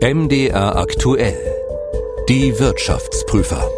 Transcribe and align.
MDR 0.00 0.76
aktuell. 0.76 1.36
Die 2.28 2.56
Wirtschaftsprüfer. 2.60 3.68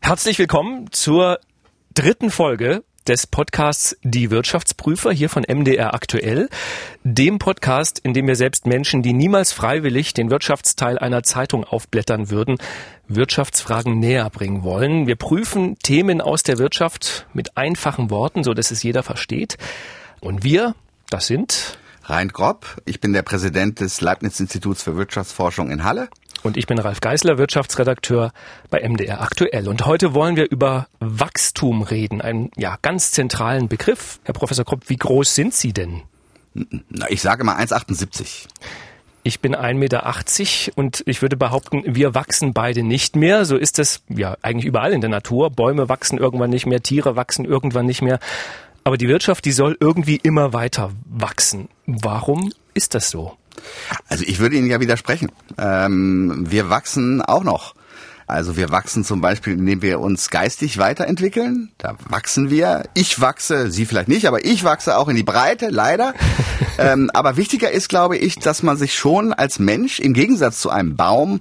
Herzlich 0.00 0.38
willkommen 0.38 0.90
zur 0.92 1.40
dritten 1.92 2.30
Folge 2.30 2.84
des 3.06 3.26
Podcasts 3.26 3.98
Die 4.02 4.30
Wirtschaftsprüfer 4.30 5.12
hier 5.12 5.28
von 5.28 5.44
MDR 5.46 5.92
aktuell, 5.92 6.48
dem 7.02 7.38
Podcast, 7.38 7.98
in 7.98 8.14
dem 8.14 8.26
wir 8.26 8.36
selbst 8.36 8.66
Menschen, 8.66 9.02
die 9.02 9.12
niemals 9.12 9.52
freiwillig 9.52 10.14
den 10.14 10.30
Wirtschaftsteil 10.30 10.98
einer 10.98 11.22
Zeitung 11.22 11.62
aufblättern 11.62 12.30
würden, 12.30 12.56
Wirtschaftsfragen 13.08 13.98
näher 13.98 14.30
bringen 14.30 14.62
wollen. 14.62 15.06
Wir 15.06 15.16
prüfen 15.16 15.76
Themen 15.80 16.22
aus 16.22 16.42
der 16.42 16.56
Wirtschaft 16.56 17.26
mit 17.34 17.58
einfachen 17.58 18.08
Worten, 18.08 18.42
so 18.42 18.54
dass 18.54 18.70
es 18.70 18.82
jeder 18.82 19.02
versteht. 19.02 19.58
Und 20.20 20.44
wir, 20.44 20.74
das 21.10 21.26
sind 21.26 21.76
Rein 22.06 22.28
Grob. 22.28 22.66
Ich 22.84 23.00
bin 23.00 23.14
der 23.14 23.22
Präsident 23.22 23.80
des 23.80 24.02
Leibniz-Instituts 24.02 24.82
für 24.82 24.96
Wirtschaftsforschung 24.96 25.70
in 25.70 25.84
Halle. 25.84 26.08
Und 26.42 26.58
ich 26.58 26.66
bin 26.66 26.78
Ralf 26.78 27.00
Geißler, 27.00 27.38
Wirtschaftsredakteur 27.38 28.32
bei 28.68 28.86
MDR 28.86 29.22
Aktuell. 29.22 29.68
Und 29.68 29.86
heute 29.86 30.12
wollen 30.12 30.36
wir 30.36 30.50
über 30.50 30.88
Wachstum 31.00 31.80
reden, 31.80 32.20
einen 32.20 32.50
ja, 32.56 32.76
ganz 32.82 33.12
zentralen 33.12 33.68
Begriff. 33.68 34.20
Herr 34.24 34.34
Professor 34.34 34.66
Kropp, 34.66 34.90
wie 34.90 34.96
groß 34.96 35.34
sind 35.34 35.54
Sie 35.54 35.72
denn? 35.72 36.02
Na, 36.52 37.08
ich 37.08 37.22
sage 37.22 37.42
mal 37.42 37.56
1,78. 37.56 38.48
Ich 39.26 39.40
bin 39.40 39.56
1,80 39.56 39.74
Meter 39.74 40.14
und 40.74 41.02
ich 41.06 41.22
würde 41.22 41.38
behaupten, 41.38 41.82
wir 41.86 42.14
wachsen 42.14 42.52
beide 42.52 42.82
nicht 42.82 43.16
mehr. 43.16 43.46
So 43.46 43.56
ist 43.56 43.78
es 43.78 44.02
ja 44.10 44.36
eigentlich 44.42 44.66
überall 44.66 44.92
in 44.92 45.00
der 45.00 45.08
Natur. 45.08 45.48
Bäume 45.48 45.88
wachsen 45.88 46.18
irgendwann 46.18 46.50
nicht 46.50 46.66
mehr, 46.66 46.82
Tiere 46.82 47.16
wachsen 47.16 47.46
irgendwann 47.46 47.86
nicht 47.86 48.02
mehr. 48.02 48.18
Aber 48.84 48.98
die 48.98 49.08
Wirtschaft, 49.08 49.46
die 49.46 49.52
soll 49.52 49.78
irgendwie 49.80 50.16
immer 50.16 50.52
weiter 50.52 50.92
wachsen. 51.06 51.70
Warum 51.86 52.52
ist 52.74 52.94
das 52.94 53.08
so? 53.08 53.36
Also 54.08 54.24
ich 54.26 54.38
würde 54.40 54.56
Ihnen 54.56 54.68
ja 54.68 54.78
widersprechen. 54.78 55.32
Ähm, 55.56 56.44
wir 56.50 56.68
wachsen 56.68 57.22
auch 57.22 57.44
noch. 57.44 57.74
Also 58.26 58.56
wir 58.56 58.70
wachsen 58.70 59.04
zum 59.04 59.22
Beispiel, 59.22 59.54
indem 59.54 59.80
wir 59.80 60.00
uns 60.00 60.28
geistig 60.28 60.76
weiterentwickeln. 60.76 61.70
Da 61.78 61.96
wachsen 62.08 62.50
wir. 62.50 62.84
Ich 62.92 63.20
wachse, 63.20 63.70
Sie 63.70 63.86
vielleicht 63.86 64.08
nicht, 64.08 64.26
aber 64.26 64.44
ich 64.44 64.64
wachse 64.64 64.98
auch 64.98 65.08
in 65.08 65.16
die 65.16 65.22
Breite, 65.22 65.68
leider. 65.68 66.12
ähm, 66.78 67.10
aber 67.14 67.38
wichtiger 67.38 67.70
ist, 67.70 67.88
glaube 67.88 68.18
ich, 68.18 68.38
dass 68.38 68.62
man 68.62 68.76
sich 68.76 68.94
schon 68.94 69.32
als 69.32 69.58
Mensch 69.58 69.98
im 69.98 70.12
Gegensatz 70.12 70.60
zu 70.60 70.68
einem 70.68 70.94
Baum 70.94 71.40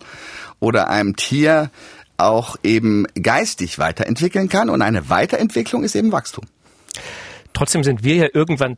oder 0.60 0.90
einem 0.90 1.18
Tier 1.18 1.72
auch 2.16 2.56
eben 2.64 3.06
geistig 3.22 3.80
weiterentwickeln 3.80 4.48
kann. 4.48 4.70
Und 4.70 4.82
eine 4.82 5.10
Weiterentwicklung 5.10 5.84
ist 5.84 5.96
eben 5.96 6.14
Wachstum. 6.14 6.46
Trotzdem 7.54 7.84
sind 7.84 8.04
wir 8.04 8.16
ja 8.16 8.28
irgendwann 8.34 8.78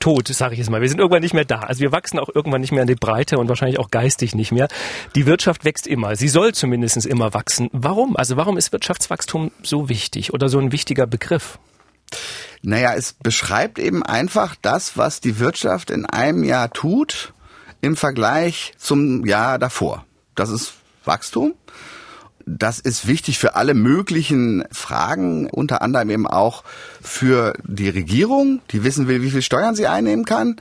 tot, 0.00 0.28
sage 0.28 0.54
ich 0.54 0.58
jetzt 0.58 0.70
mal. 0.70 0.80
Wir 0.80 0.88
sind 0.88 0.98
irgendwann 0.98 1.22
nicht 1.22 1.34
mehr 1.34 1.44
da. 1.44 1.60
Also 1.60 1.80
wir 1.80 1.92
wachsen 1.92 2.18
auch 2.18 2.28
irgendwann 2.32 2.60
nicht 2.60 2.72
mehr 2.72 2.82
in 2.82 2.88
die 2.88 2.94
Breite 2.94 3.38
und 3.38 3.48
wahrscheinlich 3.48 3.78
auch 3.78 3.90
geistig 3.90 4.34
nicht 4.34 4.52
mehr. 4.52 4.68
Die 5.14 5.26
Wirtschaft 5.26 5.64
wächst 5.64 5.86
immer. 5.86 6.16
Sie 6.16 6.28
soll 6.28 6.52
zumindest 6.54 7.04
immer 7.06 7.34
wachsen. 7.34 7.68
Warum? 7.72 8.16
Also 8.16 8.36
warum 8.36 8.56
ist 8.56 8.72
Wirtschaftswachstum 8.72 9.50
so 9.62 9.88
wichtig 9.88 10.32
oder 10.32 10.48
so 10.48 10.58
ein 10.58 10.72
wichtiger 10.72 11.06
Begriff? 11.06 11.58
Naja, 12.62 12.94
es 12.94 13.14
beschreibt 13.14 13.78
eben 13.78 14.02
einfach 14.02 14.56
das, 14.60 14.96
was 14.96 15.20
die 15.20 15.38
Wirtschaft 15.38 15.90
in 15.90 16.06
einem 16.06 16.44
Jahr 16.44 16.70
tut 16.70 17.32
im 17.80 17.96
Vergleich 17.96 18.74
zum 18.78 19.26
Jahr 19.26 19.58
davor. 19.58 20.04
Das 20.34 20.50
ist 20.50 20.74
Wachstum. 21.04 21.54
Das 22.48 22.78
ist 22.78 23.08
wichtig 23.08 23.40
für 23.40 23.56
alle 23.56 23.74
möglichen 23.74 24.62
Fragen, 24.70 25.50
unter 25.50 25.82
anderem 25.82 26.10
eben 26.10 26.26
auch 26.28 26.62
für 27.02 27.54
die 27.64 27.88
Regierung, 27.88 28.60
die 28.70 28.84
wissen 28.84 29.08
will, 29.08 29.20
wie 29.22 29.32
viel 29.32 29.42
Steuern 29.42 29.74
sie 29.74 29.88
einnehmen 29.88 30.24
kann, 30.24 30.54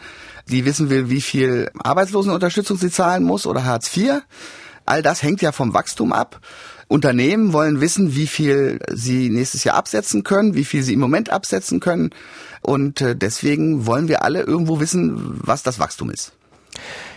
die 0.49 0.65
wissen 0.65 0.89
will, 0.89 1.11
wie 1.11 1.21
viel 1.21 1.69
Arbeitslosenunterstützung 1.77 2.77
sie 2.77 2.89
zahlen 2.89 3.23
muss 3.23 3.45
oder 3.45 3.65
Hartz 3.65 3.95
IV. 3.95 4.23
All 4.87 5.03
das 5.03 5.21
hängt 5.21 5.43
ja 5.43 5.51
vom 5.51 5.75
Wachstum 5.75 6.11
ab. 6.11 6.41
Unternehmen 6.87 7.53
wollen 7.53 7.81
wissen, 7.81 8.15
wie 8.15 8.27
viel 8.27 8.79
sie 8.91 9.29
nächstes 9.29 9.63
Jahr 9.63 9.75
absetzen 9.75 10.23
können, 10.23 10.55
wie 10.55 10.65
viel 10.65 10.81
sie 10.81 10.93
im 10.93 10.99
Moment 10.99 11.29
absetzen 11.29 11.79
können. 11.79 12.09
Und 12.61 13.01
äh, 13.01 13.15
deswegen 13.15 13.85
wollen 13.85 14.07
wir 14.07 14.23
alle 14.23 14.41
irgendwo 14.41 14.79
wissen, 14.79 15.39
was 15.43 15.61
das 15.61 15.77
Wachstum 15.77 16.09
ist. 16.09 16.33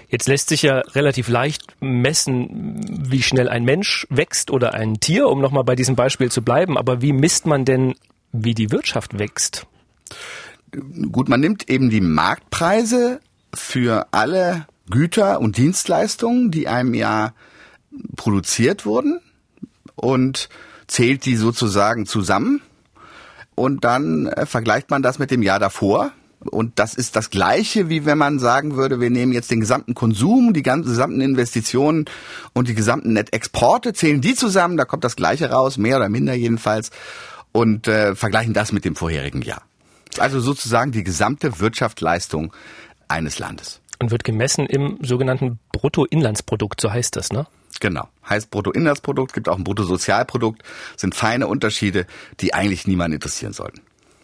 Jetzt 0.08 0.26
lässt 0.26 0.48
sich 0.48 0.62
ja 0.62 0.78
relativ 0.78 1.28
leicht 1.28 1.76
messen, 1.80 2.80
wie 3.10 3.22
schnell 3.22 3.48
ein 3.48 3.64
Mensch 3.64 4.06
wächst 4.08 4.50
oder 4.50 4.74
ein 4.74 5.00
Tier, 5.00 5.28
um 5.28 5.40
nochmal 5.40 5.64
bei 5.64 5.76
diesem 5.76 5.96
Beispiel 5.96 6.30
zu 6.30 6.42
bleiben. 6.42 6.78
Aber 6.78 7.02
wie 7.02 7.12
misst 7.12 7.46
man 7.46 7.64
denn, 7.64 7.94
wie 8.32 8.54
die 8.54 8.70
Wirtschaft 8.70 9.18
wächst? 9.18 9.66
Gut, 11.12 11.28
man 11.28 11.40
nimmt 11.40 11.68
eben 11.68 11.90
die 11.90 12.00
Marktpreise 12.00 13.20
für 13.54 14.06
alle 14.10 14.66
Güter 14.90 15.40
und 15.40 15.56
Dienstleistungen, 15.56 16.50
die 16.50 16.68
einem 16.68 16.94
Jahr 16.94 17.34
produziert 18.16 18.86
wurden 18.86 19.20
und 19.94 20.48
zählt 20.86 21.26
die 21.26 21.36
sozusagen 21.36 22.06
zusammen 22.06 22.62
und 23.54 23.84
dann 23.84 24.26
äh, 24.26 24.46
vergleicht 24.46 24.90
man 24.90 25.02
das 25.02 25.18
mit 25.18 25.30
dem 25.30 25.42
Jahr 25.42 25.58
davor 25.58 26.12
und 26.40 26.78
das 26.78 26.94
ist 26.94 27.16
das 27.16 27.30
Gleiche, 27.30 27.88
wie 27.88 28.04
wenn 28.04 28.18
man 28.18 28.38
sagen 28.38 28.76
würde, 28.76 29.00
wir 29.00 29.10
nehmen 29.10 29.32
jetzt 29.32 29.50
den 29.50 29.60
gesamten 29.60 29.94
Konsum, 29.94 30.52
die 30.52 30.62
ganzen 30.62 30.90
gesamten 30.90 31.20
Investitionen 31.20 32.04
und 32.52 32.68
die 32.68 32.74
gesamten 32.74 33.12
Net-Exporte, 33.12 33.92
zählen 33.92 34.20
die 34.20 34.34
zusammen, 34.34 34.76
da 34.76 34.84
kommt 34.84 35.04
das 35.04 35.16
Gleiche 35.16 35.50
raus, 35.50 35.78
mehr 35.78 35.96
oder 35.96 36.08
minder 36.08 36.34
jedenfalls, 36.34 36.90
und 37.52 37.88
äh, 37.88 38.14
vergleichen 38.14 38.54
das 38.54 38.72
mit 38.72 38.84
dem 38.84 38.94
vorherigen 38.94 39.42
Jahr. 39.42 39.62
Also 40.18 40.40
sozusagen 40.40 40.92
die 40.92 41.04
gesamte 41.04 41.60
Wirtschaftsleistung 41.60 42.52
eines 43.08 43.38
Landes. 43.38 43.80
Und 43.98 44.10
wird 44.10 44.22
gemessen 44.22 44.66
im 44.66 44.98
sogenannten 45.02 45.58
Bruttoinlandsprodukt, 45.72 46.80
so 46.80 46.92
heißt 46.92 47.16
das, 47.16 47.32
ne? 47.32 47.46
Genau. 47.80 48.08
Heißt 48.28 48.50
Bruttoinlandsprodukt, 48.50 49.32
gibt 49.32 49.48
auch 49.48 49.56
ein 49.56 49.64
Bruttosozialprodukt, 49.64 50.62
sind 50.96 51.14
feine 51.14 51.46
Unterschiede, 51.46 52.06
die 52.40 52.54
eigentlich 52.54 52.86
niemanden 52.86 53.14
interessieren 53.14 53.52
sollten. 53.52 53.80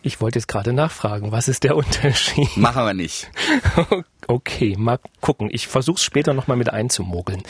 Ich 0.07 0.21
wollte 0.21 0.39
jetzt 0.39 0.49
gerade 0.49 0.75
nachfragen, 0.75 1.33
was 1.33 1.49
ist 1.49 1.65
der 1.65 1.77
Unterschied? 1.77 2.57
Machen 2.57 2.85
wir 2.85 2.95
nicht. 2.95 3.31
Okay, 4.27 4.75
mal 4.79 4.99
gucken. 5.21 5.51
Ich 5.53 5.69
versuche 5.69 5.97
es 5.97 6.03
später 6.03 6.33
nochmal 6.33 6.57
mit 6.57 6.73
einzumogeln. 6.73 7.43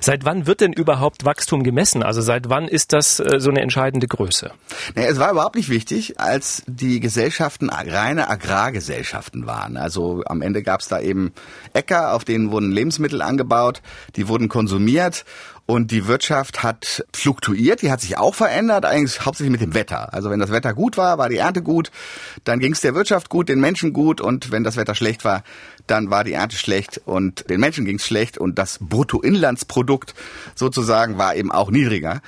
Seit 0.00 0.24
wann 0.24 0.46
wird 0.46 0.60
denn 0.60 0.72
überhaupt 0.72 1.24
Wachstum 1.24 1.64
gemessen? 1.64 2.04
Also 2.04 2.20
seit 2.20 2.48
wann 2.48 2.68
ist 2.68 2.92
das 2.92 3.18
äh, 3.18 3.40
so 3.40 3.50
eine 3.50 3.60
entscheidende 3.62 4.06
Größe? 4.06 4.52
Naja, 4.94 5.08
es 5.08 5.18
war 5.18 5.32
überhaupt 5.32 5.56
nicht 5.56 5.70
wichtig, 5.70 6.20
als 6.20 6.62
die 6.66 7.00
Gesellschaften 7.00 7.68
reine 7.68 8.28
Agrargesellschaften 8.28 9.46
waren. 9.46 9.76
Also 9.76 10.22
am 10.26 10.42
Ende 10.42 10.62
gab 10.62 10.82
es 10.82 10.88
da 10.88 11.00
eben 11.00 11.32
Äcker, 11.72 12.14
auf 12.14 12.24
denen 12.24 12.52
wurden 12.52 12.70
Lebensmittel 12.70 13.22
angebaut, 13.22 13.82
die 14.14 14.28
wurden 14.28 14.48
konsumiert 14.48 15.24
und 15.70 15.92
die 15.92 16.08
Wirtschaft 16.08 16.64
hat 16.64 17.04
fluktuiert, 17.12 17.82
die 17.82 17.92
hat 17.92 18.00
sich 18.00 18.18
auch 18.18 18.34
verändert, 18.34 18.84
eigentlich 18.84 19.24
hauptsächlich 19.24 19.52
mit 19.52 19.60
dem 19.60 19.72
Wetter. 19.72 20.12
Also 20.12 20.28
wenn 20.28 20.40
das 20.40 20.50
Wetter 20.50 20.74
gut 20.74 20.96
war, 20.96 21.16
war 21.16 21.28
die 21.28 21.36
Ernte 21.36 21.62
gut, 21.62 21.92
dann 22.42 22.58
ging 22.58 22.72
es 22.72 22.80
der 22.80 22.96
Wirtschaft 22.96 23.28
gut, 23.28 23.48
den 23.48 23.60
Menschen 23.60 23.92
gut 23.92 24.20
und 24.20 24.50
wenn 24.50 24.64
das 24.64 24.76
Wetter 24.76 24.96
schlecht 24.96 25.24
war, 25.24 25.44
dann 25.86 26.10
war 26.10 26.24
die 26.24 26.32
Ernte 26.32 26.56
schlecht 26.56 27.00
und 27.04 27.48
den 27.48 27.60
Menschen 27.60 27.84
ging 27.84 27.96
es 27.96 28.04
schlecht 28.04 28.36
und 28.36 28.58
das 28.58 28.78
Bruttoinlandsprodukt 28.80 30.14
sozusagen 30.56 31.18
war 31.18 31.36
eben 31.36 31.52
auch 31.52 31.70
niedriger. 31.70 32.20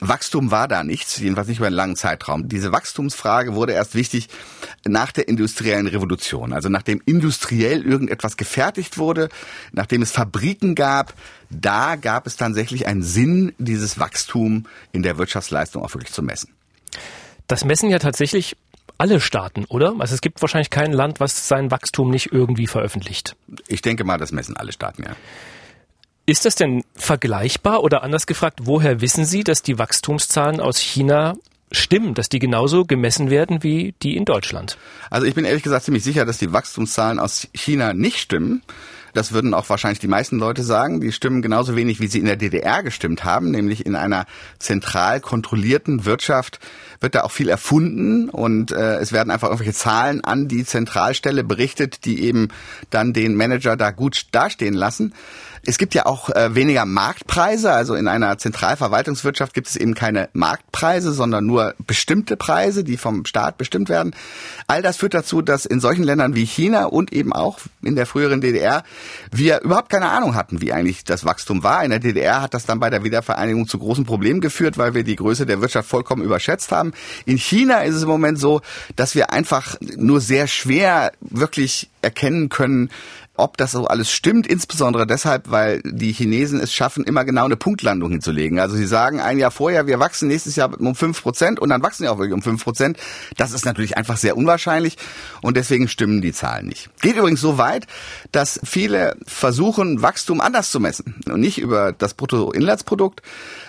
Wachstum 0.00 0.50
war 0.50 0.66
da 0.66 0.82
nichts, 0.82 1.18
jedenfalls 1.18 1.48
nicht 1.48 1.58
über 1.58 1.66
einen 1.66 1.76
langen 1.76 1.96
Zeitraum. 1.96 2.48
Diese 2.48 2.72
Wachstumsfrage 2.72 3.54
wurde 3.54 3.72
erst 3.72 3.94
wichtig 3.94 4.28
nach 4.84 5.12
der 5.12 5.28
industriellen 5.28 5.86
Revolution, 5.86 6.52
also 6.52 6.68
nachdem 6.68 7.02
industriell 7.04 7.84
irgendetwas 7.84 8.36
gefertigt 8.36 8.98
wurde, 8.98 9.28
nachdem 9.72 10.02
es 10.02 10.10
Fabriken 10.10 10.74
gab, 10.74 11.14
da 11.50 11.96
gab 11.96 12.26
es 12.26 12.36
tatsächlich 12.36 12.86
einen 12.86 13.02
Sinn, 13.02 13.52
dieses 13.58 13.98
Wachstum 13.98 14.66
in 14.92 15.02
der 15.02 15.18
Wirtschaftsleistung 15.18 15.82
auch 15.82 15.94
wirklich 15.94 16.12
zu 16.12 16.22
messen. 16.22 16.50
Das 17.46 17.64
messen 17.64 17.90
ja 17.90 17.98
tatsächlich 17.98 18.56
alle 18.96 19.20
Staaten, 19.20 19.64
oder? 19.64 19.94
Also 19.98 20.14
es 20.14 20.20
gibt 20.20 20.42
wahrscheinlich 20.42 20.70
kein 20.70 20.92
Land, 20.92 21.20
was 21.20 21.48
sein 21.48 21.70
Wachstum 21.70 22.10
nicht 22.10 22.32
irgendwie 22.32 22.66
veröffentlicht. 22.66 23.34
Ich 23.66 23.82
denke 23.82 24.04
mal, 24.04 24.18
das 24.18 24.30
messen 24.30 24.56
alle 24.56 24.72
Staaten, 24.72 25.02
ja. 25.02 25.16
Ist 26.30 26.44
das 26.44 26.54
denn 26.54 26.84
vergleichbar 26.94 27.82
oder 27.82 28.04
anders 28.04 28.24
gefragt, 28.24 28.60
woher 28.62 29.00
wissen 29.00 29.24
Sie, 29.24 29.42
dass 29.42 29.62
die 29.62 29.80
Wachstumszahlen 29.80 30.60
aus 30.60 30.78
China 30.78 31.34
stimmen, 31.72 32.14
dass 32.14 32.28
die 32.28 32.38
genauso 32.38 32.84
gemessen 32.84 33.30
werden 33.30 33.64
wie 33.64 33.96
die 34.00 34.16
in 34.16 34.26
Deutschland? 34.26 34.78
Also 35.10 35.26
ich 35.26 35.34
bin 35.34 35.44
ehrlich 35.44 35.64
gesagt 35.64 35.86
ziemlich 35.86 36.04
sicher, 36.04 36.24
dass 36.24 36.38
die 36.38 36.52
Wachstumszahlen 36.52 37.18
aus 37.18 37.48
China 37.52 37.94
nicht 37.94 38.20
stimmen. 38.20 38.62
Das 39.12 39.32
würden 39.32 39.54
auch 39.54 39.68
wahrscheinlich 39.68 39.98
die 39.98 40.06
meisten 40.06 40.38
Leute 40.38 40.62
sagen. 40.62 41.00
Die 41.00 41.10
stimmen 41.10 41.42
genauso 41.42 41.74
wenig, 41.74 41.98
wie 41.98 42.06
sie 42.06 42.20
in 42.20 42.26
der 42.26 42.36
DDR 42.36 42.84
gestimmt 42.84 43.24
haben, 43.24 43.50
nämlich 43.50 43.84
in 43.84 43.96
einer 43.96 44.24
zentral 44.60 45.20
kontrollierten 45.20 46.04
Wirtschaft 46.04 46.60
wird 47.00 47.14
da 47.14 47.22
auch 47.22 47.32
viel 47.32 47.48
erfunden 47.48 48.28
und 48.28 48.72
äh, 48.72 48.98
es 48.98 49.10
werden 49.10 49.30
einfach 49.30 49.48
irgendwelche 49.48 49.72
Zahlen 49.72 50.22
an 50.22 50.48
die 50.48 50.64
Zentralstelle 50.64 51.42
berichtet, 51.42 52.04
die 52.04 52.22
eben 52.22 52.48
dann 52.90 53.12
den 53.12 53.34
Manager 53.34 53.76
da 53.76 53.90
gut 53.90 54.26
dastehen 54.32 54.74
lassen. 54.74 55.14
Es 55.66 55.76
gibt 55.76 55.94
ja 55.94 56.06
auch 56.06 56.30
äh, 56.30 56.54
weniger 56.54 56.86
Marktpreise. 56.86 57.72
Also 57.72 57.94
in 57.94 58.08
einer 58.08 58.38
Zentralverwaltungswirtschaft 58.38 59.52
gibt 59.52 59.68
es 59.68 59.76
eben 59.76 59.94
keine 59.94 60.28
Marktpreise, 60.32 61.12
sondern 61.12 61.46
nur 61.46 61.74
bestimmte 61.86 62.36
Preise, 62.36 62.82
die 62.82 62.96
vom 62.96 63.26
Staat 63.26 63.58
bestimmt 63.58 63.88
werden. 63.88 64.14
All 64.66 64.80
das 64.80 64.96
führt 64.96 65.14
dazu, 65.14 65.42
dass 65.42 65.66
in 65.66 65.80
solchen 65.80 66.02
Ländern 66.02 66.34
wie 66.34 66.46
China 66.46 66.86
und 66.86 67.12
eben 67.12 67.32
auch 67.32 67.58
in 67.82 67.94
der 67.94 68.06
früheren 68.06 68.40
DDR 68.40 68.84
wir 69.30 69.60
überhaupt 69.60 69.90
keine 69.90 70.08
Ahnung 70.10 70.34
hatten, 70.34 70.60
wie 70.62 70.72
eigentlich 70.72 71.04
das 71.04 71.24
Wachstum 71.24 71.62
war. 71.62 71.84
In 71.84 71.90
der 71.90 72.00
DDR 72.00 72.40
hat 72.40 72.54
das 72.54 72.64
dann 72.64 72.80
bei 72.80 72.88
der 72.88 73.04
Wiedervereinigung 73.04 73.68
zu 73.68 73.78
großen 73.78 74.04
Problemen 74.04 74.40
geführt, 74.40 74.78
weil 74.78 74.94
wir 74.94 75.04
die 75.04 75.16
Größe 75.16 75.44
der 75.44 75.60
Wirtschaft 75.60 75.88
vollkommen 75.88 76.22
überschätzt 76.22 76.72
haben. 76.72 76.92
In 77.26 77.36
China 77.36 77.82
ist 77.82 77.96
es 77.96 78.02
im 78.02 78.08
Moment 78.08 78.38
so, 78.38 78.62
dass 78.96 79.14
wir 79.14 79.32
einfach 79.32 79.76
nur 79.96 80.20
sehr 80.20 80.46
schwer 80.46 81.12
wirklich 81.20 81.90
erkennen 82.02 82.48
können, 82.48 82.90
ob 83.40 83.56
das 83.56 83.72
so 83.72 83.86
alles 83.86 84.10
stimmt, 84.10 84.46
insbesondere 84.46 85.06
deshalb, 85.06 85.50
weil 85.50 85.80
die 85.84 86.12
Chinesen 86.12 86.60
es 86.60 86.72
schaffen, 86.72 87.04
immer 87.04 87.24
genau 87.24 87.44
eine 87.44 87.56
Punktlandung 87.56 88.10
hinzulegen. 88.10 88.58
Also 88.58 88.76
sie 88.76 88.86
sagen 88.86 89.20
ein 89.20 89.38
Jahr 89.38 89.50
vorher, 89.50 89.86
wir 89.86 89.98
wachsen 89.98 90.28
nächstes 90.28 90.56
Jahr 90.56 90.78
um 90.78 90.94
fünf 90.94 91.22
Prozent 91.22 91.58
und 91.58 91.68
dann 91.70 91.82
wachsen 91.82 92.04
sie 92.04 92.08
auch 92.08 92.18
wirklich 92.18 92.34
um 92.34 92.42
fünf 92.42 92.62
Prozent. 92.62 92.98
Das 93.36 93.52
ist 93.52 93.64
natürlich 93.64 93.96
einfach 93.96 94.16
sehr 94.16 94.36
unwahrscheinlich 94.36 94.96
und 95.42 95.56
deswegen 95.56 95.88
stimmen 95.88 96.20
die 96.20 96.32
Zahlen 96.32 96.66
nicht. 96.66 96.90
Geht 97.00 97.16
übrigens 97.16 97.40
so 97.40 97.58
weit, 97.58 97.86
dass 98.32 98.60
viele 98.64 99.16
versuchen, 99.26 100.02
Wachstum 100.02 100.40
anders 100.40 100.70
zu 100.70 100.80
messen 100.80 101.16
und 101.26 101.40
nicht 101.40 101.58
über 101.58 101.92
das 101.92 102.14
Bruttoinlandsprodukt, 102.14 103.22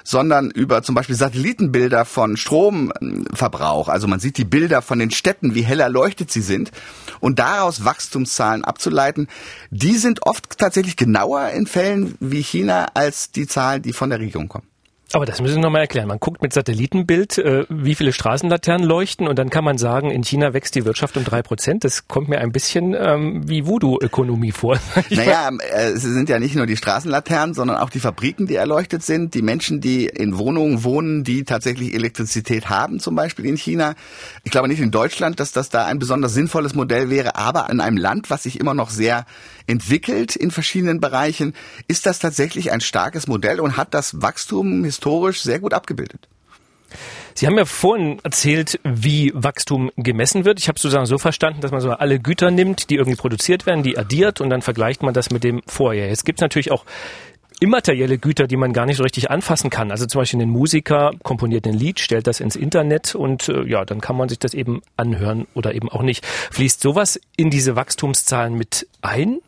sondern 0.04 0.52
über 0.52 0.84
zum 0.84 0.96
Beispiel 0.96 1.16
Satellitenbilder 1.16 2.06
von 2.06 2.38
Stromverbrauch. 2.38 3.88
Also 3.88 4.08
man 4.08 4.20
sieht 4.20 4.38
die 4.38 4.46
Bilder 4.46 4.82
von 4.82 5.00
den 5.00 5.12
Städten, 5.12 5.56
wie 5.56 5.62
hell 5.62 5.80
erleuchtet 5.80 6.32
sie 6.32 6.42
sind 6.42 6.72
und 7.20 7.40
daraus 7.40 7.86
Wachstumszahlen 7.86 8.64
abzuleiten, 8.64 9.28
die 9.72 9.96
sind 9.96 10.26
oft 10.28 10.58
tatsächlich 10.58 10.98
genauer 10.98 11.50
in 11.50 11.66
Fällen 11.66 12.16
wie 12.20 12.44
China 12.44 12.88
als 12.94 13.32
die 13.32 13.48
Zahlen, 13.48 13.82
die 13.82 13.94
von 13.94 14.10
der 14.10 14.20
Regierung 14.20 14.50
kommen. 14.50 14.68
Aber 15.14 15.26
das 15.26 15.42
müssen 15.42 15.56
Sie 15.56 15.60
nochmal 15.60 15.82
erklären. 15.82 16.08
Man 16.08 16.20
guckt 16.20 16.42
mit 16.42 16.54
Satellitenbild, 16.54 17.38
äh, 17.38 17.66
wie 17.70 17.96
viele 17.96 18.14
Straßenlaternen 18.14 18.88
leuchten 18.88 19.28
und 19.28 19.38
dann 19.38 19.50
kann 19.50 19.64
man 19.64 19.78
sagen, 19.78 20.10
in 20.10 20.24
China 20.24 20.54
wächst 20.54 20.76
die 20.76 20.86
Wirtschaft 20.86 21.18
um 21.18 21.26
drei 21.26 21.42
Prozent. 21.42 21.84
Das 21.84 22.08
kommt 22.08 22.30
mir 22.30 22.40
ein 22.40 22.52
bisschen 22.52 22.96
ähm, 22.98 23.48
wie 23.48 23.66
Voodoo-Ökonomie 23.66 24.52
vor. 24.52 24.80
naja, 25.10 25.50
äh, 25.74 25.90
es 25.92 26.04
sind 26.04 26.30
ja 26.30 26.40
nicht 26.40 26.56
nur 26.56 26.66
die 26.66 26.78
Straßenlaternen, 26.78 27.54
sondern 27.54 27.78
auch 27.78 27.90
die 27.90 28.00
Fabriken, 28.00 28.48
die 28.48 28.56
erleuchtet 28.56 29.04
sind, 29.04 29.34
die 29.34 29.42
Menschen, 29.42 29.82
die 29.82 30.06
in 30.06 30.38
Wohnungen 30.38 30.84
wohnen, 30.84 31.24
die 31.24 31.44
tatsächlich 31.44 31.94
Elektrizität 31.94 32.70
haben, 32.70 33.00
zum 33.00 33.16
Beispiel 33.16 33.46
in 33.46 33.58
China. 33.58 33.96
Ich 34.44 34.52
glaube 34.52 34.70
nicht 34.70 34.80
in 34.80 34.92
Deutschland, 34.92 35.40
dass 35.40 35.52
das 35.52 35.70
da 35.70 35.86
ein 35.86 36.00
besonders 36.00 36.34
sinnvolles 36.34 36.74
Modell 36.74 37.10
wäre, 37.10 37.36
aber 37.36 37.70
in 37.70 37.82
einem 37.82 37.98
Land, 37.98 38.30
was 38.30 38.44
sich 38.44 38.60
immer 38.60 38.74
noch 38.74 38.90
sehr 38.90 39.26
entwickelt 39.68 40.36
in 40.36 40.52
verschiedenen 40.52 41.00
Bereichen, 41.00 41.54
ist 41.88 42.06
das 42.06 42.20
tatsächlich 42.20 42.72
ein 42.72 42.82
starkes 42.82 43.28
Modell 43.28 43.60
und 43.60 43.78
hat 43.78 43.94
das 43.94 44.22
Wachstum 44.22 44.82
historisch 45.02 45.42
sehr 45.42 45.60
gut 45.60 45.74
abgebildet. 45.74 46.28
Sie 47.34 47.48
haben 47.48 47.58
ja 47.58 47.66
vorhin 47.66 48.20
erzählt, 48.24 48.80
wie 48.84 49.32
Wachstum 49.34 49.90
gemessen 49.96 50.46
wird. 50.46 50.60
Ich 50.60 50.68
habe 50.68 50.78
sozusagen 50.78 51.06
so 51.06 51.18
verstanden, 51.18 51.62
dass 51.62 51.72
man 51.72 51.82
so 51.82 51.90
alle 51.92 52.20
Güter 52.20 52.52
nimmt, 52.52 52.90
die 52.90 52.96
irgendwie 52.96 53.18
produziert 53.18 53.66
werden, 53.66 53.84
die 53.84 53.98
addiert 53.98 54.42
und 54.42 54.50
dann 54.50 54.62
vergleicht 54.62 55.02
man 55.02 55.14
das 55.14 55.32
mit 55.32 55.44
dem 55.44 55.62
Vorjahr. 55.66 56.08
Jetzt 56.08 56.26
gibt 56.26 56.40
es 56.40 56.42
natürlich 56.42 56.72
auch 56.72 56.86
immaterielle 57.62 58.18
Güter, 58.18 58.48
die 58.48 58.58
man 58.58 58.74
gar 58.74 58.86
nicht 58.86 58.98
so 58.98 59.04
richtig 59.04 59.32
anfassen 59.32 59.70
kann. 59.70 59.92
Also 59.92 60.06
zum 60.06 60.20
Beispiel 60.20 60.42
ein 60.42 60.50
Musiker 60.50 61.12
komponiert 61.24 61.66
ein 61.66 61.74
Lied, 61.74 62.00
stellt 62.00 62.28
das 62.28 62.42
ins 62.42 62.56
Internet 62.56 63.16
und 63.16 63.48
äh, 63.50 63.64
ja, 63.66 63.86
dann 63.86 64.02
kann 64.02 64.18
man 64.18 64.30
sich 64.30 64.40
das 64.40 64.54
eben 64.54 64.82
anhören 64.98 65.48
oder 65.54 65.74
eben 65.74 65.90
auch 65.90 66.04
nicht. 66.04 66.26
Fließt 66.26 66.82
sowas 66.82 67.20
in 67.38 67.50
diese 67.50 67.76
Wachstumszahlen 67.76 68.56
mit 68.56 68.88
ein? 69.02 69.40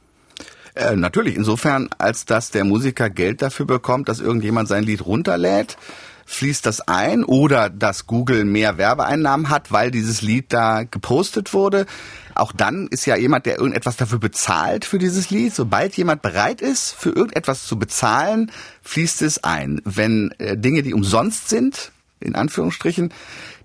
Äh, 0.76 0.96
natürlich, 0.96 1.36
insofern, 1.36 1.90
als 1.98 2.26
dass 2.26 2.52
der 2.52 2.64
Musiker 2.64 3.10
Geld 3.10 3.42
dafür 3.42 3.66
bekommt, 3.66 4.10
dass 4.10 4.20
irgendjemand 4.20 4.68
sein 4.68 4.84
Lied 4.84 5.06
runterlädt, 5.06 5.78
fließt 6.26 6.66
das 6.66 6.82
ein 6.82 7.24
oder 7.24 7.70
dass 7.70 8.08
Google 8.08 8.46
mehr 8.46 8.78
Werbeeinnahmen 8.78 9.50
hat, 9.50 9.72
weil 9.72 9.92
dieses 9.92 10.22
Lied 10.22 10.46
da 10.50 10.84
gepostet 10.84 11.54
wurde. 11.54 11.86
Auch 12.34 12.52
dann 12.52 12.88
ist 12.88 13.06
ja 13.06 13.16
jemand, 13.16 13.46
der 13.46 13.58
irgendetwas 13.58 13.98
dafür 13.98 14.20
bezahlt 14.20 14.86
für 14.86 14.98
dieses 14.98 15.30
Lied. 15.30 15.54
Sobald 15.54 15.96
jemand 15.96 16.22
bereit 16.22 16.62
ist, 16.62 16.92
für 16.92 17.10
irgendetwas 17.10 17.66
zu 17.66 17.78
bezahlen, 17.78 18.52
fließt 18.82 19.22
es 19.22 19.44
ein. 19.44 19.82
Wenn 19.86 20.32
äh, 20.40 20.58
Dinge, 20.58 20.82
die 20.82 20.94
umsonst 20.94 21.50
sind, 21.50 21.92
in 22.20 22.36
Anführungsstrichen, 22.36 23.14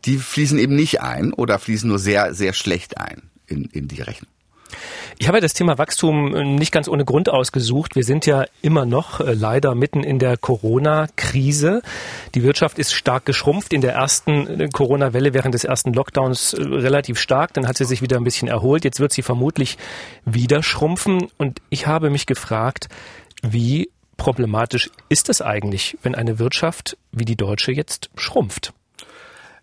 die 0.05 0.19
fließen 0.19 0.59
eben 0.59 0.77
nicht 0.77 1.01
ein 1.01 1.33
oder 1.33 1.59
fließen 1.59 1.89
nur 1.89 1.99
sehr, 1.99 2.35
sehr 2.35 2.53
schlecht 2.53 2.99
ein 2.99 3.23
in, 3.47 3.65
in 3.67 3.89
die 3.89 4.03
Rechnung. 4.03 4.31
Ich 5.19 5.29
habe 5.29 5.41
das 5.41 5.55
Thema 5.55 5.79
Wachstum 5.79 6.35
äh, 6.35 6.45
nicht 6.45 6.73
ganz 6.73 6.89
ohne 6.89 7.05
Grund 7.05 7.29
ausgesucht. 7.29 7.97
Wir 7.97 8.05
sind 8.05 8.27
ja 8.27 8.45
immer 8.63 8.87
noch 8.87 9.21
äh, 9.21 9.35
leider 9.35 9.75
mitten 9.75 10.05
in 10.05 10.19
der 10.19 10.37
Corona-Krise. 10.37 11.83
Die 12.35 12.43
Wirtschaft 12.43 12.79
ist 12.79 12.93
stark 12.93 13.25
geschrumpft. 13.27 13.73
In 13.73 13.81
der 13.81 13.95
ersten 13.95 14.61
äh, 14.61 14.69
Corona-Welle 14.69 15.35
während 15.35 15.55
des 15.55 15.65
ersten 15.65 15.93
Lockdowns 15.93 16.57
relativ 16.59 17.19
stark. 17.19 17.55
Dann 17.55 17.67
hat 17.67 17.77
sie 17.77 17.85
sich 17.85 18.03
wieder 18.03 18.17
ein 18.17 18.25
bisschen 18.25 18.49
erholt. 18.49 18.85
Jetzt 18.85 19.01
wird 19.01 19.13
sie 19.13 19.23
vermutlich 19.23 19.79
wieder 20.25 20.63
schrumpfen. 20.63 21.29
Und 21.37 21.61
ich 21.71 21.87
habe 21.87 22.11
mich 22.11 22.27
gefragt, 22.27 22.89
wie 23.43 23.91
problematisch 24.17 24.91
ist 25.09 25.29
es 25.29 25.41
eigentlich, 25.41 25.97
wenn 26.03 26.15
eine 26.15 26.39
Wirtschaft 26.39 26.97
wie 27.13 27.25
die 27.25 27.37
deutsche 27.37 27.73
jetzt 27.73 28.11
schrumpft? 28.17 28.73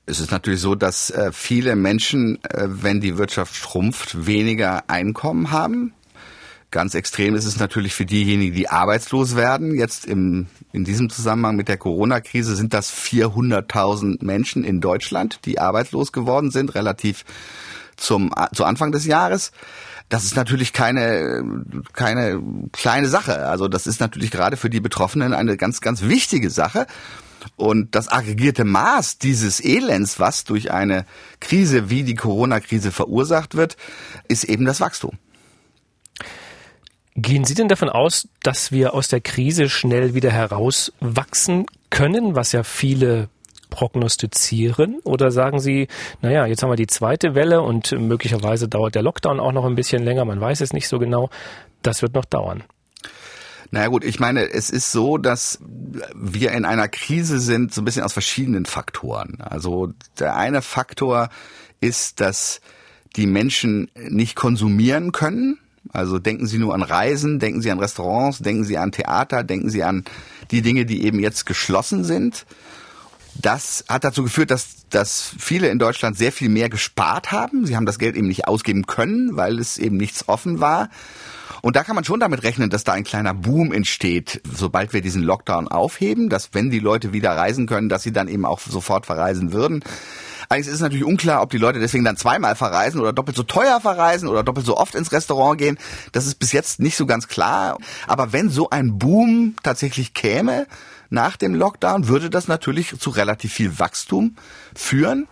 Es 0.06 0.20
ist 0.20 0.32
natürlich 0.32 0.62
so, 0.62 0.76
dass 0.76 1.10
äh, 1.10 1.32
viele 1.32 1.76
Menschen, 1.76 2.44
äh, 2.44 2.68
wenn 2.68 3.02
die 3.02 3.18
Wirtschaft 3.18 3.56
schrumpft, 3.56 4.28
weniger 4.28 4.84
Einkommen 4.88 5.52
haben. 5.52 5.94
Ganz 6.70 6.94
extrem 6.94 7.36
ist 7.36 7.46
es 7.46 7.58
natürlich 7.58 7.94
für 7.94 8.06
diejenigen, 8.06 8.54
die 8.54 8.70
arbeitslos 8.70 9.36
werden. 9.36 9.76
Jetzt 9.76 10.06
im, 10.06 10.48
in 10.74 10.84
diesem 10.84 11.10
Zusammenhang 11.10 11.56
mit 11.56 11.70
der 11.70 11.78
Corona-Krise 11.78 12.56
sind 12.56 12.74
das 12.74 12.94
400.000 12.94 14.24
Menschen 14.24 14.64
in 14.64 14.82
Deutschland, 14.82 15.40
die 15.46 15.60
arbeitslos 15.60 16.12
geworden 16.12 16.52
sind, 16.52 16.76
relativ 16.76 17.24
zum, 17.96 18.32
zu 18.54 18.66
Anfang 18.66 18.92
des 18.92 19.06
Jahres. 19.06 19.52
Das 20.10 20.24
ist 20.24 20.36
natürlich 20.36 20.74
keine, 20.74 21.64
keine 21.94 22.44
kleine 22.74 23.08
Sache. 23.08 23.48
Also 23.48 23.68
das 23.68 23.88
ist 23.88 24.02
natürlich 24.02 24.30
gerade 24.30 24.58
für 24.58 24.70
die 24.70 24.82
Betroffenen 24.82 25.34
eine 25.34 25.58
ganz, 25.58 25.82
ganz 25.82 26.04
wichtige 26.04 26.50
Sache. 26.50 26.86
Und 27.56 27.96
das 27.96 28.08
aggregierte 28.08 28.64
Maß 28.64 29.18
dieses 29.18 29.64
Elends, 29.64 30.20
was 30.20 30.44
durch 30.44 30.72
eine 30.72 31.06
Krise 31.40 31.90
wie 31.90 32.04
die 32.04 32.16
Corona-Krise 32.16 32.92
verursacht 32.92 33.56
wird, 33.56 33.78
ist 34.28 34.44
eben 34.44 34.66
das 34.66 34.82
Wachstum. 34.82 35.18
Gehen 37.18 37.46
Sie 37.46 37.54
denn 37.54 37.70
davon 37.70 37.90
aus, 37.90 38.28
dass 38.44 38.74
wir 38.74 38.94
aus 38.94 39.08
der 39.08 39.22
Krise 39.22 39.70
schnell 39.70 40.16
wieder 40.16 40.32
herauswachsen 40.32 41.66
können, 41.90 42.36
was 42.36 42.52
ja 42.52 42.64
viele 42.64 43.30
prognostizieren? 43.70 45.00
Oder 45.06 45.32
sagen 45.32 45.60
Sie, 45.60 45.88
naja, 46.22 46.46
jetzt 46.46 46.62
haben 46.62 46.72
wir 46.72 46.76
die 46.76 46.88
zweite 46.88 47.34
Welle 47.34 47.62
und 47.62 47.92
möglicherweise 47.94 48.68
dauert 48.68 48.96
der 48.96 49.02
Lockdown 49.02 49.40
auch 49.40 49.54
noch 49.54 49.66
ein 49.66 49.76
bisschen 49.76 50.04
länger, 50.04 50.26
man 50.26 50.42
weiß 50.42 50.60
es 50.60 50.74
nicht 50.74 50.90
so 50.90 51.00
genau, 51.00 51.30
das 51.82 52.02
wird 52.02 52.16
noch 52.16 52.26
dauern? 52.26 52.64
Naja 53.72 53.88
gut, 53.88 54.04
ich 54.04 54.20
meine, 54.20 54.52
es 54.52 54.70
ist 54.70 54.92
so, 54.92 55.18
dass 55.18 55.60
wir 56.14 56.52
in 56.52 56.66
einer 56.66 56.88
Krise 56.88 57.40
sind, 57.40 57.74
so 57.74 57.82
ein 57.82 57.86
bisschen 57.86 58.04
aus 58.04 58.14
verschiedenen 58.14 58.66
Faktoren. 58.66 59.42
Also 59.42 59.94
der 60.20 60.36
eine 60.36 60.62
Faktor 60.62 61.30
ist, 61.82 62.20
dass 62.22 62.62
die 63.16 63.28
Menschen 63.28 63.90
nicht 63.96 64.36
konsumieren 64.36 65.12
können. 65.12 65.60
Also 65.94 66.20
denken 66.20 66.48
Sie 66.48 66.58
nur 66.58 66.74
an 66.74 66.82
Reisen, 66.82 67.40
denken 67.40 67.62
Sie 67.62 67.72
an 67.72 67.80
Restaurants, 67.80 68.40
denken 68.40 68.64
Sie 68.64 68.78
an 68.78 68.92
Theater, 68.92 69.44
denken 69.44 69.70
Sie 69.70 69.84
an 69.84 70.04
die 70.52 70.62
Dinge, 70.62 70.86
die 70.86 71.04
eben 71.04 71.20
jetzt 71.20 71.46
geschlossen 71.46 72.04
sind. 72.04 72.46
Das 73.36 73.86
hat 73.90 74.04
dazu 74.04 74.24
geführt, 74.24 74.50
dass, 74.50 74.88
dass 74.90 75.34
viele 75.38 75.68
in 75.68 75.78
Deutschland 75.80 76.18
sehr 76.18 76.32
viel 76.32 76.50
mehr 76.50 76.70
gespart 76.70 77.32
haben. 77.32 77.66
Sie 77.66 77.76
haben 77.76 77.86
das 77.86 78.00
Geld 78.00 78.16
eben 78.16 78.28
nicht 78.28 78.48
ausgeben 78.48 78.88
können, 78.88 79.36
weil 79.36 79.60
es 79.60 79.78
eben 79.78 79.98
nichts 79.98 80.28
offen 80.28 80.60
war. 80.60 80.90
Und 81.62 81.76
da 81.76 81.84
kann 81.84 81.96
man 81.96 82.04
schon 82.04 82.20
damit 82.20 82.44
rechnen, 82.44 82.70
dass 82.70 82.84
da 82.84 82.94
ein 82.94 83.04
kleiner 83.04 83.34
Boom 83.34 83.72
entsteht, 83.72 84.42
sobald 84.52 84.94
wir 84.94 85.02
diesen 85.02 85.24
Lockdown 85.24 85.68
aufheben, 85.68 86.30
dass 86.30 86.54
wenn 86.54 86.70
die 86.70 86.80
Leute 86.80 87.14
wieder 87.14 87.32
reisen 87.32 87.68
können, 87.68 87.90
dass 87.90 88.04
sie 88.04 88.12
dann 88.12 88.28
eben 88.28 88.46
auch 88.46 88.60
sofort 88.60 89.06
verreisen 89.06 89.54
würden. 89.54 89.84
Eigentlich 90.50 90.68
ist 90.68 90.76
es 90.76 90.82
natürlich 90.82 91.06
unklar, 91.06 91.42
ob 91.42 91.50
die 91.50 91.58
Leute 91.58 91.80
deswegen 91.80 92.04
dann 92.04 92.18
zweimal 92.18 92.56
verreisen 92.56 93.00
oder 93.00 93.14
doppelt 93.14 93.36
so 93.36 93.44
teuer 93.44 93.82
verreisen 93.82 94.30
oder 94.30 94.44
doppelt 94.44 94.66
so 94.66 94.78
oft 94.78 94.96
ins 94.96 95.12
Restaurant 95.12 95.58
gehen. 95.58 95.78
Das 96.12 96.28
ist 96.28 96.36
bis 96.36 96.52
jetzt 96.52 96.80
nicht 96.80 96.98
so 96.98 97.06
ganz 97.06 97.28
klar. 97.28 97.78
Aber 98.08 98.32
wenn 98.32 98.50
so 98.50 98.70
ein 98.70 98.98
Boom 99.00 99.56
tatsächlich 99.64 100.14
käme 100.14 100.68
nach 101.10 101.38
dem 101.38 101.56
Lockdown, 101.56 102.08
würde 102.08 102.30
das 102.30 102.48
natürlich 102.48 103.00
zu 103.00 103.10
relativ 103.10 103.54
viel 103.54 103.80
Wachstum 103.80 104.36
führen. 104.76 105.28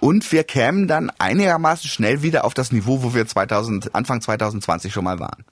Und 0.00 0.30
wir 0.32 0.42
kämen 0.44 0.88
dann 0.88 1.10
einigermaßen 1.18 1.88
schnell 1.88 2.22
wieder 2.22 2.44
auf 2.44 2.54
das 2.54 2.72
Niveau, 2.72 3.02
wo 3.02 3.14
wir 3.14 3.26
2000, 3.26 3.94
Anfang 3.94 4.20
2020 4.20 4.92
schon 4.92 5.04
mal 5.04 5.20
waren. 5.20 5.44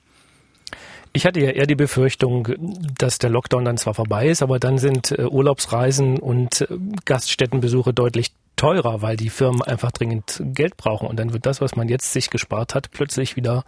Ich 1.12 1.26
hatte 1.26 1.40
ja 1.40 1.50
eher 1.50 1.66
die 1.66 1.74
Befürchtung, 1.74 2.48
dass 2.98 3.18
der 3.18 3.30
Lockdown 3.30 3.64
dann 3.64 3.76
zwar 3.76 3.94
vorbei 3.94 4.28
ist, 4.28 4.42
aber 4.42 4.60
dann 4.60 4.78
sind 4.78 5.10
äh, 5.10 5.24
Urlaubsreisen 5.24 6.18
und 6.18 6.60
äh, 6.60 6.66
Gaststättenbesuche 7.04 7.92
deutlich 7.92 8.32
teurer, 8.54 9.02
weil 9.02 9.16
die 9.16 9.30
Firmen 9.30 9.62
einfach 9.62 9.90
dringend 9.90 10.40
Geld 10.54 10.76
brauchen. 10.76 11.08
Und 11.08 11.18
dann 11.18 11.32
wird 11.32 11.46
das, 11.46 11.60
was 11.60 11.74
man 11.74 11.88
jetzt 11.88 12.12
sich 12.12 12.30
gespart 12.30 12.74
hat, 12.74 12.90
plötzlich 12.92 13.34
wieder 13.34 13.64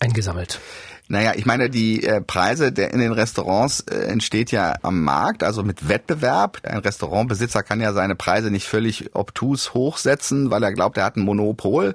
eingesammelt. 0.00 0.60
Naja, 1.06 1.34
ich 1.36 1.44
meine, 1.44 1.68
die 1.68 2.02
äh, 2.02 2.22
Preise 2.22 2.72
der 2.72 2.92
in 2.94 2.98
den 2.98 3.12
Restaurants 3.12 3.80
äh, 3.80 4.06
entsteht 4.06 4.50
ja 4.52 4.74
am 4.80 5.02
Markt, 5.02 5.42
also 5.42 5.62
mit 5.62 5.86
Wettbewerb. 5.88 6.60
Ein 6.62 6.78
Restaurantbesitzer 6.78 7.62
kann 7.62 7.80
ja 7.80 7.92
seine 7.92 8.14
Preise 8.14 8.50
nicht 8.50 8.66
völlig 8.66 9.14
obtus 9.14 9.74
hochsetzen, 9.74 10.50
weil 10.50 10.62
er 10.62 10.72
glaubt, 10.72 10.96
er 10.96 11.04
hat 11.04 11.16
ein 11.16 11.22
Monopol. 11.24 11.94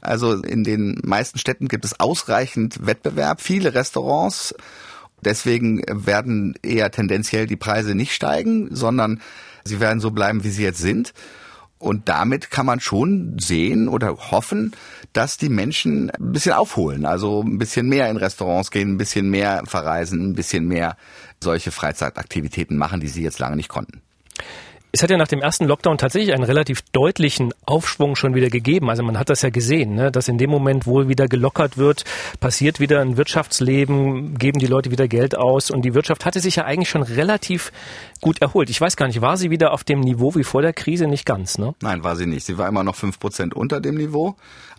Also 0.00 0.42
in 0.42 0.64
den 0.64 1.00
meisten 1.04 1.38
Städten 1.38 1.68
gibt 1.68 1.84
es 1.84 2.00
ausreichend 2.00 2.84
Wettbewerb, 2.84 3.40
viele 3.40 3.74
Restaurants. 3.74 4.54
Deswegen 5.24 5.82
werden 5.88 6.54
eher 6.62 6.90
tendenziell 6.90 7.46
die 7.46 7.56
Preise 7.56 7.94
nicht 7.94 8.12
steigen, 8.12 8.74
sondern 8.74 9.20
sie 9.64 9.78
werden 9.78 10.00
so 10.00 10.10
bleiben, 10.10 10.42
wie 10.42 10.50
sie 10.50 10.64
jetzt 10.64 10.80
sind. 10.80 11.12
Und 11.78 12.08
damit 12.08 12.50
kann 12.50 12.66
man 12.66 12.80
schon 12.80 13.38
sehen 13.38 13.88
oder 13.88 14.16
hoffen, 14.30 14.72
dass 15.12 15.36
die 15.36 15.48
Menschen 15.48 16.10
ein 16.10 16.32
bisschen 16.32 16.52
aufholen, 16.52 17.06
also 17.06 17.42
ein 17.42 17.58
bisschen 17.58 17.88
mehr 17.88 18.10
in 18.10 18.16
Restaurants 18.16 18.70
gehen, 18.70 18.94
ein 18.94 18.98
bisschen 18.98 19.30
mehr 19.30 19.62
verreisen, 19.64 20.30
ein 20.30 20.34
bisschen 20.34 20.66
mehr 20.66 20.96
solche 21.42 21.70
Freizeitaktivitäten 21.70 22.76
machen, 22.76 23.00
die 23.00 23.08
sie 23.08 23.22
jetzt 23.22 23.38
lange 23.38 23.56
nicht 23.56 23.68
konnten. 23.68 24.02
Es 24.90 25.02
hat 25.02 25.10
ja 25.10 25.18
nach 25.18 25.28
dem 25.28 25.42
ersten 25.42 25.66
Lockdown 25.66 25.98
tatsächlich 25.98 26.32
einen 26.32 26.44
relativ 26.44 26.80
deutlichen 26.92 27.52
Aufschwung 27.66 28.16
schon 28.16 28.34
wieder 28.34 28.48
gegeben. 28.48 28.88
Also 28.88 29.02
man 29.02 29.18
hat 29.18 29.28
das 29.28 29.42
ja 29.42 29.50
gesehen, 29.50 29.94
ne? 29.94 30.10
dass 30.10 30.28
in 30.28 30.38
dem 30.38 30.48
Moment, 30.48 30.86
wo 30.86 31.08
wieder 31.08 31.28
gelockert 31.28 31.76
wird, 31.76 32.04
passiert 32.40 32.80
wieder 32.80 33.02
ein 33.02 33.18
Wirtschaftsleben, 33.18 34.38
geben 34.38 34.58
die 34.58 34.66
Leute 34.66 34.90
wieder 34.90 35.06
Geld 35.06 35.36
aus 35.36 35.70
und 35.70 35.82
die 35.82 35.92
Wirtschaft 35.92 36.24
hatte 36.24 36.40
sich 36.40 36.56
ja 36.56 36.64
eigentlich 36.64 36.88
schon 36.88 37.02
relativ 37.02 37.70
gut 38.22 38.40
erholt. 38.40 38.70
Ich 38.70 38.80
weiß 38.80 38.96
gar 38.96 39.06
nicht, 39.08 39.20
war 39.20 39.36
sie 39.36 39.50
wieder 39.50 39.72
auf 39.72 39.84
dem 39.84 40.00
Niveau 40.00 40.34
wie 40.34 40.44
vor 40.44 40.62
der 40.62 40.72
Krise? 40.72 41.06
Nicht 41.06 41.26
ganz, 41.26 41.58
ne? 41.58 41.74
Nein, 41.82 42.02
war 42.02 42.16
sie 42.16 42.26
nicht. 42.26 42.46
Sie 42.46 42.56
war 42.56 42.66
immer 42.66 42.82
noch 42.82 42.96
fünf 42.96 43.20
Prozent 43.20 43.52
unter 43.52 43.80
dem 43.82 43.96
Niveau. 43.96 44.36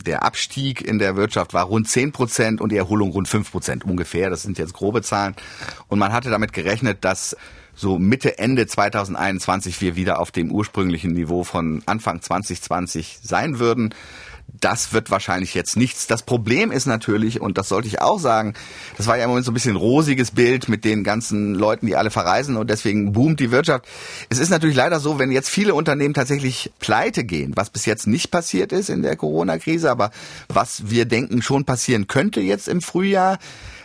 Der 0.07 0.23
Abstieg 0.23 0.81
in 0.81 0.97
der 0.97 1.17
Wirtschaft 1.17 1.53
war 1.53 1.65
rund 1.65 1.87
zehn 1.87 2.11
Prozent 2.11 2.61
und 2.61 2.71
die 2.71 2.77
Erholung 2.77 3.11
rund 3.11 3.27
fünf 3.27 3.51
Prozent 3.51 3.85
ungefähr. 3.85 4.31
Das 4.31 4.41
sind 4.41 4.57
jetzt 4.57 4.73
grobe 4.73 5.03
Zahlen. 5.03 5.35
Und 5.87 5.99
man 5.99 6.13
hatte 6.13 6.31
damit 6.31 6.51
gerechnet, 6.51 7.05
dass 7.05 7.37
so 7.79 7.97
Mitte, 7.97 8.37
Ende 8.37 8.67
2021 8.67 9.79
wir 9.79 9.95
wieder 9.95 10.19
auf 10.19 10.31
dem 10.31 10.51
ursprünglichen 10.51 11.13
Niveau 11.13 11.45
von 11.45 11.81
Anfang 11.85 12.21
2020 12.21 13.19
sein 13.23 13.57
würden. 13.57 13.95
Das 14.59 14.91
wird 14.91 15.11
wahrscheinlich 15.11 15.53
jetzt 15.53 15.77
nichts. 15.77 16.07
Das 16.07 16.23
Problem 16.23 16.71
ist 16.71 16.87
natürlich, 16.87 17.39
und 17.39 17.57
das 17.57 17.69
sollte 17.69 17.87
ich 17.87 18.01
auch 18.01 18.19
sagen, 18.19 18.55
das 18.97 19.07
war 19.07 19.15
ja 19.15 19.23
im 19.23 19.29
Moment 19.29 19.45
so 19.45 19.51
ein 19.51 19.53
bisschen 19.53 19.77
rosiges 19.77 20.31
Bild 20.31 20.67
mit 20.67 20.83
den 20.83 21.05
ganzen 21.05 21.55
Leuten, 21.55 21.85
die 21.85 21.95
alle 21.95 22.11
verreisen 22.11 22.57
und 22.57 22.69
deswegen 22.69 23.13
boomt 23.13 23.39
die 23.39 23.51
Wirtschaft. 23.51 23.85
Es 24.27 24.39
ist 24.39 24.49
natürlich 24.49 24.75
leider 24.75 24.99
so, 24.99 25.17
wenn 25.17 25.31
jetzt 25.31 25.49
viele 25.49 25.73
Unternehmen 25.73 26.13
tatsächlich 26.13 26.71
pleite 26.79 27.23
gehen, 27.23 27.53
was 27.55 27.69
bis 27.69 27.85
jetzt 27.85 28.07
nicht 28.07 28.31
passiert 28.31 28.73
ist 28.73 28.89
in 28.89 29.03
der 29.03 29.15
Corona-Krise, 29.15 29.89
aber 29.89 30.11
was 30.49 30.89
wir 30.89 31.05
denken 31.05 31.41
schon 31.41 31.63
passieren 31.63 32.07
könnte 32.07 32.41
jetzt 32.41 32.67
im 32.67 32.81
Frühjahr, 32.81 33.37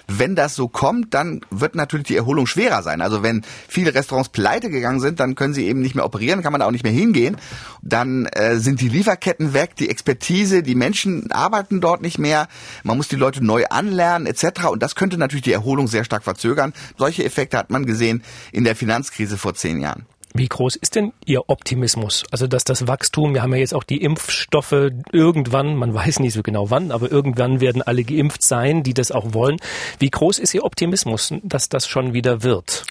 wenn 0.07 0.35
das 0.35 0.55
so 0.55 0.69
kommt, 0.69 1.15
dann 1.15 1.41
wird 1.51 1.75
natürlich 1.75 2.07
die 2.07 2.17
Erholung 2.17 2.47
schwerer 2.47 2.83
sein. 2.83 3.01
Also 3.01 3.23
wenn 3.23 3.43
viele 3.69 3.95
Restaurants 3.95 4.29
pleite 4.29 4.71
gegangen 4.71 5.01
sind, 5.01 5.21
dann 5.21 5.35
können 5.35 5.55
sie 5.55 5.67
eben 5.67 5.81
nicht 5.81 5.95
mehr 5.95 6.05
operieren, 6.05 6.43
kann 6.43 6.53
man 6.53 6.61
da 6.61 6.67
auch 6.67 6.73
nicht 6.73 6.85
mehr 6.85 6.93
hingehen. 6.93 7.37
Dann 7.83 8.27
äh, 8.27 8.57
sind 8.57 8.81
die 8.81 8.89
Lieferketten 8.89 9.55
weg, 9.55 9.77
die 9.77 9.89
Expertise, 9.89 10.63
die 10.63 10.75
Menschen 10.75 11.31
arbeiten 11.33 11.81
dort 11.81 12.03
nicht 12.03 12.19
mehr. 12.19 12.49
Man 12.83 12.97
muss 12.97 13.09
die 13.09 13.17
Leute 13.17 13.45
neu 13.45 13.65
anlernen 13.67 14.27
etc. 14.27 14.67
Und 14.71 14.83
das 14.83 14.95
könnte 14.95 15.19
natürlich 15.19 15.45
die 15.45 15.53
Erholung 15.53 15.89
sehr 15.89 16.05
stark 16.05 16.25
verzögern. 16.25 16.73
Solche 16.99 17.25
Effekte 17.25 17.59
hat 17.59 17.71
man 17.71 17.87
gesehen 17.87 18.23
in 18.53 18.65
der 18.65 18.77
Finanzkrise 18.77 19.39
vor 19.39 19.55
zehn 19.55 19.81
Jahren. 19.81 20.07
Wie 20.37 20.49
groß 20.49 20.75
ist 20.75 20.97
denn 20.97 21.13
Ihr 21.27 21.49
Optimismus? 21.49 22.25
Also, 22.33 22.49
dass 22.49 22.65
das 22.65 22.89
Wachstum, 22.89 23.35
wir 23.35 23.43
haben 23.43 23.53
ja 23.53 23.61
jetzt 23.61 23.73
auch 23.73 23.85
die 23.85 24.03
Impfstoffe 24.03 24.91
irgendwann, 25.13 25.77
man 25.77 25.95
weiß 25.95 26.19
nicht 26.19 26.33
so 26.35 26.43
genau 26.43 26.71
wann, 26.71 26.91
aber 26.91 27.09
irgendwann 27.09 27.61
werden 27.61 27.83
alle 27.83 28.03
geimpft 28.03 28.43
sein, 28.43 28.83
die 28.83 28.95
das 28.95 29.13
auch 29.13 29.33
wollen. 29.33 29.59
Wie 30.01 30.11
groß 30.11 30.41
ist 30.41 30.53
Ihr 30.53 30.65
Optimismus, 30.65 31.33
dass 31.45 31.69
das 31.69 31.87
schon 31.87 32.15
wieder 32.15 32.43
wird? 32.43 32.85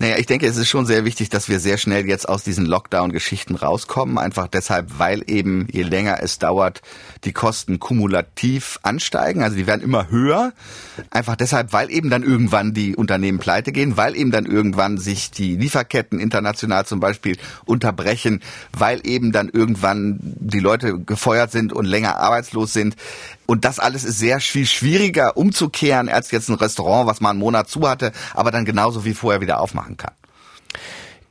Naja, 0.00 0.16
ich 0.18 0.26
denke, 0.26 0.46
es 0.46 0.56
ist 0.56 0.68
schon 0.68 0.86
sehr 0.86 1.04
wichtig, 1.04 1.28
dass 1.28 1.48
wir 1.48 1.60
sehr 1.60 1.78
schnell 1.78 2.06
jetzt 2.06 2.28
aus 2.28 2.42
diesen 2.42 2.66
Lockdown-Geschichten 2.66 3.54
rauskommen. 3.54 4.18
Einfach 4.18 4.48
deshalb, 4.48 4.98
weil 4.98 5.22
eben, 5.28 5.68
je 5.70 5.82
länger 5.82 6.18
es 6.20 6.40
dauert, 6.40 6.82
die 7.22 7.32
Kosten 7.32 7.78
kumulativ 7.78 8.80
ansteigen. 8.82 9.44
Also 9.44 9.56
die 9.56 9.68
werden 9.68 9.82
immer 9.82 10.10
höher. 10.10 10.52
Einfach 11.10 11.36
deshalb, 11.36 11.72
weil 11.72 11.92
eben 11.92 12.10
dann 12.10 12.24
irgendwann 12.24 12.74
die 12.74 12.96
Unternehmen 12.96 13.38
pleite 13.38 13.70
gehen, 13.70 13.96
weil 13.96 14.16
eben 14.16 14.32
dann 14.32 14.46
irgendwann 14.46 14.98
sich 14.98 15.30
die 15.30 15.56
Lieferketten 15.56 16.18
international 16.18 16.84
zum 16.86 16.98
Beispiel 16.98 17.36
unterbrechen, 17.64 18.40
weil 18.76 19.00
eben 19.04 19.30
dann 19.30 19.48
irgendwann 19.48 20.18
die 20.20 20.60
Leute 20.60 20.98
gefeuert 20.98 21.52
sind 21.52 21.72
und 21.72 21.84
länger 21.84 22.16
arbeitslos 22.16 22.72
sind. 22.72 22.96
Und 23.46 23.64
das 23.64 23.78
alles 23.78 24.04
ist 24.04 24.18
sehr 24.18 24.40
viel 24.40 24.66
schwieriger 24.66 25.36
umzukehren 25.36 26.08
als 26.08 26.30
jetzt 26.30 26.48
ein 26.48 26.54
Restaurant, 26.54 27.06
was 27.06 27.20
mal 27.20 27.30
einen 27.30 27.38
Monat 27.38 27.68
zu 27.68 27.88
hatte, 27.88 28.12
aber 28.34 28.50
dann 28.50 28.64
genauso 28.64 29.04
wie 29.04 29.14
vorher 29.14 29.40
wieder 29.40 29.60
aufmachen 29.60 29.96
kann. 29.96 30.12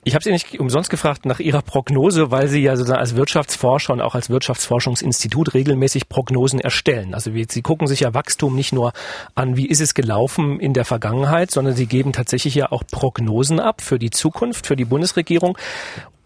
Ich 0.05 0.15
habe 0.15 0.23
Sie 0.23 0.31
nicht 0.31 0.59
umsonst 0.59 0.89
gefragt 0.89 1.25
nach 1.25 1.39
Ihrer 1.39 1.61
Prognose, 1.61 2.29
weil 2.29 2.49
Sie 2.49 2.61
ja 2.61 2.75
sozusagen 2.75 2.99
als 2.99 3.15
Wirtschaftsforscher 3.15 3.93
und 3.93 4.01
auch 4.01 4.15
als 4.15 4.29
Wirtschaftsforschungsinstitut 4.29 5.53
regelmäßig 5.53 6.09
Prognosen 6.09 6.59
erstellen. 6.59 7.13
Also 7.13 7.31
Sie 7.31 7.61
gucken 7.61 7.87
sich 7.87 8.01
ja 8.01 8.13
Wachstum 8.13 8.53
nicht 8.53 8.73
nur 8.73 8.91
an, 9.33 9.55
wie 9.55 9.65
ist 9.65 9.79
es 9.79 9.93
gelaufen 9.93 10.59
in 10.59 10.73
der 10.73 10.83
Vergangenheit, 10.83 11.51
sondern 11.51 11.73
Sie 11.73 11.85
geben 11.85 12.11
tatsächlich 12.11 12.53
ja 12.53 12.69
auch 12.73 12.83
Prognosen 12.85 13.61
ab 13.61 13.81
für 13.81 13.97
die 13.97 14.09
Zukunft, 14.09 14.67
für 14.67 14.75
die 14.75 14.83
Bundesregierung. 14.83 15.57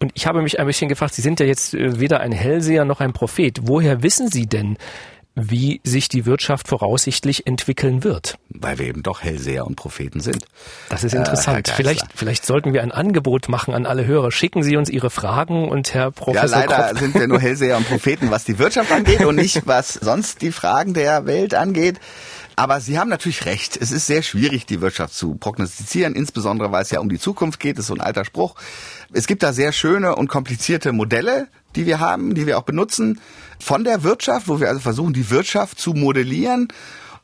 Und 0.00 0.10
ich 0.14 0.26
habe 0.26 0.42
mich 0.42 0.58
ein 0.58 0.66
bisschen 0.66 0.88
gefragt, 0.88 1.14
Sie 1.14 1.22
sind 1.22 1.38
ja 1.38 1.46
jetzt 1.46 1.74
äh, 1.74 2.00
weder 2.00 2.18
ein 2.18 2.32
Hellseher 2.32 2.84
noch 2.84 2.98
ein 2.98 3.12
Prophet. 3.12 3.60
Woher 3.62 4.02
wissen 4.02 4.28
Sie 4.28 4.46
denn, 4.46 4.76
wie 5.40 5.80
sich 5.84 6.08
die 6.08 6.26
Wirtschaft 6.26 6.68
voraussichtlich 6.68 7.46
entwickeln 7.46 8.04
wird. 8.04 8.38
Weil 8.50 8.78
wir 8.78 8.86
eben 8.86 9.02
doch 9.02 9.22
Hellseher 9.22 9.66
und 9.66 9.76
Propheten 9.76 10.20
sind. 10.20 10.44
Das 10.88 11.04
ist 11.04 11.14
interessant. 11.14 11.68
Äh, 11.68 11.72
vielleicht, 11.72 12.06
vielleicht 12.14 12.44
sollten 12.44 12.72
wir 12.72 12.82
ein 12.82 12.92
Angebot 12.92 13.48
machen 13.48 13.72
an 13.74 13.86
alle 13.86 14.04
Hörer. 14.06 14.32
Schicken 14.32 14.62
Sie 14.62 14.76
uns 14.76 14.90
Ihre 14.90 15.10
Fragen 15.10 15.68
und 15.68 15.94
Herr 15.94 16.10
Professor 16.10 16.48
Ja, 16.48 16.66
leider 16.66 16.88
Kropf. 16.88 16.98
sind 17.00 17.14
wir 17.14 17.28
nur 17.28 17.40
Hellseher 17.40 17.76
und 17.76 17.88
Propheten, 17.88 18.30
was 18.30 18.44
die 18.44 18.58
Wirtschaft 18.58 18.90
angeht 18.90 19.24
und 19.24 19.36
nicht 19.36 19.66
was 19.66 19.94
sonst 19.94 20.42
die 20.42 20.52
Fragen 20.52 20.94
der 20.94 21.26
Welt 21.26 21.54
angeht. 21.54 22.00
Aber 22.58 22.80
Sie 22.80 22.98
haben 22.98 23.08
natürlich 23.08 23.46
recht. 23.46 23.76
Es 23.80 23.92
ist 23.92 24.08
sehr 24.08 24.22
schwierig, 24.22 24.66
die 24.66 24.80
Wirtschaft 24.80 25.14
zu 25.14 25.36
prognostizieren, 25.36 26.16
insbesondere 26.16 26.72
weil 26.72 26.82
es 26.82 26.90
ja 26.90 26.98
um 26.98 27.08
die 27.08 27.20
Zukunft 27.20 27.60
geht. 27.60 27.78
Das 27.78 27.84
ist 27.84 27.86
so 27.86 27.94
ein 27.94 28.00
alter 28.00 28.24
Spruch. 28.24 28.56
Es 29.12 29.28
gibt 29.28 29.44
da 29.44 29.52
sehr 29.52 29.70
schöne 29.70 30.16
und 30.16 30.26
komplizierte 30.26 30.90
Modelle, 30.90 31.46
die 31.76 31.86
wir 31.86 32.00
haben, 32.00 32.34
die 32.34 32.46
wir 32.46 32.58
auch 32.58 32.62
benutzen 32.62 33.20
von 33.60 33.84
der 33.84 34.02
Wirtschaft, 34.02 34.48
wo 34.48 34.60
wir 34.60 34.68
also 34.68 34.80
versuchen, 34.80 35.12
die 35.12 35.30
Wirtschaft 35.30 35.78
zu 35.78 35.94
modellieren 35.94 36.68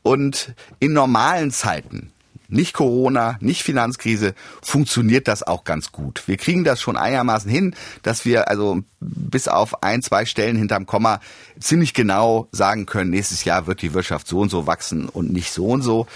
und 0.03 0.53
in 0.79 0.93
normalen 0.93 1.51
Zeiten 1.51 2.11
nicht 2.47 2.73
Corona, 2.73 3.37
nicht 3.39 3.63
Finanzkrise, 3.63 4.33
funktioniert 4.61 5.27
das 5.27 5.43
auch 5.43 5.63
ganz 5.63 5.91
gut. 5.91 6.23
Wir 6.27 6.37
kriegen 6.37 6.63
das 6.63 6.81
schon 6.81 6.97
einigermaßen 6.97 7.49
hin, 7.49 7.75
dass 8.03 8.25
wir 8.25 8.49
also 8.49 8.81
bis 8.99 9.47
auf 9.47 9.83
ein, 9.83 10.01
zwei 10.01 10.25
Stellen 10.25 10.55
hinterm 10.55 10.85
Komma 10.85 11.19
ziemlich 11.59 11.93
genau 11.93 12.47
sagen 12.51 12.85
können, 12.85 13.11
nächstes 13.11 13.43
Jahr 13.43 13.67
wird 13.67 13.81
die 13.81 13.93
Wirtschaft 13.93 14.27
so 14.27 14.39
und 14.39 14.49
so 14.49 14.67
wachsen 14.67 15.09
und 15.09 15.31
nicht 15.31 15.51
so 15.51 15.67
und 15.67 15.81
so. 15.81 16.07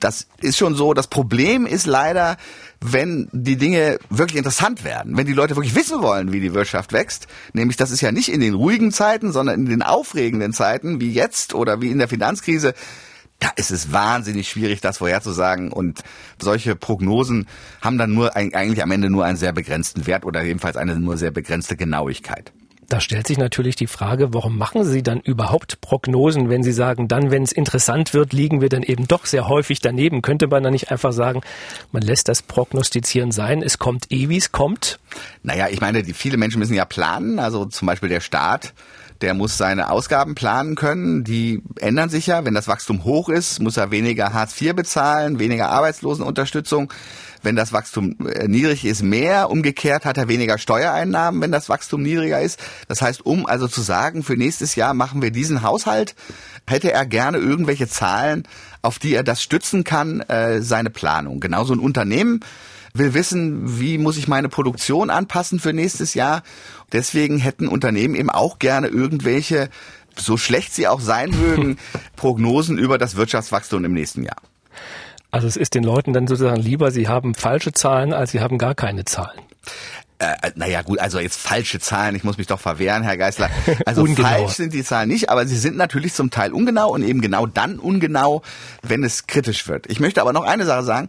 Das 0.00 0.26
ist 0.40 0.56
schon 0.56 0.74
so. 0.74 0.94
Das 0.94 1.08
Problem 1.08 1.66
ist 1.66 1.86
leider, 1.86 2.36
wenn 2.80 3.28
die 3.32 3.56
Dinge 3.56 3.98
wirklich 4.10 4.36
interessant 4.36 4.84
werden, 4.84 5.16
wenn 5.16 5.26
die 5.26 5.32
Leute 5.32 5.56
wirklich 5.56 5.74
wissen 5.74 6.02
wollen, 6.02 6.32
wie 6.32 6.40
die 6.40 6.54
Wirtschaft 6.54 6.92
wächst, 6.92 7.26
nämlich 7.52 7.76
das 7.76 7.90
ist 7.90 8.00
ja 8.00 8.12
nicht 8.12 8.28
in 8.28 8.40
den 8.40 8.54
ruhigen 8.54 8.92
Zeiten, 8.92 9.32
sondern 9.32 9.60
in 9.60 9.66
den 9.66 9.82
aufregenden 9.82 10.52
Zeiten 10.52 11.00
wie 11.00 11.10
jetzt 11.10 11.54
oder 11.54 11.80
wie 11.80 11.90
in 11.90 11.98
der 11.98 12.08
Finanzkrise, 12.08 12.74
da 13.38 13.50
ist 13.56 13.70
es 13.70 13.92
wahnsinnig 13.92 14.48
schwierig, 14.48 14.80
das 14.80 14.98
vorherzusagen. 14.98 15.72
Und 15.72 16.02
solche 16.40 16.74
Prognosen 16.74 17.46
haben 17.80 17.98
dann 17.98 18.12
nur 18.12 18.34
eigentlich 18.36 18.82
am 18.82 18.90
Ende 18.90 19.10
nur 19.10 19.24
einen 19.24 19.36
sehr 19.36 19.52
begrenzten 19.52 20.06
Wert 20.06 20.24
oder 20.24 20.42
jedenfalls 20.42 20.76
eine 20.76 20.98
nur 20.98 21.16
sehr 21.16 21.30
begrenzte 21.30 21.76
Genauigkeit. 21.76 22.52
Da 22.88 23.00
stellt 23.00 23.26
sich 23.26 23.36
natürlich 23.36 23.74
die 23.74 23.88
Frage, 23.88 24.32
warum 24.32 24.56
machen 24.56 24.84
Sie 24.84 25.02
dann 25.02 25.20
überhaupt 25.20 25.80
Prognosen, 25.80 26.50
wenn 26.50 26.62
Sie 26.62 26.72
sagen, 26.72 27.08
dann, 27.08 27.32
wenn 27.32 27.42
es 27.42 27.50
interessant 27.50 28.14
wird, 28.14 28.32
liegen 28.32 28.60
wir 28.60 28.68
dann 28.68 28.84
eben 28.84 29.08
doch 29.08 29.26
sehr 29.26 29.48
häufig 29.48 29.80
daneben. 29.80 30.22
Könnte 30.22 30.46
man 30.46 30.62
dann 30.62 30.72
nicht 30.72 30.92
einfach 30.92 31.12
sagen, 31.12 31.40
man 31.90 32.02
lässt 32.02 32.28
das 32.28 32.42
Prognostizieren 32.42 33.32
sein, 33.32 33.62
es 33.62 33.78
kommt 33.78 34.12
eh, 34.12 34.28
wie 34.28 34.36
es 34.36 34.52
kommt? 34.52 35.00
Naja, 35.42 35.66
ich 35.68 35.80
meine, 35.80 36.04
die, 36.04 36.12
viele 36.12 36.36
Menschen 36.36 36.60
müssen 36.60 36.74
ja 36.74 36.84
planen, 36.84 37.40
also 37.40 37.64
zum 37.64 37.86
Beispiel 37.86 38.08
der 38.08 38.20
Staat 38.20 38.72
der 39.20 39.34
muss 39.34 39.56
seine 39.56 39.90
Ausgaben 39.90 40.34
planen 40.34 40.74
können. 40.74 41.24
Die 41.24 41.62
ändern 41.78 42.10
sich 42.10 42.26
ja. 42.26 42.44
Wenn 42.44 42.54
das 42.54 42.68
Wachstum 42.68 43.04
hoch 43.04 43.28
ist, 43.28 43.60
muss 43.60 43.76
er 43.76 43.90
weniger 43.90 44.32
Hartz 44.32 44.60
IV 44.60 44.74
bezahlen, 44.74 45.38
weniger 45.38 45.70
Arbeitslosenunterstützung. 45.70 46.92
Wenn 47.42 47.56
das 47.56 47.72
Wachstum 47.72 48.16
äh, 48.26 48.48
niedrig 48.48 48.84
ist, 48.84 49.02
mehr. 49.02 49.50
Umgekehrt 49.50 50.04
hat 50.04 50.18
er 50.18 50.28
weniger 50.28 50.58
Steuereinnahmen, 50.58 51.40
wenn 51.40 51.52
das 51.52 51.68
Wachstum 51.68 52.02
niedriger 52.02 52.40
ist. 52.40 52.60
Das 52.88 53.02
heißt, 53.02 53.24
um 53.24 53.46
also 53.46 53.68
zu 53.68 53.82
sagen, 53.82 54.22
für 54.22 54.36
nächstes 54.36 54.74
Jahr 54.74 54.94
machen 54.94 55.22
wir 55.22 55.30
diesen 55.30 55.62
Haushalt, 55.62 56.14
hätte 56.66 56.92
er 56.92 57.06
gerne 57.06 57.38
irgendwelche 57.38 57.88
Zahlen, 57.88 58.48
auf 58.82 58.98
die 58.98 59.14
er 59.14 59.22
das 59.22 59.42
stützen 59.42 59.84
kann, 59.84 60.20
äh, 60.22 60.60
seine 60.60 60.90
Planung. 60.90 61.40
Genauso 61.40 61.72
ein 61.72 61.78
Unternehmen 61.78 62.40
will 62.98 63.14
wissen, 63.14 63.80
wie 63.80 63.98
muss 63.98 64.16
ich 64.16 64.28
meine 64.28 64.48
Produktion 64.48 65.10
anpassen 65.10 65.60
für 65.60 65.72
nächstes 65.72 66.14
Jahr. 66.14 66.42
Deswegen 66.92 67.38
hätten 67.38 67.68
Unternehmen 67.68 68.14
eben 68.14 68.30
auch 68.30 68.58
gerne 68.58 68.88
irgendwelche, 68.88 69.70
so 70.16 70.36
schlecht 70.36 70.74
sie 70.74 70.88
auch 70.88 71.00
sein 71.00 71.30
mögen, 71.30 71.78
Prognosen 72.16 72.78
über 72.78 72.98
das 72.98 73.16
Wirtschaftswachstum 73.16 73.84
im 73.84 73.92
nächsten 73.92 74.22
Jahr. 74.22 74.36
Also 75.30 75.46
es 75.48 75.56
ist 75.56 75.74
den 75.74 75.84
Leuten 75.84 76.12
dann 76.12 76.26
sozusagen 76.26 76.60
lieber, 76.60 76.90
sie 76.90 77.08
haben 77.08 77.34
falsche 77.34 77.72
Zahlen, 77.72 78.12
als 78.12 78.30
sie 78.30 78.40
haben 78.40 78.58
gar 78.58 78.74
keine 78.74 79.04
Zahlen. 79.04 79.40
Äh, 80.18 80.52
naja 80.54 80.80
gut, 80.80 80.98
also 80.98 81.18
jetzt 81.18 81.38
falsche 81.38 81.78
Zahlen, 81.78 82.16
ich 82.16 82.24
muss 82.24 82.38
mich 82.38 82.46
doch 82.46 82.60
verwehren, 82.60 83.02
Herr 83.02 83.18
Geisler. 83.18 83.50
Also 83.84 84.06
falsch 84.06 84.54
sind 84.54 84.72
die 84.72 84.82
Zahlen 84.82 85.08
nicht, 85.08 85.28
aber 85.28 85.46
sie 85.46 85.56
sind 85.56 85.76
natürlich 85.76 86.14
zum 86.14 86.30
Teil 86.30 86.52
ungenau 86.52 86.90
und 86.90 87.02
eben 87.02 87.20
genau 87.20 87.46
dann 87.46 87.78
ungenau, 87.78 88.42
wenn 88.82 89.04
es 89.04 89.26
kritisch 89.26 89.68
wird. 89.68 89.86
Ich 89.88 90.00
möchte 90.00 90.22
aber 90.22 90.32
noch 90.32 90.44
eine 90.44 90.64
Sache 90.64 90.84
sagen, 90.84 91.08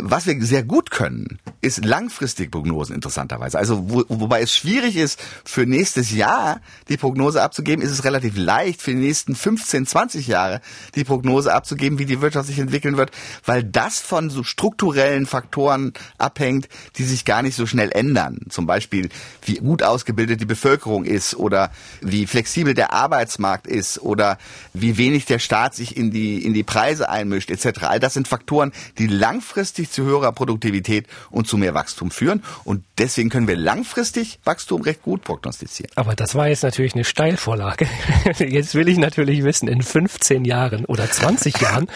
was 0.00 0.26
wir 0.26 0.40
sehr 0.44 0.62
gut 0.62 0.90
können, 0.90 1.38
ist 1.60 1.84
langfristig 1.84 2.50
Prognosen 2.50 2.94
interessanterweise. 2.94 3.58
Also 3.58 3.90
wo, 3.90 4.04
wobei 4.08 4.42
es 4.42 4.54
schwierig 4.54 4.96
ist, 4.96 5.20
für 5.44 5.66
nächstes 5.66 6.12
Jahr 6.12 6.60
die 6.88 6.96
Prognose 6.96 7.42
abzugeben, 7.42 7.82
ist 7.82 7.90
es 7.90 8.04
relativ 8.04 8.36
leicht, 8.36 8.82
für 8.82 8.90
die 8.90 8.98
nächsten 8.98 9.34
15, 9.34 9.86
20 9.86 10.26
Jahre 10.26 10.60
die 10.94 11.04
Prognose 11.04 11.52
abzugeben, 11.52 11.98
wie 11.98 12.04
die 12.04 12.20
Wirtschaft 12.20 12.48
sich 12.48 12.58
entwickeln 12.58 12.96
wird, 12.96 13.10
weil 13.44 13.64
das 13.64 14.00
von 14.00 14.30
so 14.30 14.42
strukturellen 14.42 15.26
Faktoren 15.26 15.92
abhängt, 16.18 16.68
die 16.96 17.04
sich 17.04 17.24
gar 17.24 17.42
nicht 17.42 17.56
so 17.56 17.66
schnell 17.66 17.90
ändern. 17.92 18.40
Zum 18.50 18.66
Beispiel, 18.66 19.08
wie 19.44 19.56
gut 19.56 19.82
ausgebildet 19.82 20.40
die 20.40 20.46
Bevölkerung 20.46 21.04
ist 21.04 21.34
oder 21.34 21.70
wie 22.00 22.26
flexibel 22.26 22.74
der 22.74 22.92
Arbeitsmarkt 22.92 23.66
ist 23.66 24.00
oder 24.00 24.38
wie 24.72 24.98
wenig 24.98 25.24
der 25.24 25.38
Staat 25.38 25.74
sich 25.74 25.96
in 25.96 26.10
die, 26.10 26.44
in 26.44 26.52
die 26.52 26.62
Preise 26.62 27.08
einmischt 27.08 27.50
etc. 27.50 27.84
All 27.84 28.00
das 28.00 28.14
sind 28.14 28.28
Faktoren, 28.28 28.72
die 28.98 29.06
langfristig 29.06 29.83
zu 29.90 30.04
höherer 30.04 30.32
Produktivität 30.32 31.06
und 31.30 31.46
zu 31.46 31.56
mehr 31.56 31.74
Wachstum 31.74 32.10
führen. 32.10 32.42
Und 32.64 32.84
deswegen 32.98 33.30
können 33.30 33.48
wir 33.48 33.56
langfristig 33.56 34.38
Wachstum 34.44 34.82
recht 34.82 35.02
gut 35.02 35.22
prognostizieren. 35.22 35.90
Aber 35.96 36.14
das 36.14 36.34
war 36.34 36.48
jetzt 36.48 36.62
natürlich 36.62 36.94
eine 36.94 37.04
Steilvorlage. 37.04 37.86
Jetzt 38.38 38.74
will 38.74 38.88
ich 38.88 38.98
natürlich 38.98 39.44
wissen, 39.44 39.68
in 39.68 39.82
15 39.82 40.44
Jahren 40.44 40.84
oder 40.84 41.10
20 41.10 41.60
Jahren, 41.60 41.88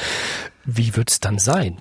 wie 0.65 0.97
wird 0.97 1.11
es 1.11 1.21
dann 1.21 1.39
sein? 1.39 1.81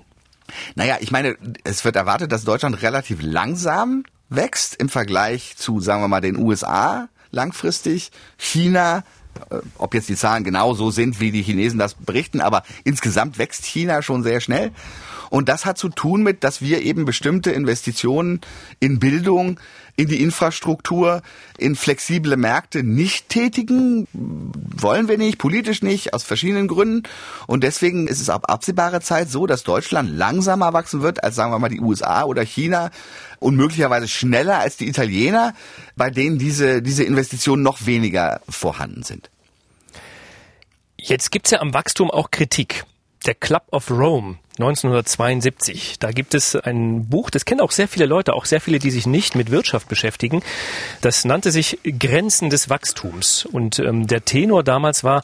Naja, 0.74 0.96
ich 1.00 1.10
meine, 1.10 1.36
es 1.64 1.84
wird 1.84 1.96
erwartet, 1.96 2.32
dass 2.32 2.44
Deutschland 2.44 2.82
relativ 2.82 3.18
langsam 3.20 4.04
wächst 4.28 4.76
im 4.76 4.88
Vergleich 4.88 5.56
zu, 5.56 5.80
sagen 5.80 6.02
wir 6.02 6.08
mal, 6.08 6.20
den 6.20 6.36
USA 6.36 7.08
langfristig, 7.30 8.10
China, 8.36 9.04
äh, 9.50 9.58
ob 9.76 9.94
jetzt 9.94 10.08
die 10.08 10.16
Zahlen 10.16 10.44
genau 10.44 10.74
so 10.74 10.90
sind, 10.90 11.20
wie 11.20 11.30
die 11.30 11.42
Chinesen 11.42 11.78
das 11.78 11.94
berichten, 11.94 12.40
aber 12.40 12.62
insgesamt 12.84 13.38
wächst 13.38 13.64
China 13.64 14.02
schon 14.02 14.22
sehr 14.22 14.40
schnell. 14.40 14.72
Und 15.30 15.48
das 15.48 15.64
hat 15.66 15.78
zu 15.78 15.88
tun 15.88 16.22
mit, 16.22 16.44
dass 16.44 16.60
wir 16.60 16.82
eben 16.82 17.04
bestimmte 17.04 17.50
Investitionen 17.50 18.40
in 18.80 18.98
Bildung, 18.98 19.60
in 19.96 20.08
die 20.08 20.22
Infrastruktur, 20.22 21.22
in 21.58 21.74
flexible 21.74 22.36
Märkte 22.36 22.84
nicht 22.84 23.28
tätigen. 23.28 24.06
Wollen 24.12 25.08
wir 25.08 25.18
nicht, 25.18 25.38
politisch 25.38 25.82
nicht, 25.82 26.14
aus 26.14 26.22
verschiedenen 26.22 26.68
Gründen. 26.68 27.02
Und 27.46 27.64
deswegen 27.64 28.06
ist 28.06 28.20
es 28.20 28.30
ab 28.30 28.44
absehbarer 28.48 29.00
Zeit 29.00 29.28
so, 29.28 29.46
dass 29.46 29.64
Deutschland 29.64 30.10
langsamer 30.10 30.72
wachsen 30.72 31.02
wird 31.02 31.24
als, 31.24 31.34
sagen 31.34 31.52
wir 31.52 31.58
mal, 31.58 31.68
die 31.68 31.80
USA 31.80 32.24
oder 32.24 32.42
China 32.42 32.90
und 33.40 33.56
möglicherweise 33.56 34.08
schneller 34.08 34.58
als 34.58 34.76
die 34.76 34.88
Italiener, 34.88 35.54
bei 35.96 36.10
denen 36.10 36.38
diese, 36.38 36.80
diese 36.80 37.04
Investitionen 37.04 37.62
noch 37.62 37.86
weniger 37.86 38.40
vorhanden 38.48 39.02
sind. 39.02 39.30
Jetzt 40.96 41.30
gibt's 41.30 41.50
ja 41.50 41.60
am 41.60 41.74
Wachstum 41.74 42.10
auch 42.10 42.30
Kritik. 42.30 42.84
Der 43.26 43.34
Club 43.34 43.64
of 43.72 43.90
Rome 43.90 44.38
1972. 44.58 45.98
Da 45.98 46.10
gibt 46.10 46.34
es 46.34 46.56
ein 46.56 47.08
Buch, 47.08 47.30
das 47.30 47.44
kennen 47.44 47.60
auch 47.60 47.70
sehr 47.70 47.88
viele 47.88 48.06
Leute, 48.06 48.34
auch 48.34 48.44
sehr 48.44 48.60
viele, 48.60 48.78
die 48.78 48.90
sich 48.90 49.06
nicht 49.06 49.34
mit 49.34 49.50
Wirtschaft 49.50 49.88
beschäftigen. 49.88 50.42
Das 51.00 51.24
nannte 51.24 51.50
sich 51.50 51.78
Grenzen 51.84 52.50
des 52.50 52.68
Wachstums. 52.68 53.44
Und 53.44 53.78
ähm, 53.78 54.06
der 54.06 54.24
Tenor 54.24 54.64
damals 54.64 55.04
war, 55.04 55.22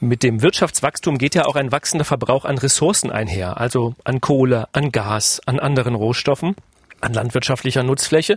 mit 0.00 0.22
dem 0.22 0.42
Wirtschaftswachstum 0.42 1.18
geht 1.18 1.34
ja 1.34 1.46
auch 1.46 1.56
ein 1.56 1.72
wachsender 1.72 2.04
Verbrauch 2.04 2.44
an 2.44 2.58
Ressourcen 2.58 3.10
einher, 3.10 3.58
also 3.58 3.94
an 4.04 4.20
Kohle, 4.20 4.68
an 4.72 4.92
Gas, 4.92 5.40
an 5.46 5.58
anderen 5.58 5.96
Rohstoffen 5.96 6.54
an 7.00 7.14
landwirtschaftlicher 7.14 7.82
Nutzfläche. 7.82 8.34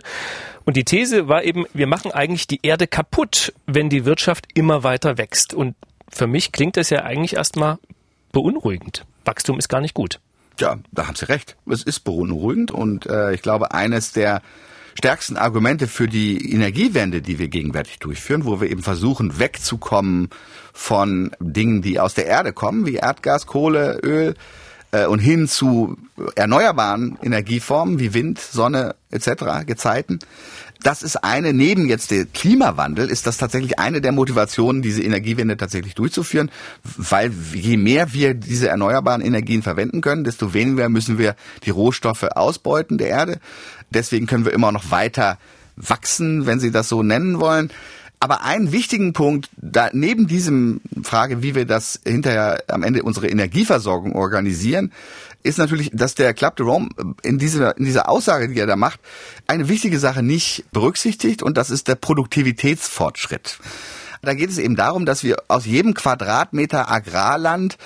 Und 0.64 0.76
die 0.76 0.84
These 0.84 1.28
war 1.28 1.42
eben, 1.44 1.66
wir 1.74 1.86
machen 1.86 2.12
eigentlich 2.12 2.46
die 2.46 2.60
Erde 2.62 2.86
kaputt, 2.86 3.52
wenn 3.66 3.88
die 3.88 4.04
Wirtschaft 4.04 4.46
immer 4.54 4.84
weiter 4.84 5.18
wächst. 5.18 5.54
Und 5.54 5.74
für 6.08 6.26
mich 6.26 6.52
klingt 6.52 6.76
das 6.76 6.90
ja 6.90 7.02
eigentlich 7.02 7.34
erstmal 7.34 7.78
beunruhigend. 8.32 9.04
Wachstum 9.24 9.58
ist 9.58 9.68
gar 9.68 9.80
nicht 9.80 9.94
gut. 9.94 10.20
Ja, 10.58 10.78
da 10.90 11.06
haben 11.06 11.16
Sie 11.16 11.28
recht. 11.28 11.56
Es 11.70 11.82
ist 11.82 12.00
beunruhigend 12.00 12.70
und 12.70 13.06
äh, 13.06 13.32
ich 13.32 13.42
glaube, 13.42 13.72
eines 13.72 14.12
der 14.12 14.42
stärksten 14.94 15.36
Argumente 15.36 15.88
für 15.88 16.06
die 16.06 16.52
Energiewende, 16.52 17.22
die 17.22 17.38
wir 17.38 17.48
gegenwärtig 17.48 17.98
durchführen, 17.98 18.44
wo 18.44 18.60
wir 18.60 18.70
eben 18.70 18.82
versuchen, 18.82 19.38
wegzukommen 19.38 20.28
von 20.72 21.30
Dingen, 21.40 21.82
die 21.82 21.98
aus 21.98 22.14
der 22.14 22.26
Erde 22.26 22.52
kommen, 22.52 22.86
wie 22.86 22.96
Erdgas, 22.96 23.46
Kohle, 23.46 24.00
Öl, 24.02 24.34
äh, 24.92 25.06
und 25.06 25.18
hin 25.18 25.48
zu 25.48 25.96
erneuerbaren 26.36 27.18
Energieformen 27.22 27.98
wie 27.98 28.14
Wind, 28.14 28.38
Sonne 28.38 28.94
etc., 29.10 29.66
Gezeiten, 29.66 30.20
das 30.82 31.02
ist 31.02 31.22
eine, 31.22 31.52
neben 31.52 31.86
jetzt 31.86 32.10
der 32.10 32.26
Klimawandel, 32.26 33.08
ist 33.08 33.26
das 33.26 33.38
tatsächlich 33.38 33.78
eine 33.78 34.00
der 34.00 34.12
Motivationen, 34.12 34.82
diese 34.82 35.02
Energiewende 35.02 35.56
tatsächlich 35.56 35.94
durchzuführen, 35.94 36.50
weil 36.96 37.32
je 37.54 37.76
mehr 37.76 38.12
wir 38.12 38.34
diese 38.34 38.68
erneuerbaren 38.68 39.22
Energien 39.22 39.62
verwenden 39.62 40.00
können, 40.00 40.24
desto 40.24 40.54
weniger 40.54 40.88
müssen 40.88 41.18
wir 41.18 41.36
die 41.64 41.70
Rohstoffe 41.70 42.24
ausbeuten 42.24 42.98
der 42.98 43.08
Erde. 43.08 43.38
Deswegen 43.90 44.26
können 44.26 44.44
wir 44.44 44.52
immer 44.52 44.72
noch 44.72 44.90
weiter 44.90 45.38
wachsen, 45.76 46.46
wenn 46.46 46.60
Sie 46.60 46.70
das 46.70 46.88
so 46.88 47.02
nennen 47.02 47.40
wollen. 47.40 47.70
Aber 48.22 48.44
einen 48.44 48.70
wichtigen 48.70 49.12
Punkt, 49.14 49.50
da 49.56 49.90
neben 49.92 50.28
diesem 50.28 50.80
Frage, 51.02 51.42
wie 51.42 51.56
wir 51.56 51.66
das 51.66 51.98
hinterher 52.06 52.62
am 52.68 52.84
Ende 52.84 53.02
unsere 53.02 53.26
Energieversorgung 53.26 54.12
organisieren, 54.12 54.92
ist 55.42 55.58
natürlich, 55.58 55.90
dass 55.92 56.14
der 56.14 56.32
Club 56.32 56.54
de 56.54 56.64
Rome 56.64 56.90
in 57.24 57.40
dieser, 57.40 57.76
in 57.76 57.84
dieser 57.84 58.08
Aussage, 58.08 58.48
die 58.48 58.60
er 58.60 58.68
da 58.68 58.76
macht, 58.76 59.00
eine 59.48 59.68
wichtige 59.68 59.98
Sache 59.98 60.22
nicht 60.22 60.64
berücksichtigt 60.70 61.42
und 61.42 61.56
das 61.56 61.70
ist 61.70 61.88
der 61.88 61.96
Produktivitätsfortschritt. 61.96 63.58
Da 64.22 64.34
geht 64.34 64.50
es 64.50 64.58
eben 64.58 64.76
darum, 64.76 65.04
dass 65.04 65.24
wir 65.24 65.38
aus 65.48 65.66
jedem 65.66 65.94
Quadratmeter 65.94 66.92
Agrarland 66.92 67.76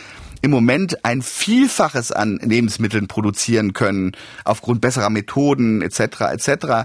im 0.42 0.50
Moment 0.50 1.02
ein 1.02 1.22
Vielfaches 1.22 2.12
an 2.12 2.38
Lebensmitteln 2.42 3.08
produzieren 3.08 3.72
können, 3.72 4.12
aufgrund 4.44 4.82
besserer 4.82 5.08
Methoden 5.08 5.80
etc. 5.80 6.20
etc 6.32 6.84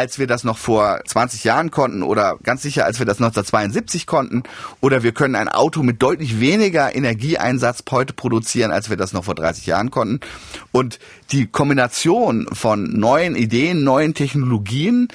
als 0.00 0.18
wir 0.18 0.26
das 0.26 0.44
noch 0.44 0.56
vor 0.56 1.00
20 1.04 1.44
Jahren 1.44 1.70
konnten 1.70 2.02
oder 2.02 2.38
ganz 2.42 2.62
sicher, 2.62 2.86
als 2.86 2.98
wir 3.00 3.04
das 3.04 3.18
1972 3.18 4.06
konnten. 4.06 4.44
Oder 4.80 5.02
wir 5.02 5.12
können 5.12 5.34
ein 5.34 5.48
Auto 5.48 5.82
mit 5.82 6.00
deutlich 6.00 6.40
weniger 6.40 6.94
Energieeinsatz 6.96 7.84
heute 7.90 8.14
produzieren, 8.14 8.70
als 8.70 8.88
wir 8.88 8.96
das 8.96 9.12
noch 9.12 9.24
vor 9.24 9.34
30 9.34 9.66
Jahren 9.66 9.90
konnten. 9.90 10.20
Und 10.72 11.00
die 11.32 11.48
Kombination 11.48 12.48
von 12.50 12.84
neuen 12.98 13.36
Ideen, 13.36 13.84
neuen 13.84 14.14
Technologien, 14.14 15.08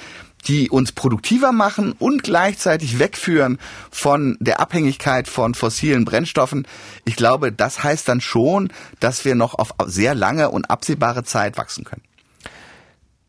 die 0.46 0.70
uns 0.70 0.92
produktiver 0.92 1.50
machen 1.50 1.90
und 1.98 2.22
gleichzeitig 2.22 3.00
wegführen 3.00 3.58
von 3.90 4.36
der 4.38 4.60
Abhängigkeit 4.60 5.26
von 5.26 5.54
fossilen 5.54 6.04
Brennstoffen. 6.04 6.64
Ich 7.04 7.16
glaube, 7.16 7.50
das 7.50 7.82
heißt 7.82 8.08
dann 8.08 8.20
schon, 8.20 8.72
dass 9.00 9.24
wir 9.24 9.34
noch 9.34 9.54
auf 9.54 9.74
sehr 9.86 10.14
lange 10.14 10.50
und 10.50 10.70
absehbare 10.70 11.24
Zeit 11.24 11.58
wachsen 11.58 11.82
können. 11.82 12.02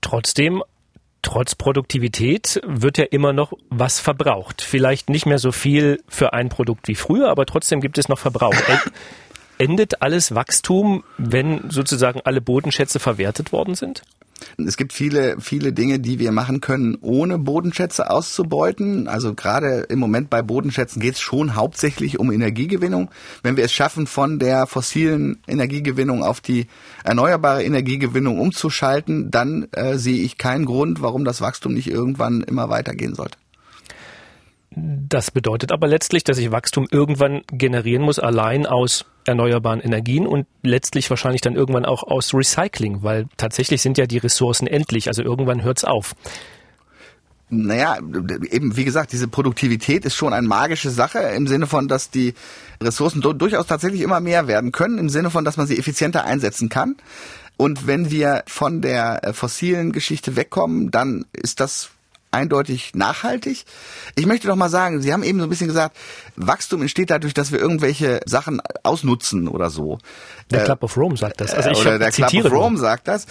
Trotzdem 0.02 0.62
trotz 1.28 1.56
Produktivität 1.56 2.62
wird 2.66 2.98
ja 2.98 3.04
immer 3.04 3.34
noch 3.34 3.52
was 3.70 4.00
verbraucht. 4.00 4.62
Vielleicht 4.62 5.10
nicht 5.10 5.26
mehr 5.26 5.40
so 5.40 5.52
viel 5.52 6.02
für 6.08 6.32
ein 6.32 6.48
Produkt 6.48 6.88
wie 6.88 6.96
früher, 6.96 7.28
aber 7.28 7.46
trotzdem 7.46 7.82
gibt 7.82 7.98
es 7.98 8.08
noch 8.08 8.18
Verbrauch. 8.18 8.56
Endet 9.58 10.02
alles 10.02 10.36
Wachstum, 10.36 11.04
wenn 11.18 11.70
sozusagen 11.70 12.22
alle 12.24 12.40
Bodenschätze 12.40 13.00
verwertet 13.00 13.52
worden 13.52 13.76
sind? 13.76 14.04
Es 14.58 14.78
gibt 14.78 14.94
viele, 14.94 15.40
viele 15.40 15.74
Dinge, 15.74 16.00
die 16.00 16.20
wir 16.20 16.32
machen 16.32 16.62
können, 16.62 16.98
ohne 17.02 17.38
Bodenschätze 17.38 18.10
auszubeuten. 18.10 19.08
Also 19.08 19.34
gerade 19.34 19.86
im 19.90 20.00
Moment 20.00 20.30
bei 20.30 20.42
Bodenschätzen 20.42 21.02
geht 21.02 21.16
es 21.16 21.22
schon 21.22 21.56
hauptsächlich 21.56 22.20
um 22.20 22.32
Energiegewinnung. 22.32 23.10
Wenn 23.44 23.58
wir 23.58 23.66
es 23.66 23.72
schaffen, 23.72 24.08
von 24.08 24.40
der 24.40 24.68
fossilen 24.68 25.42
Energiegewinnung 25.48 26.24
auf 26.24 26.42
die 26.42 26.68
erneuerbare 27.04 27.64
Energiegewinnung 27.64 28.40
umzuschalten, 28.40 29.32
dann 29.32 29.68
äh, 29.72 29.98
sehe 29.98 30.24
ich 30.24 30.38
keinen 30.38 30.66
Grund, 30.66 31.02
warum 31.02 31.26
das 31.26 31.42
Wachstum 31.42 31.74
nicht 31.74 31.90
irgendwann 31.90 32.42
immer 32.42 32.70
weitergehen 32.70 33.16
sollte. 33.16 33.38
Das 34.80 35.32
bedeutet 35.32 35.72
aber 35.72 35.88
letztlich, 35.88 36.24
dass 36.24 36.38
ich 36.38 36.52
Wachstum 36.52 36.88
irgendwann 36.92 37.42
generieren 37.52 38.04
muss, 38.04 38.20
allein 38.20 38.68
aus 38.68 39.06
erneuerbaren 39.26 39.80
Energien 39.82 40.28
und 40.28 40.46
letztlich 40.62 41.10
wahrscheinlich 41.10 41.42
dann 41.42 41.56
irgendwann 41.56 41.86
auch 41.86 42.04
aus 42.04 42.34
Recycling, 42.34 43.02
weil 43.02 43.26
tatsächlich 43.38 43.82
sind 43.82 43.98
ja 43.98 44.06
die 44.06 44.20
Ressourcen 44.20 44.68
endlich, 44.68 45.08
also 45.08 45.24
irgendwann 45.24 45.64
hört 45.64 45.80
es 45.80 45.84
auf. 45.84 46.14
Naja, 47.50 47.98
eben 48.52 48.78
wie 48.78 48.84
gesagt, 48.86 49.14
diese 49.14 49.28
Produktivität 49.28 50.06
ist 50.06 50.16
schon 50.16 50.34
eine 50.34 50.48
magische 50.48 50.92
Sache 50.92 51.20
im 51.20 51.48
Sinne 51.48 51.66
von, 51.66 51.88
dass 51.88 52.12
die 52.12 52.36
Ressourcen 52.80 53.22
durchaus 53.22 53.66
tatsächlich 53.66 54.02
immer 54.02 54.20
mehr 54.20 54.48
werden 54.48 54.72
können, 54.72 55.00
im 55.00 55.10
Sinne 55.10 55.32
von, 55.32 55.44
dass 55.44 55.58
man 55.58 55.66
sie 55.66 55.80
effizienter 55.80 56.24
einsetzen 56.26 56.70
kann. 56.70 56.98
Und 57.56 57.88
wenn 57.88 58.12
wir 58.12 58.44
von 58.46 58.82
der 58.82 59.24
äh, 59.24 59.34
fossilen 59.34 59.92
Geschichte 59.92 60.36
wegkommen, 60.36 60.92
dann 60.92 61.26
ist 61.34 61.60
das 61.60 61.90
eindeutig 62.32 62.94
nachhaltig. 62.94 63.66
Ich 64.16 64.26
möchte 64.26 64.48
doch 64.48 64.56
mal 64.56 64.70
sagen, 64.70 65.02
Sie 65.02 65.14
haben 65.14 65.24
eben 65.24 65.40
so 65.40 65.46
ein 65.46 65.50
bisschen 65.50 65.68
gesagt, 65.68 65.96
Wachstum 66.36 66.82
entsteht 66.82 67.10
dadurch, 67.10 67.34
dass 67.34 67.52
wir 67.52 67.60
irgendwelche 67.60 68.20
Sachen 68.26 68.62
ausnutzen 68.84 69.48
oder 69.48 69.70
so. 69.70 69.98
Der 70.52 70.62
äh, 70.62 70.66
Club 70.66 70.84
of 70.84 70.98
Rome 70.98 71.18
sagt 71.18 71.42
das. 71.42 71.54
Also 71.54 71.70
ich 71.70 71.80
oder 71.80 72.00
der 72.00 72.12
Club 72.12 72.46
of 72.46 72.52
Rome 72.52 72.78
sagt 72.78 73.08
das. 73.08 73.26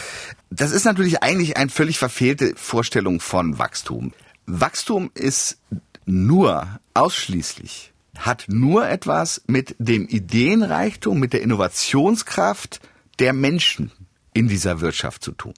Das 0.50 0.70
ist 0.72 0.84
natürlich 0.84 1.22
eigentlich 1.22 1.56
eine 1.56 1.70
völlig 1.70 1.98
verfehlte 1.98 2.54
Vorstellung 2.56 3.20
von 3.20 3.58
Wachstum. 3.58 4.12
Wachstum 4.46 5.10
ist 5.14 5.58
nur 6.04 6.66
ausschließlich 6.94 7.92
hat 8.18 8.46
nur 8.48 8.88
etwas 8.88 9.42
mit 9.46 9.76
dem 9.78 10.06
Ideenreichtum, 10.08 11.18
mit 11.18 11.32
der 11.32 11.42
Innovationskraft 11.42 12.80
der 13.18 13.32
Menschen 13.32 13.92
in 14.32 14.48
dieser 14.48 14.80
Wirtschaft 14.80 15.22
zu 15.22 15.32
tun. 15.32 15.54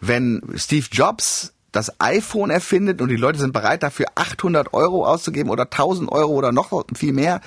Wenn 0.00 0.42
Steve 0.56 0.86
Jobs 0.90 1.52
das 1.76 2.00
iPhone 2.00 2.50
erfindet 2.50 3.00
und 3.00 3.08
die 3.08 3.16
Leute 3.16 3.38
sind 3.38 3.52
bereit 3.52 3.82
dafür 3.82 4.06
800 4.14 4.72
Euro 4.72 5.06
auszugeben 5.06 5.50
oder 5.50 5.64
1000 5.64 6.10
Euro 6.10 6.32
oder 6.32 6.50
noch 6.50 6.84
viel 6.94 7.12
mehr, 7.12 7.40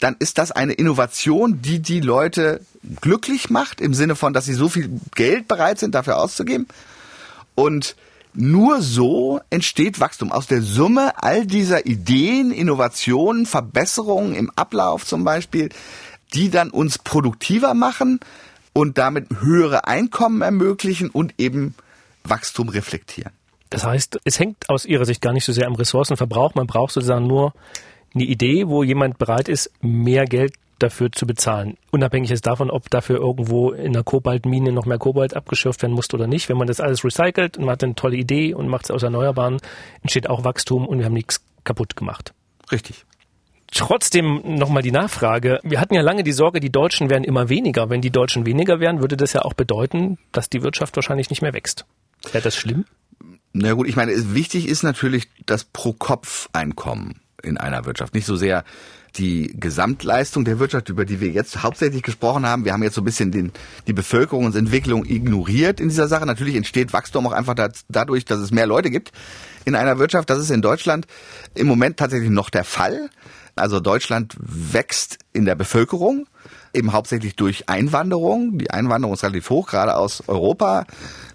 dann 0.00 0.16
ist 0.18 0.38
das 0.38 0.50
eine 0.50 0.72
Innovation, 0.72 1.62
die 1.62 1.80
die 1.80 2.00
Leute 2.00 2.60
glücklich 3.00 3.50
macht 3.50 3.80
im 3.80 3.94
Sinne 3.94 4.16
von, 4.16 4.32
dass 4.32 4.46
sie 4.46 4.54
so 4.54 4.68
viel 4.68 5.00
Geld 5.14 5.46
bereit 5.46 5.78
sind 5.78 5.94
dafür 5.94 6.18
auszugeben. 6.18 6.66
Und 7.54 7.94
nur 8.34 8.82
so 8.82 9.40
entsteht 9.50 10.00
Wachstum. 10.00 10.32
Aus 10.32 10.46
der 10.46 10.62
Summe 10.62 11.22
all 11.22 11.46
dieser 11.46 11.86
Ideen, 11.86 12.50
Innovationen, 12.50 13.46
Verbesserungen 13.46 14.34
im 14.34 14.50
Ablauf 14.56 15.06
zum 15.06 15.22
Beispiel, 15.22 15.68
die 16.34 16.50
dann 16.50 16.70
uns 16.70 16.98
produktiver 16.98 17.74
machen 17.74 18.18
und 18.72 18.98
damit 18.98 19.28
höhere 19.40 19.86
Einkommen 19.86 20.42
ermöglichen 20.42 21.10
und 21.10 21.34
eben 21.38 21.74
Wachstum 22.24 22.70
reflektieren. 22.70 23.32
Das 23.72 23.84
heißt, 23.84 24.20
es 24.24 24.38
hängt 24.38 24.68
aus 24.68 24.84
Ihrer 24.84 25.06
Sicht 25.06 25.22
gar 25.22 25.32
nicht 25.32 25.46
so 25.46 25.52
sehr 25.52 25.66
am 25.66 25.74
Ressourcenverbrauch. 25.74 26.54
Man 26.54 26.66
braucht 26.66 26.92
sozusagen 26.92 27.26
nur 27.26 27.54
eine 28.14 28.24
Idee, 28.24 28.68
wo 28.68 28.82
jemand 28.82 29.16
bereit 29.16 29.48
ist, 29.48 29.72
mehr 29.80 30.26
Geld 30.26 30.52
dafür 30.78 31.10
zu 31.10 31.26
bezahlen. 31.26 31.78
Unabhängig 31.90 32.30
ist 32.30 32.46
davon, 32.46 32.70
ob 32.70 32.90
dafür 32.90 33.16
irgendwo 33.16 33.70
in 33.70 33.94
einer 33.94 34.02
Kobaltmine 34.02 34.72
noch 34.72 34.84
mehr 34.84 34.98
Kobalt 34.98 35.34
abgeschürft 35.34 35.80
werden 35.80 35.94
muss 35.94 36.12
oder 36.12 36.26
nicht. 36.26 36.50
Wenn 36.50 36.58
man 36.58 36.66
das 36.66 36.80
alles 36.80 37.02
recycelt 37.02 37.56
und 37.56 37.64
man 37.64 37.72
hat 37.72 37.84
eine 37.84 37.94
tolle 37.94 38.16
Idee 38.16 38.52
und 38.52 38.68
macht 38.68 38.84
es 38.84 38.90
aus 38.90 39.02
Erneuerbaren, 39.02 39.56
entsteht 40.02 40.28
auch 40.28 40.44
Wachstum 40.44 40.86
und 40.86 40.98
wir 40.98 41.06
haben 41.06 41.14
nichts 41.14 41.42
kaputt 41.64 41.96
gemacht. 41.96 42.34
Richtig. 42.70 43.06
Trotzdem 43.70 44.42
nochmal 44.44 44.82
die 44.82 44.90
Nachfrage. 44.90 45.60
Wir 45.62 45.80
hatten 45.80 45.94
ja 45.94 46.02
lange 46.02 46.24
die 46.24 46.32
Sorge, 46.32 46.60
die 46.60 46.70
Deutschen 46.70 47.08
werden 47.08 47.24
immer 47.24 47.48
weniger. 47.48 47.88
Wenn 47.88 48.02
die 48.02 48.10
Deutschen 48.10 48.44
weniger 48.44 48.80
wären, 48.80 49.00
würde 49.00 49.16
das 49.16 49.32
ja 49.32 49.42
auch 49.42 49.54
bedeuten, 49.54 50.18
dass 50.30 50.50
die 50.50 50.62
Wirtschaft 50.62 50.94
wahrscheinlich 50.96 51.30
nicht 51.30 51.40
mehr 51.40 51.54
wächst. 51.54 51.86
Wäre 52.32 52.44
das 52.44 52.54
schlimm? 52.54 52.84
Na 53.52 53.72
gut, 53.74 53.86
ich 53.86 53.96
meine, 53.96 54.12
wichtig 54.34 54.66
ist 54.66 54.82
natürlich 54.82 55.28
das 55.44 55.64
Pro-Kopf-Einkommen 55.64 57.20
in 57.42 57.58
einer 57.58 57.84
Wirtschaft. 57.84 58.14
Nicht 58.14 58.26
so 58.26 58.36
sehr 58.36 58.64
die 59.16 59.54
Gesamtleistung 59.58 60.44
der 60.44 60.58
Wirtschaft, 60.58 60.88
über 60.88 61.04
die 61.04 61.20
wir 61.20 61.28
jetzt 61.28 61.62
hauptsächlich 61.62 62.02
gesprochen 62.02 62.46
haben. 62.46 62.64
Wir 62.64 62.72
haben 62.72 62.82
jetzt 62.82 62.94
so 62.94 63.02
ein 63.02 63.04
bisschen 63.04 63.30
den, 63.30 63.52
die 63.86 63.92
Bevölkerungsentwicklung 63.92 65.04
ignoriert 65.04 65.80
in 65.80 65.90
dieser 65.90 66.08
Sache. 66.08 66.24
Natürlich 66.24 66.56
entsteht 66.56 66.94
Wachstum 66.94 67.26
auch 67.26 67.32
einfach 67.32 67.54
dadurch, 67.88 68.24
dass 68.24 68.38
es 68.38 68.52
mehr 68.52 68.66
Leute 68.66 68.90
gibt 68.90 69.12
in 69.66 69.74
einer 69.74 69.98
Wirtschaft. 69.98 70.30
Das 70.30 70.38
ist 70.38 70.50
in 70.50 70.62
Deutschland 70.62 71.06
im 71.54 71.66
Moment 71.66 71.98
tatsächlich 71.98 72.30
noch 72.30 72.48
der 72.48 72.64
Fall. 72.64 73.10
Also 73.54 73.80
Deutschland 73.80 74.34
wächst 74.40 75.18
in 75.34 75.44
der 75.44 75.56
Bevölkerung, 75.56 76.26
eben 76.72 76.92
hauptsächlich 76.92 77.36
durch 77.36 77.68
Einwanderung. 77.68 78.56
Die 78.56 78.70
Einwanderung 78.70 79.12
ist 79.12 79.24
relativ 79.24 79.50
hoch, 79.50 79.68
gerade 79.68 79.96
aus 79.96 80.26
Europa, 80.26 80.86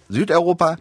Südeuropa. 0.10 0.78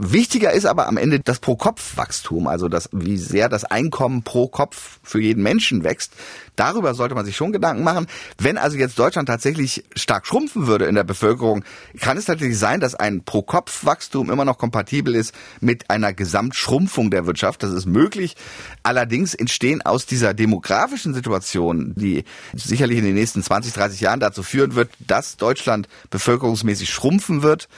Wichtiger 0.00 0.52
ist 0.52 0.64
aber 0.64 0.86
am 0.86 0.96
Ende 0.96 1.18
das 1.18 1.40
Pro-Kopf-Wachstum, 1.40 2.46
also 2.46 2.68
das, 2.68 2.88
wie 2.92 3.16
sehr 3.16 3.48
das 3.48 3.64
Einkommen 3.64 4.22
pro 4.22 4.46
Kopf 4.46 5.00
für 5.02 5.20
jeden 5.20 5.42
Menschen 5.42 5.82
wächst. 5.82 6.12
Darüber 6.54 6.94
sollte 6.94 7.16
man 7.16 7.24
sich 7.24 7.36
schon 7.36 7.52
Gedanken 7.52 7.82
machen. 7.82 8.06
Wenn 8.38 8.58
also 8.58 8.76
jetzt 8.76 8.96
Deutschland 8.96 9.28
tatsächlich 9.28 9.84
stark 9.96 10.26
schrumpfen 10.26 10.68
würde 10.68 10.86
in 10.86 10.94
der 10.94 11.02
Bevölkerung, 11.02 11.64
kann 11.98 12.16
es 12.16 12.28
natürlich 12.28 12.58
sein, 12.58 12.78
dass 12.78 12.94
ein 12.94 13.24
Pro-Kopf-Wachstum 13.24 14.30
immer 14.30 14.44
noch 14.44 14.58
kompatibel 14.58 15.16
ist 15.16 15.34
mit 15.60 15.90
einer 15.90 16.12
Gesamtschrumpfung 16.12 17.10
der 17.10 17.26
Wirtschaft. 17.26 17.64
Das 17.64 17.72
ist 17.72 17.86
möglich. 17.86 18.36
Allerdings 18.84 19.34
entstehen 19.34 19.82
aus 19.82 20.06
dieser 20.06 20.32
demografischen 20.32 21.12
Situation, 21.12 21.94
die 21.96 22.22
sicherlich 22.54 22.98
in 22.98 23.04
den 23.04 23.14
nächsten 23.14 23.42
20, 23.42 23.72
30 23.72 24.00
Jahren 24.00 24.20
dazu 24.20 24.44
führen 24.44 24.76
wird, 24.76 24.90
dass 25.00 25.36
Deutschland 25.36 25.88
bevölkerungsmäßig 26.10 26.88
schrumpfen 26.88 27.42
wird, 27.42 27.68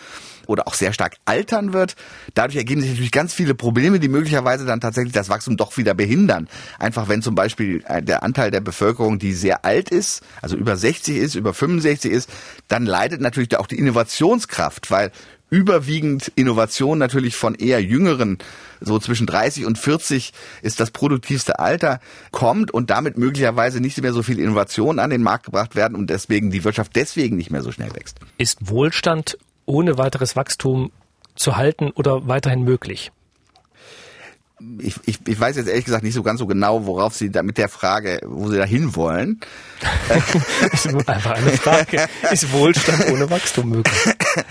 oder 0.51 0.67
auch 0.67 0.75
sehr 0.75 0.93
stark 0.93 1.17
altern 1.25 1.73
wird. 1.73 1.95
Dadurch 2.35 2.57
ergeben 2.57 2.81
sich 2.81 2.91
natürlich 2.91 3.13
ganz 3.13 3.33
viele 3.33 3.55
Probleme, 3.55 4.01
die 4.01 4.09
möglicherweise 4.09 4.67
dann 4.67 4.81
tatsächlich 4.81 5.13
das 5.13 5.29
Wachstum 5.29 5.57
doch 5.57 5.77
wieder 5.77 5.95
behindern. 5.95 6.49
Einfach 6.79 7.09
wenn 7.09 7.23
zum 7.23 7.35
Beispiel 7.35 7.83
äh, 7.87 8.03
der 8.03 8.23
Anteil 8.23 8.51
der 8.51 8.61
Bevölkerung, 8.61 9.19
die 9.19 9.33
sehr 9.33 9.65
alt 9.65 9.91
ist, 9.91 10.23
also 10.43 10.57
über 10.57 10.77
60 10.77 11.17
ist, 11.17 11.35
über 11.37 11.55
65 11.55 12.11
ist, 12.11 12.29
dann 12.69 12.85
leidet 12.85 13.21
natürlich 13.21 13.57
auch 13.57 13.69
die 13.69 13.79
Innovationskraft, 13.79 14.91
weil 14.91 15.13
überwiegend 15.51 16.33
Innovation 16.37 16.99
natürlich 16.99 17.35
von 17.35 17.55
eher 17.55 17.83
jüngeren, 17.83 18.39
so 18.81 18.99
zwischen 18.99 19.27
30 19.27 19.67
und 19.67 19.79
40 19.79 20.33
ist 20.63 20.81
das 20.81 20.91
produktivste 20.91 21.59
Alter, 21.59 22.01
kommt 22.31 22.71
und 22.71 22.91
damit 22.91 23.19
möglicherweise 23.19 23.81
nicht 23.81 24.01
mehr 24.01 24.13
so 24.13 24.23
viel 24.23 24.39
Innovation 24.39 24.99
an 24.99 25.11
den 25.11 25.23
Markt 25.23 25.47
gebracht 25.47 25.75
werden 25.75 25.97
und 25.97 26.09
deswegen 26.09 26.51
die 26.51 26.65
Wirtschaft 26.65 26.95
deswegen 26.97 27.37
nicht 27.37 27.51
mehr 27.51 27.63
so 27.63 27.73
schnell 27.73 27.95
wächst. 27.95 28.19
Ist 28.39 28.59
Wohlstand 28.69 29.37
ohne 29.71 29.99
weiteres 29.99 30.37
Wachstum 30.37 30.91
zu 31.37 31.57
halten 31.57 31.91
oder 31.91 32.27
weiterhin 32.29 32.65
möglich? 32.65 33.13
Ich, 34.79 34.97
ich, 35.07 35.19
ich 35.27 35.41
weiß 35.41 35.57
jetzt 35.57 35.69
ehrlich 35.69 35.87
gesagt 35.87 36.05
nicht 36.05 36.13
so 36.13 36.23
ganz 36.23 36.39
so 36.39 36.47
genau, 36.47 36.85
worauf 36.85 37.15
Sie 37.15 37.31
da 37.31 37.43
mit 37.43 37.57
der 37.57 37.71
Frage, 37.71 38.21
wo 38.27 38.51
Sie 38.51 38.59
da 38.59 38.65
hinwollen. 38.65 39.41
ist 40.73 40.87
einfach 41.09 41.31
eine 41.31 41.53
Frage. 41.53 42.07
Ist 42.31 42.53
Wohlstand 42.53 43.09
ohne 43.09 43.31
Wachstum 43.31 43.71
möglich? 43.71 43.97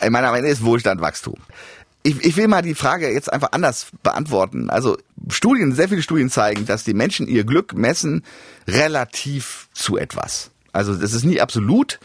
Ich 0.00 0.10
meine, 0.10 0.28
am 0.28 0.34
Ende 0.36 0.48
ist 0.48 0.64
Wohlstand 0.64 1.00
Wachstum. 1.00 1.34
Ich, 2.04 2.24
ich 2.24 2.36
will 2.36 2.46
mal 2.46 2.62
die 2.62 2.76
Frage 2.76 3.12
jetzt 3.12 3.32
einfach 3.32 3.50
anders 3.50 3.88
beantworten. 4.04 4.70
Also 4.70 4.96
Studien, 5.28 5.74
sehr 5.74 5.88
viele 5.88 6.02
Studien 6.02 6.30
zeigen, 6.30 6.66
dass 6.66 6.84
die 6.84 6.94
Menschen 6.94 7.26
ihr 7.26 7.42
Glück 7.42 7.74
messen 7.74 8.22
relativ 8.68 9.68
zu 9.72 9.96
etwas. 9.96 10.52
Also 10.72 10.94
das 10.94 11.14
ist 11.14 11.24
nie 11.24 11.40
absolut, 11.40 11.98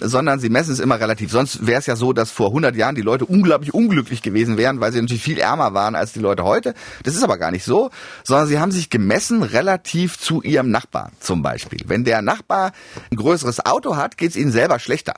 sondern 0.00 0.40
sie 0.40 0.48
messen 0.48 0.72
es 0.72 0.80
immer 0.80 1.00
relativ. 1.00 1.30
Sonst 1.30 1.66
wäre 1.66 1.80
es 1.80 1.86
ja 1.86 1.96
so, 1.96 2.12
dass 2.12 2.30
vor 2.30 2.48
100 2.48 2.76
Jahren 2.76 2.94
die 2.94 3.02
Leute 3.02 3.24
unglaublich 3.24 3.74
unglücklich 3.74 4.22
gewesen 4.22 4.56
wären, 4.56 4.80
weil 4.80 4.92
sie 4.92 5.00
natürlich 5.00 5.22
viel 5.22 5.38
ärmer 5.38 5.74
waren 5.74 5.94
als 5.94 6.12
die 6.12 6.20
Leute 6.20 6.44
heute. 6.44 6.74
Das 7.02 7.14
ist 7.14 7.22
aber 7.22 7.38
gar 7.38 7.50
nicht 7.50 7.64
so, 7.64 7.90
sondern 8.24 8.46
sie 8.48 8.58
haben 8.58 8.72
sich 8.72 8.90
gemessen 8.90 9.42
relativ 9.42 10.18
zu 10.18 10.42
ihrem 10.42 10.70
Nachbar 10.70 11.12
zum 11.20 11.42
Beispiel. 11.42 11.80
Wenn 11.86 12.04
der 12.04 12.22
Nachbar 12.22 12.72
ein 13.10 13.16
größeres 13.16 13.64
Auto 13.64 13.96
hat, 13.96 14.16
geht 14.16 14.30
es 14.30 14.36
ihnen 14.36 14.52
selber 14.52 14.78
schlechter 14.78 15.14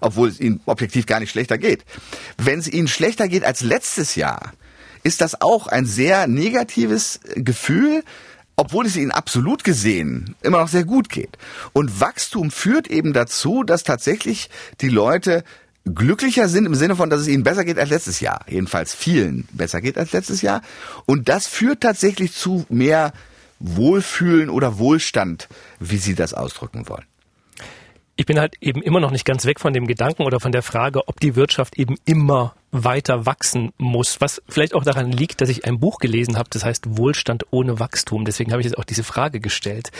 obwohl 0.00 0.28
es 0.28 0.38
ihnen 0.38 0.60
objektiv 0.66 1.06
gar 1.06 1.18
nicht 1.18 1.30
schlechter 1.30 1.56
geht. 1.56 1.84
Wenn 2.36 2.58
es 2.58 2.68
ihnen 2.68 2.88
schlechter 2.88 3.26
geht 3.26 3.42
als 3.42 3.62
letztes 3.62 4.16
Jahr, 4.16 4.52
ist 5.02 5.20
das 5.20 5.40
auch 5.40 5.66
ein 5.66 5.86
sehr 5.86 6.26
negatives 6.26 7.20
Gefühl, 7.36 8.02
obwohl 8.56 8.86
es 8.86 8.96
ihnen 8.96 9.10
absolut 9.10 9.64
gesehen 9.64 10.34
immer 10.42 10.58
noch 10.58 10.68
sehr 10.68 10.84
gut 10.84 11.08
geht. 11.08 11.38
Und 11.72 12.00
Wachstum 12.00 12.50
führt 12.50 12.88
eben 12.88 13.12
dazu, 13.12 13.62
dass 13.64 13.84
tatsächlich 13.84 14.50
die 14.80 14.88
Leute 14.88 15.44
glücklicher 15.84 16.48
sind 16.48 16.66
im 16.66 16.74
Sinne 16.74 16.96
von, 16.96 17.10
dass 17.10 17.20
es 17.20 17.28
ihnen 17.28 17.42
besser 17.42 17.64
geht 17.64 17.78
als 17.78 17.90
letztes 17.90 18.20
Jahr. 18.20 18.44
Jedenfalls 18.48 18.94
vielen 18.94 19.46
besser 19.52 19.80
geht 19.80 19.98
als 19.98 20.12
letztes 20.12 20.40
Jahr. 20.42 20.62
Und 21.04 21.28
das 21.28 21.46
führt 21.46 21.80
tatsächlich 21.80 22.32
zu 22.32 22.64
mehr 22.68 23.12
Wohlfühlen 23.58 24.50
oder 24.50 24.78
Wohlstand, 24.78 25.48
wie 25.80 25.98
Sie 25.98 26.14
das 26.14 26.34
ausdrücken 26.34 26.88
wollen 26.88 27.04
ich 28.16 28.26
bin 28.26 28.38
halt 28.38 28.54
eben 28.60 28.82
immer 28.82 29.00
noch 29.00 29.10
nicht 29.10 29.24
ganz 29.24 29.44
weg 29.44 29.58
von 29.60 29.72
dem 29.72 29.86
Gedanken 29.86 30.22
oder 30.22 30.38
von 30.38 30.52
der 30.52 30.62
Frage, 30.62 31.08
ob 31.08 31.18
die 31.20 31.34
Wirtschaft 31.34 31.76
eben 31.78 31.96
immer 32.04 32.54
weiter 32.70 33.26
wachsen 33.26 33.72
muss, 33.78 34.20
was 34.20 34.42
vielleicht 34.48 34.74
auch 34.74 34.84
daran 34.84 35.10
liegt, 35.10 35.40
dass 35.40 35.48
ich 35.48 35.64
ein 35.64 35.80
Buch 35.80 35.98
gelesen 35.98 36.36
habe, 36.36 36.48
das 36.50 36.64
heißt 36.64 36.96
Wohlstand 36.96 37.46
ohne 37.50 37.80
Wachstum. 37.80 38.24
Deswegen 38.24 38.52
habe 38.52 38.60
ich 38.60 38.66
jetzt 38.66 38.78
auch 38.78 38.84
diese 38.84 39.04
Frage 39.04 39.40
gestellt. 39.40 39.90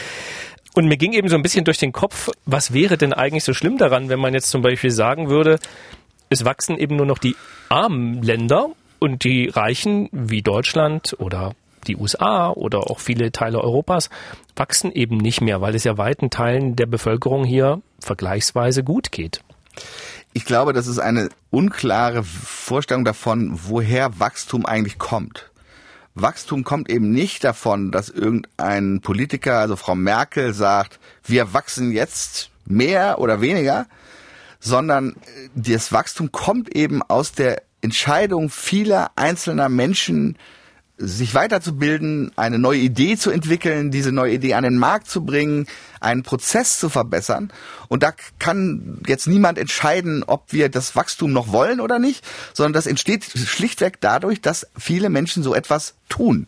Und 0.75 0.87
mir 0.87 0.97
ging 0.97 1.13
eben 1.13 1.29
so 1.29 1.37
ein 1.37 1.43
bisschen 1.43 1.65
durch 1.65 1.79
den 1.79 1.93
Kopf, 1.93 2.31
was 2.47 2.73
wäre 2.73 2.97
denn 2.97 3.13
eigentlich 3.13 3.45
so 3.45 3.53
schlimm 3.53 3.79
daran, 3.79 4.09
wenn 4.09 4.19
man 4.19 4.35
jetzt 4.35 4.51
zum 4.51 4.63
Beispiel 4.63 4.91
sagen 4.91 5.29
würde, 5.29 5.59
es 6.31 6.45
wachsen 6.45 6.79
eben 6.79 6.97
nur 6.97 7.07
noch 7.07 7.19
die 7.19 7.37
armen 7.69 8.23
Länder 8.23 8.71
und 8.99 9.25
die 9.25 9.49
Reichen 9.49 10.09
wie 10.11 10.43
Deutschland 10.43 11.15
oder 11.19 11.55
die 11.87 11.97
USA 11.97 12.51
oder 12.51 12.91
auch 12.91 12.99
viele 12.99 13.31
Teile 13.31 13.61
Europas 13.61 14.11
wachsen 14.57 14.91
eben 14.93 15.19
nicht 15.19 15.41
mehr, 15.41 15.61
weil 15.61 15.75
es 15.75 15.85
ja 15.85 15.99
weiten 15.99 16.31
Teilen 16.31 16.77
der 16.77 16.87
Bevölkerung 16.87 17.45
hier 17.45 17.83
vergleichsweise 18.05 18.85
gut 18.85 19.13
geht. 19.13 19.41
Ich 20.33 20.45
glaube, 20.45 20.73
das 20.73 20.87
ist 20.87 20.99
eine 20.99 21.29
unklare 21.51 22.25
Vorstellung 22.25 23.05
davon, 23.05 23.59
woher 23.65 24.19
Wachstum 24.19 24.67
eigentlich 24.67 24.99
kommt. 24.99 25.51
Wachstum 26.15 26.63
kommt 26.63 26.91
eben 26.91 27.11
nicht 27.11 27.43
davon, 27.43 27.91
dass 27.91 28.09
irgendein 28.09 29.01
Politiker, 29.01 29.59
also 29.59 29.77
Frau 29.77 29.97
Merkel, 29.97 30.55
sagt, 30.55 31.01
wir 31.25 31.53
wachsen 31.53 31.91
jetzt 31.91 32.51
mehr 32.67 33.19
oder 33.19 33.41
weniger, 33.41 33.87
sondern 34.61 35.17
das 35.55 35.93
Wachstum 35.93 36.31
kommt 36.31 36.75
eben 36.75 37.03
aus 37.03 37.33
der 37.33 37.63
Entscheidung 37.81 38.49
vieler 38.49 39.11
einzelner 39.17 39.69
Menschen, 39.69 40.39
sich 40.97 41.35
weiterzubilden, 41.35 42.31
eine 42.37 42.59
neue 42.59 42.79
Idee 42.79 43.17
zu 43.17 43.31
entwickeln, 43.31 43.91
diese 43.91 44.13
neue 44.13 44.35
Idee 44.35 44.55
an 44.55 44.63
den 44.63 44.79
Markt 44.79 45.09
zu 45.09 45.25
bringen, 45.25 45.67
einen 46.01 46.23
Prozess 46.23 46.79
zu 46.79 46.89
verbessern. 46.89 47.53
Und 47.89 48.03
da 48.05 48.13
kann 48.39 49.01
jetzt 49.07 49.27
niemand 49.27 49.59
entscheiden, 49.59 50.23
ob 50.25 50.53
wir 50.53 50.69
das 50.69 50.95
Wachstum 50.95 51.33
noch 51.33 51.51
wollen 51.51 51.81
oder 51.81 51.99
nicht, 51.99 52.25
sondern 52.53 52.75
das 52.75 52.87
entsteht 52.87 53.25
schlichtweg 53.25 54.01
dadurch, 54.01 54.41
dass 54.41 54.69
viele 54.79 55.11
Menschen 55.11 55.43
so 55.43 55.55
etwas 55.55 55.95
tun. 56.09 56.47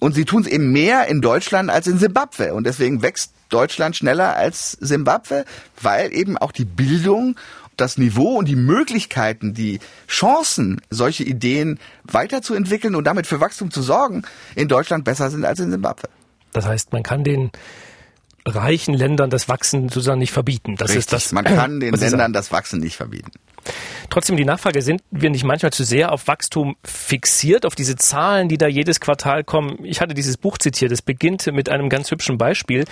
Und 0.00 0.14
sie 0.14 0.24
tun 0.24 0.42
es 0.42 0.48
eben 0.48 0.72
mehr 0.72 1.06
in 1.06 1.20
Deutschland 1.20 1.70
als 1.70 1.86
in 1.86 1.98
Simbabwe. 1.98 2.54
Und 2.54 2.64
deswegen 2.64 3.02
wächst 3.02 3.32
Deutschland 3.48 3.96
schneller 3.96 4.36
als 4.36 4.72
Simbabwe, 4.72 5.44
weil 5.80 6.12
eben 6.12 6.36
auch 6.36 6.52
die 6.52 6.64
Bildung 6.64 7.36
das 7.80 7.98
Niveau 7.98 8.38
und 8.38 8.46
die 8.46 8.56
Möglichkeiten, 8.56 9.54
die 9.54 9.80
Chancen, 10.06 10.80
solche 10.90 11.24
Ideen 11.24 11.78
weiterzuentwickeln 12.04 12.94
und 12.94 13.04
damit 13.04 13.26
für 13.26 13.40
Wachstum 13.40 13.70
zu 13.70 13.82
sorgen, 13.82 14.22
in 14.54 14.68
Deutschland 14.68 15.04
besser 15.04 15.30
sind 15.30 15.44
als 15.44 15.60
in 15.60 15.70
Simbabwe. 15.70 16.08
Das 16.52 16.66
heißt, 16.66 16.92
man 16.92 17.02
kann 17.02 17.24
den 17.24 17.50
reichen 18.46 18.94
Ländern 18.94 19.30
das 19.30 19.48
Wachsen 19.48 19.88
sozusagen 19.88 20.18
nicht 20.18 20.32
verbieten. 20.32 20.76
Das 20.76 20.90
Richtig, 20.90 21.04
ist 21.04 21.12
das. 21.12 21.32
man 21.32 21.44
kann 21.44 21.80
den 21.80 21.94
Ländern 21.94 22.32
das 22.32 22.52
Wachsen 22.52 22.80
nicht 22.80 22.96
verbieten. 22.96 23.30
Trotzdem 24.10 24.36
die 24.36 24.44
Nachfrage, 24.44 24.80
sind 24.82 25.02
wir 25.10 25.30
nicht 25.30 25.44
manchmal 25.44 25.72
zu 25.72 25.84
sehr 25.84 26.12
auf 26.12 26.28
Wachstum 26.28 26.76
fixiert, 26.82 27.66
auf 27.66 27.74
diese 27.74 27.96
Zahlen, 27.96 28.48
die 28.48 28.58
da 28.58 28.66
jedes 28.66 29.00
Quartal 29.00 29.44
kommen? 29.44 29.84
Ich 29.84 30.00
hatte 30.00 30.14
dieses 30.14 30.36
Buch 30.36 30.58
zitiert, 30.58 30.92
es 30.92 31.02
beginnt 31.02 31.46
mit 31.52 31.68
einem 31.68 31.88
ganz 31.88 32.10
hübschen 32.10 32.38
Beispiel. 32.38 32.84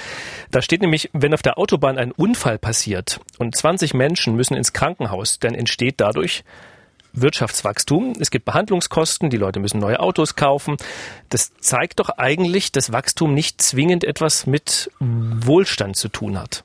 Da 0.50 0.61
steht 0.61 0.83
nämlich, 0.83 1.11
wenn 1.12 1.35
auf 1.35 1.42
der 1.42 1.59
Autobahn 1.59 1.98
ein 1.98 2.12
Unfall 2.12 2.59
passiert 2.59 3.20
und 3.38 3.57
20 3.57 3.94
Menschen 3.94 4.37
müssen 4.37 4.57
ins 4.57 4.72
Krankenhaus, 4.72 5.38
dann 5.38 5.55
entsteht 5.55 5.94
dadurch 5.98 6.44
Wirtschaftswachstum. 7.16 8.12
Es 8.20 8.31
gibt 8.31 8.44
Behandlungskosten, 8.44 9.31
die 9.31 9.38
Leute 9.38 9.59
müssen 9.59 9.81
neue 9.81 10.00
Autos 10.00 10.37
kaufen. 10.37 10.76
Das 11.31 11.52
zeigt 11.61 11.98
doch 11.98 12.11
eigentlich, 12.11 12.72
dass 12.72 12.92
Wachstum 12.92 13.35
nicht 13.35 13.61
zwingend 13.62 14.05
etwas 14.05 14.46
mit 14.46 14.90
Wohlstand 15.00 15.96
zu 15.96 16.09
tun 16.09 16.38
hat. 16.38 16.64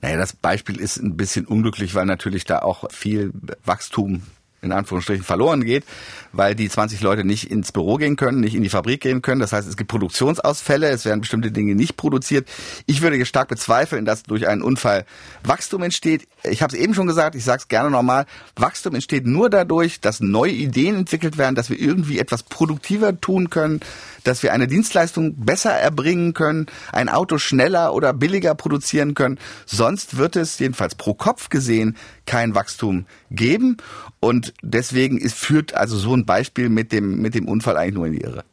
Naja, 0.00 0.16
das 0.16 0.32
Beispiel 0.32 0.80
ist 0.80 0.96
ein 0.96 1.16
bisschen 1.16 1.46
unglücklich, 1.46 1.94
weil 1.94 2.06
natürlich 2.06 2.44
da 2.44 2.60
auch 2.60 2.90
viel 2.90 3.32
Wachstum 3.64 4.22
in 4.62 4.72
Anführungsstrichen 4.72 5.24
verloren 5.24 5.64
geht, 5.64 5.84
weil 6.32 6.54
die 6.54 6.68
20 6.68 7.00
Leute 7.00 7.24
nicht 7.24 7.50
ins 7.50 7.72
Büro 7.72 7.96
gehen 7.96 8.16
können, 8.16 8.40
nicht 8.40 8.54
in 8.54 8.62
die 8.62 8.68
Fabrik 8.68 9.00
gehen 9.00 9.22
können. 9.22 9.40
Das 9.40 9.52
heißt, 9.52 9.68
es 9.68 9.76
gibt 9.76 9.90
Produktionsausfälle, 9.90 10.88
es 10.88 11.04
werden 11.04 11.20
bestimmte 11.20 11.52
Dinge 11.52 11.74
nicht 11.74 11.96
produziert. 11.96 12.48
Ich 12.86 13.02
würde 13.02 13.24
stark 13.26 13.48
bezweifeln, 13.48 14.04
dass 14.04 14.22
durch 14.22 14.48
einen 14.48 14.62
Unfall 14.62 15.04
Wachstum 15.44 15.82
entsteht. 15.82 16.26
Ich 16.44 16.62
habe 16.62 16.74
es 16.74 16.80
eben 16.80 16.94
schon 16.94 17.06
gesagt, 17.06 17.34
ich 17.34 17.44
sage 17.44 17.60
es 17.62 17.68
gerne 17.68 17.90
nochmal, 17.90 18.26
Wachstum 18.56 18.94
entsteht 18.94 19.26
nur 19.26 19.50
dadurch, 19.50 20.00
dass 20.00 20.20
neue 20.20 20.52
Ideen 20.52 20.96
entwickelt 20.96 21.38
werden, 21.38 21.54
dass 21.54 21.70
wir 21.70 21.78
irgendwie 21.78 22.18
etwas 22.18 22.42
produktiver 22.42 23.20
tun 23.20 23.50
können, 23.50 23.80
dass 24.24 24.42
wir 24.42 24.52
eine 24.52 24.66
Dienstleistung 24.66 25.34
besser 25.36 25.72
erbringen 25.72 26.34
können, 26.34 26.66
ein 26.92 27.08
Auto 27.08 27.38
schneller 27.38 27.94
oder 27.94 28.12
billiger 28.12 28.54
produzieren 28.54 29.14
können. 29.14 29.38
Sonst 29.66 30.16
wird 30.16 30.36
es 30.36 30.58
jedenfalls 30.58 30.94
pro 30.94 31.14
Kopf 31.14 31.48
gesehen 31.48 31.96
kein 32.26 32.54
Wachstum 32.54 33.06
geben. 33.30 33.76
Und 34.20 34.54
deswegen 34.62 35.18
ist, 35.18 35.34
führt 35.34 35.74
also 35.74 35.96
so 35.96 36.14
ein 36.14 36.21
Beispiel 36.26 36.68
mit 36.68 36.92
dem, 36.92 37.20
mit 37.20 37.34
dem 37.34 37.48
Unfall 37.48 37.76
eigentlich 37.76 37.94
nur 37.94 38.06
in 38.06 38.12
die 38.12 38.20
Irre. 38.20 38.44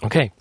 Okay. 0.00 0.32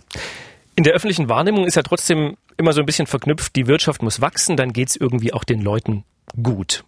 In 0.75 0.83
der 0.83 0.93
öffentlichen 0.93 1.29
Wahrnehmung 1.29 1.65
ist 1.65 1.75
ja 1.75 1.83
trotzdem 1.83 2.37
immer 2.57 2.73
so 2.73 2.81
ein 2.81 2.85
bisschen 2.85 3.07
verknüpft, 3.07 3.55
die 3.55 3.67
Wirtschaft 3.67 4.01
muss 4.01 4.21
wachsen, 4.21 4.57
dann 4.57 4.73
geht 4.73 4.89
es 4.89 4.95
irgendwie 4.95 5.33
auch 5.33 5.43
den 5.43 5.61
Leuten 5.61 6.03
gut. 6.41 6.83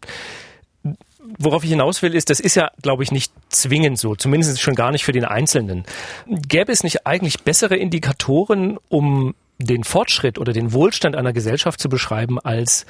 Worauf 1.38 1.64
ich 1.64 1.70
hinaus 1.70 2.02
will, 2.02 2.14
ist, 2.14 2.30
das 2.30 2.40
ist 2.40 2.56
ja, 2.56 2.72
glaube 2.82 3.04
ich, 3.04 3.12
nicht 3.12 3.32
zwingend 3.50 3.98
so, 3.98 4.16
zumindest 4.16 4.60
schon 4.60 4.76
gar 4.76 4.92
nicht 4.92 5.06
für 5.06 5.14
den 5.14 5.24
Einzelnen. 5.24 5.86
Gäbe 6.28 6.72
es 6.72 6.84
nicht 6.84 7.08
eigentlich 7.08 7.44
bessere 7.44 7.78
Indikatoren, 7.78 8.78
um 8.90 9.34
den 9.60 9.84
Fortschritt 9.84 10.40
oder 10.40 10.54
den 10.54 10.74
Wohlstand 10.74 11.16
einer 11.16 11.34
Gesellschaft 11.34 11.80
zu 11.80 11.88
beschreiben, 11.88 12.40
als 12.40 12.86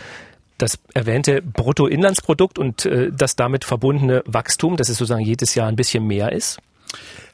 das 0.58 0.80
erwähnte 0.94 1.42
Bruttoinlandsprodukt 1.42 2.60
und 2.60 2.86
äh, 2.86 3.12
das 3.12 3.36
damit 3.36 3.66
verbundene 3.66 4.24
Wachstum, 4.26 4.78
dass 4.78 4.90
es 4.90 4.98
sozusagen 4.98 5.26
jedes 5.26 5.56
Jahr 5.56 5.68
ein 5.68 5.76
bisschen 5.76 6.06
mehr 6.06 6.32
ist? 6.32 6.60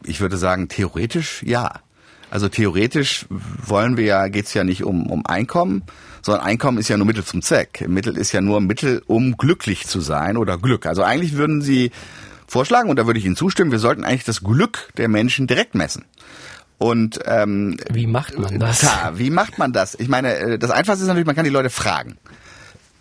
Ich 0.03 0.19
würde 0.19 0.37
sagen, 0.37 0.67
theoretisch 0.67 1.43
ja. 1.43 1.81
Also 2.29 2.49
theoretisch 2.49 3.25
wollen 3.29 3.95
wir 3.95 4.03
ja, 4.03 4.27
geht's 4.27 4.53
ja 4.53 4.63
nicht 4.63 4.83
um, 4.83 5.09
um 5.09 5.25
Einkommen, 5.25 5.83
sondern 6.21 6.45
Einkommen 6.45 6.77
ist 6.77 6.89
ja 6.89 6.97
nur 6.97 7.07
Mittel 7.07 7.23
zum 7.23 7.41
Zweck. 7.41 7.85
Mittel 7.87 8.17
ist 8.17 8.33
ja 8.33 8.41
nur 8.41 8.59
Mittel, 8.59 9.01
um 9.07 9.37
glücklich 9.37 9.87
zu 9.87 10.01
sein 10.01 10.35
oder 10.35 10.57
Glück. 10.57 10.85
Also 10.85 11.03
eigentlich 11.03 11.37
würden 11.37 11.61
Sie 11.61 11.91
vorschlagen, 12.47 12.89
und 12.89 12.97
da 12.99 13.05
würde 13.05 13.19
ich 13.19 13.25
Ihnen 13.25 13.37
zustimmen, 13.37 13.71
wir 13.71 13.79
sollten 13.79 14.03
eigentlich 14.03 14.25
das 14.25 14.43
Glück 14.43 14.89
der 14.97 15.07
Menschen 15.07 15.47
direkt 15.47 15.73
messen. 15.73 16.03
Und 16.77 17.19
ähm, 17.25 17.77
wie 17.89 18.07
macht 18.07 18.37
man 18.37 18.59
das? 18.59 18.81
Ja, 18.83 19.13
wie 19.15 19.29
macht 19.29 19.57
man 19.57 19.71
das? 19.73 19.95
Ich 19.95 20.09
meine, 20.09 20.35
äh, 20.35 20.59
das 20.59 20.71
Einfachste 20.71 21.03
ist 21.03 21.07
natürlich, 21.07 21.25
man 21.25 21.35
kann 21.35 21.45
die 21.45 21.49
Leute 21.49 21.69
fragen. 21.69 22.17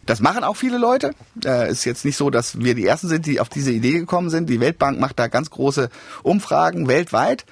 Das 0.06 0.20
machen 0.20 0.44
auch 0.44 0.56
viele 0.56 0.78
Leute. 0.78 1.14
Äh, 1.44 1.70
ist 1.70 1.84
jetzt 1.84 2.04
nicht 2.04 2.16
so, 2.16 2.30
dass 2.30 2.60
wir 2.60 2.74
die 2.74 2.86
Ersten 2.86 3.08
sind, 3.08 3.26
die 3.26 3.40
auf 3.40 3.48
diese 3.48 3.72
Idee 3.72 3.92
gekommen 3.92 4.30
sind. 4.30 4.48
Die 4.48 4.60
Weltbank 4.60 5.00
macht 5.00 5.18
da 5.18 5.26
ganz 5.26 5.50
große 5.50 5.90
Umfragen 6.22 6.88
weltweit. 6.88 7.44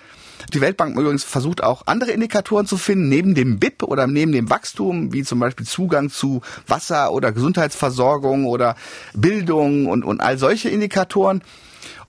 Die 0.52 0.60
Weltbank 0.60 0.96
übrigens 0.96 1.24
versucht 1.24 1.62
auch 1.62 1.82
andere 1.86 2.10
Indikatoren 2.10 2.66
zu 2.66 2.76
finden, 2.76 3.08
neben 3.08 3.34
dem 3.34 3.58
BIP 3.58 3.82
oder 3.82 4.06
neben 4.06 4.32
dem 4.32 4.50
Wachstum, 4.50 5.12
wie 5.12 5.24
zum 5.24 5.40
Beispiel 5.40 5.66
Zugang 5.66 6.10
zu 6.10 6.42
Wasser 6.66 7.12
oder 7.12 7.32
Gesundheitsversorgung 7.32 8.46
oder 8.46 8.76
Bildung 9.14 9.86
und, 9.86 10.04
und 10.04 10.20
all 10.20 10.38
solche 10.38 10.68
Indikatoren. 10.68 11.42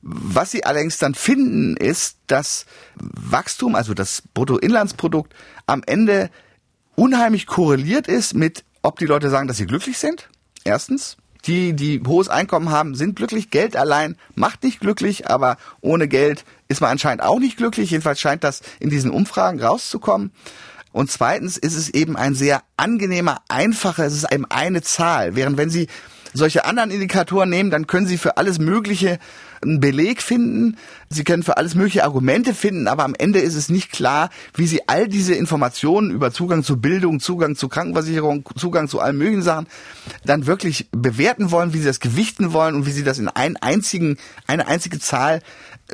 Was 0.01 0.51
sie 0.51 0.63
allerdings 0.63 0.99
dann 0.99 1.15
finden, 1.15 1.77
ist, 1.77 2.17
dass 2.27 2.65
Wachstum, 2.95 3.73
also 3.73 3.93
das 3.93 4.21
Bruttoinlandsprodukt, 4.34 5.34
am 5.65 5.81
Ende 5.86 6.29
unheimlich 6.95 7.47
korreliert 7.47 8.08
ist 8.08 8.36
mit, 8.36 8.63
ob 8.84 8.99
die 8.99 9.05
Leute 9.05 9.29
sagen, 9.29 9.47
dass 9.47 9.58
sie 9.58 9.65
glücklich 9.65 9.97
sind. 9.97 10.29
Erstens. 10.65 11.15
Die, 11.45 11.73
die 11.73 12.01
hohes 12.06 12.28
Einkommen 12.28 12.71
haben, 12.71 12.95
sind 12.95 13.15
glücklich. 13.15 13.51
Geld 13.51 13.78
allein 13.78 14.17
macht 14.34 14.63
nicht 14.63 14.80
glücklich, 14.80 15.30
aber 15.30 15.58
ohne 15.80 16.08
Geld 16.08 16.43
ist 16.67 16.82
man 16.82 16.89
anscheinend 16.89 17.21
auch 17.21 17.38
nicht 17.39 17.58
glücklich. 17.58 17.91
Jedenfalls 17.91 18.19
scheint 18.19 18.43
das 18.43 18.62
in 18.80 18.89
diesen 18.89 19.12
Umfragen 19.12 19.62
rauszukommen. 19.62 20.32
Und 20.91 21.12
zweitens 21.12 21.58
ist 21.58 21.75
es 21.75 21.89
eben 21.89 22.15
ein 22.15 22.34
sehr 22.34 22.63
angenehmer, 22.78 23.41
einfacher, 23.47 24.06
es 24.06 24.13
ist 24.15 24.34
eben 24.34 24.45
eine 24.49 24.82
Zahl. 24.82 25.36
Während 25.36 25.58
wenn 25.58 25.69
Sie 25.69 25.88
solche 26.34 26.65
anderen 26.65 26.89
Indikatoren 26.89 27.49
nehmen, 27.49 27.69
dann 27.69 27.86
können 27.86 28.08
Sie 28.08 28.17
für 28.17 28.38
alles 28.38 28.58
Mögliche 28.58 29.19
einen 29.65 29.80
Beleg 29.80 30.21
finden. 30.21 30.78
Sie 31.10 31.23
können 31.23 31.43
für 31.43 31.58
alles 31.58 31.75
mögliche 31.75 32.04
Argumente 32.04 32.54
finden, 32.54 32.88
aber 32.88 33.04
am 33.04 33.15
Ende 33.15 33.39
ist 33.39 33.56
es 33.56 33.69
nicht 33.69 33.91
klar, 33.91 34.30
wie 34.54 34.67
Sie 34.67 34.88
all 34.88 35.08
diese 35.08 35.34
Informationen 35.36 36.12
über 36.12 36.32
Zugang 36.32 36.63
zu 36.63 36.80
Bildung, 36.80 37.19
Zugang 37.19 37.56
zu 37.56 37.69
Krankenversicherung, 37.69 38.47
Zugang 38.56 38.88
zu 38.88 38.99
allen 38.99 39.17
möglichen 39.17 39.41
Sachen 39.41 39.67
dann 40.23 40.45
wirklich 40.45 40.88
bewerten 40.91 41.51
wollen, 41.51 41.73
wie 41.73 41.80
Sie 41.80 41.86
das 41.86 41.99
gewichten 41.99 42.54
wollen 42.54 42.75
und 42.75 42.86
wie 42.86 42.91
Sie 42.91 43.04
das 43.04 43.19
in 43.19 43.28
einen 43.28 43.58
einzigen, 43.58 44.17
eine 44.47 44.67
einzige 44.67 44.99
Zahl 44.99 45.41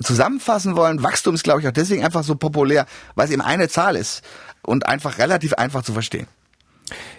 zusammenfassen 0.02 0.76
wollen. 0.76 1.04
Wachstum 1.04 1.36
ist, 1.36 1.44
glaube 1.44 1.62
ich, 1.62 1.68
auch 1.68 1.72
deswegen 1.72 2.04
einfach 2.04 2.24
so 2.24 2.36
populär, 2.36 2.86
weil 3.16 3.26
es 3.26 3.32
eben 3.32 3.42
eine 3.42 3.70
Zahl 3.70 3.96
ist 3.96 4.24
und 4.62 4.88
einfach 4.88 5.18
relativ 5.18 5.54
einfach 5.54 5.84
zu 5.84 5.94
verstehen. 5.94 6.28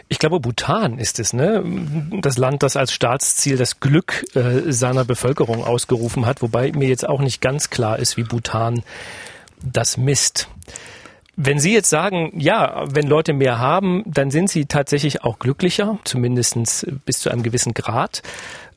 Ich 0.09 0.19
glaube, 0.19 0.41
Bhutan 0.41 0.99
ist 0.99 1.19
es, 1.19 1.33
ne? 1.33 1.63
Das 2.21 2.39
Land, 2.39 2.63
das 2.63 2.77
als 2.77 2.93
Staatsziel 2.93 3.57
das 3.57 3.81
Glück 3.81 4.25
äh, 4.35 4.73
seiner 4.73 5.05
Bevölkerung 5.05 5.65
ausgerufen 5.65 6.27
hat, 6.27 6.43
wobei 6.43 6.73
mir 6.73 6.89
jetzt 6.89 7.09
auch 7.09 7.21
nicht 7.21 7.41
ganz 7.41 7.71
klar 7.71 7.99
ist, 7.99 8.17
wie 8.17 8.25
Bhutan 8.25 8.83
das 9.65 9.97
misst. 9.97 10.49
Wenn 11.35 11.59
Sie 11.59 11.73
jetzt 11.73 11.89
sagen, 11.89 12.33
ja, 12.39 12.85
wenn 12.87 13.07
Leute 13.07 13.33
mehr 13.33 13.59
haben, 13.59 14.03
dann 14.07 14.31
sind 14.31 14.51
sie 14.51 14.67
tatsächlich 14.67 15.25
auch 15.25 15.39
glücklicher, 15.39 15.99
zumindest 16.05 16.87
bis 17.07 17.21
zu 17.21 17.31
einem 17.31 17.43
gewissen 17.43 17.73
Grad, 17.73 18.23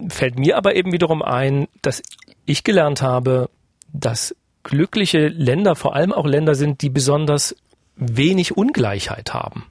fällt 0.07 0.39
mir 0.39 0.57
aber 0.57 0.75
eben 0.75 0.93
wiederum 0.93 1.21
ein, 1.21 1.67
dass 1.81 2.01
ich 2.45 2.63
gelernt 2.63 3.01
habe, 3.01 3.49
dass 3.91 4.35
glückliche 4.63 5.27
Länder 5.27 5.75
vor 5.75 5.95
allem 5.95 6.13
auch 6.13 6.25
Länder 6.25 6.55
sind, 6.55 6.81
die 6.81 6.89
besonders 6.89 7.55
wenig 7.97 8.55
Ungleichheit 8.55 9.33
haben. 9.33 9.65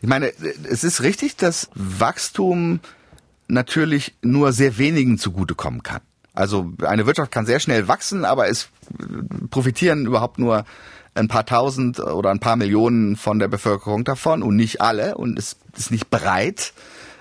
Ich 0.00 0.08
meine, 0.08 0.32
es 0.64 0.84
ist 0.84 1.02
richtig, 1.02 1.36
dass 1.36 1.68
Wachstum 1.74 2.80
natürlich 3.48 4.14
nur 4.22 4.52
sehr 4.52 4.78
wenigen 4.78 5.18
zugutekommen 5.18 5.82
kann. 5.82 6.00
Also 6.34 6.72
eine 6.82 7.06
Wirtschaft 7.06 7.30
kann 7.30 7.44
sehr 7.44 7.60
schnell 7.60 7.88
wachsen, 7.88 8.24
aber 8.24 8.48
es 8.48 8.68
profitieren 9.50 10.06
überhaupt 10.06 10.38
nur 10.38 10.64
ein 11.14 11.28
paar 11.28 11.44
tausend 11.44 12.00
oder 12.00 12.30
ein 12.30 12.40
paar 12.40 12.56
Millionen 12.56 13.16
von 13.16 13.38
der 13.38 13.48
Bevölkerung 13.48 14.04
davon 14.04 14.42
und 14.42 14.56
nicht 14.56 14.80
alle 14.80 15.16
und 15.16 15.38
es 15.38 15.56
ist 15.76 15.90
nicht 15.90 16.08
bereit, 16.08 16.72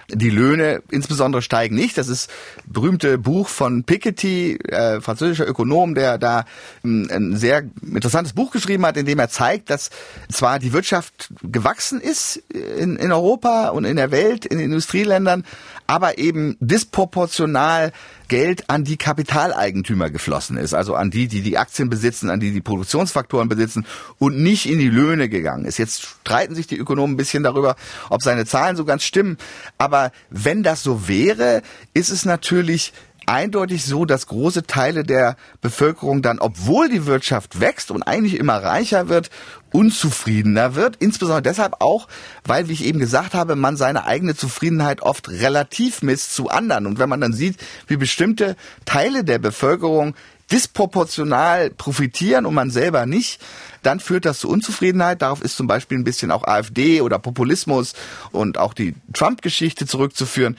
Die 0.10 0.30
Löhne 0.30 0.82
insbesondere 0.90 1.42
steigen 1.42 1.76
nicht. 1.76 1.98
Das 1.98 2.08
ist 2.08 2.30
berühmte 2.66 3.18
Buch 3.18 3.48
von 3.48 3.84
Piketty, 3.84 4.56
äh, 4.56 5.02
französischer 5.02 5.48
Ökonom, 5.48 5.96
der 5.96 6.18
da 6.18 6.46
ähm, 6.84 7.08
ein 7.12 7.38
sehr 7.38 7.64
interessantes 7.82 8.34
Buch 8.34 8.52
geschrieben 8.52 8.86
hat, 8.86 8.98
in 8.98 9.06
dem 9.06 9.20
er 9.20 9.30
zeigt, 9.30 9.70
dass 9.70 9.90
zwar 10.32 10.60
die 10.60 10.74
Wirtschaft 10.74 11.32
gewachsen 11.44 12.02
ist 12.02 12.38
in, 12.50 12.96
in 12.96 13.12
Europa 13.12 13.70
und 13.70 13.86
in 13.86 13.96
der 13.96 14.12
Welt, 14.12 14.46
in 14.46 14.58
den 14.58 14.66
Industrieländern, 14.66 15.46
aber 15.88 16.18
eben 16.18 16.58
disproportional 16.60 17.92
Geld 18.32 18.70
an 18.70 18.86
die 18.86 18.96
Kapitaleigentümer 18.96 20.10
geflossen 20.10 20.56
ist, 20.56 20.74
also 20.74 20.96
an 20.96 21.12
die, 21.12 21.28
die 21.28 21.42
die 21.42 21.58
Aktien 21.58 21.90
besitzen, 21.90 22.30
an 22.30 22.40
die 22.40 22.52
die 22.52 22.62
Produktionsfaktoren 22.62 23.50
besitzen 23.50 23.86
und 24.20 24.42
nicht 24.42 24.70
in 24.70 24.80
die 24.80 24.88
Löhne 24.88 25.28
gegangen 25.28 25.66
ist. 25.66 25.78
Jetzt 25.78 26.02
streiten 26.02 26.56
sich 26.56 26.66
die 26.66 26.78
Ökonomen 26.78 27.16
ein 27.16 27.18
bisschen 27.18 27.44
darüber, 27.44 27.76
ob 28.10 28.24
seine 28.24 28.46
Zahlen 28.46 28.78
so 28.78 28.86
ganz 28.86 29.04
stimmen, 29.04 29.38
aber 29.78 30.01
wenn 30.30 30.64
das 30.64 30.82
so 30.82 31.08
wäre, 31.08 31.62
ist 31.94 32.10
es 32.10 32.26
natürlich 32.26 32.94
eindeutig 33.26 33.86
so, 33.86 34.06
dass 34.06 34.28
große 34.28 34.64
Teile 34.64 35.04
der 35.04 35.36
Bevölkerung 35.62 36.22
dann, 36.22 36.40
obwohl 36.40 36.90
die 36.90 37.06
Wirtschaft 37.06 37.60
wächst 37.60 37.92
und 37.92 38.04
eigentlich 38.04 38.38
immer 38.38 38.58
reicher 38.58 39.10
wird, 39.10 39.30
unzufriedener 39.72 40.76
wird. 40.76 40.98
Insbesondere 40.98 41.42
deshalb 41.42 41.76
auch, 41.80 42.08
weil, 42.44 42.68
wie 42.68 42.74
ich 42.74 42.84
eben 42.84 43.00
gesagt 43.00 43.34
habe, 43.34 43.56
man 43.56 43.78
seine 43.78 44.06
eigene 44.06 44.36
Zufriedenheit 44.36 45.02
oft 45.02 45.30
relativ 45.30 46.02
misst 46.02 46.36
zu 46.36 46.50
anderen. 46.50 46.88
Und 46.88 47.00
wenn 47.00 47.10
man 47.10 47.22
dann 47.22 47.34
sieht, 47.34 47.58
wie 47.88 47.98
bestimmte 47.98 48.56
Teile 48.86 49.24
der 49.24 49.40
Bevölkerung 49.40 50.16
disproportional 50.52 51.70
profitieren 51.70 52.46
und 52.46 52.54
man 52.54 52.70
selber 52.70 53.06
nicht, 53.06 53.42
dann 53.84 54.00
führt 54.00 54.26
das 54.26 54.40
zu 54.40 54.50
Unzufriedenheit. 54.50 55.22
Darauf 55.22 55.42
ist 55.42 55.56
zum 55.56 55.68
Beispiel 55.68 55.98
ein 55.98 56.04
bisschen 56.04 56.32
auch 56.32 56.44
AfD 56.44 57.02
oder 57.02 57.20
Populismus 57.20 57.94
und 58.32 58.58
auch 58.58 58.74
die 58.74 58.96
Trump-Geschichte 59.14 59.88
zurückzuführen 59.88 60.58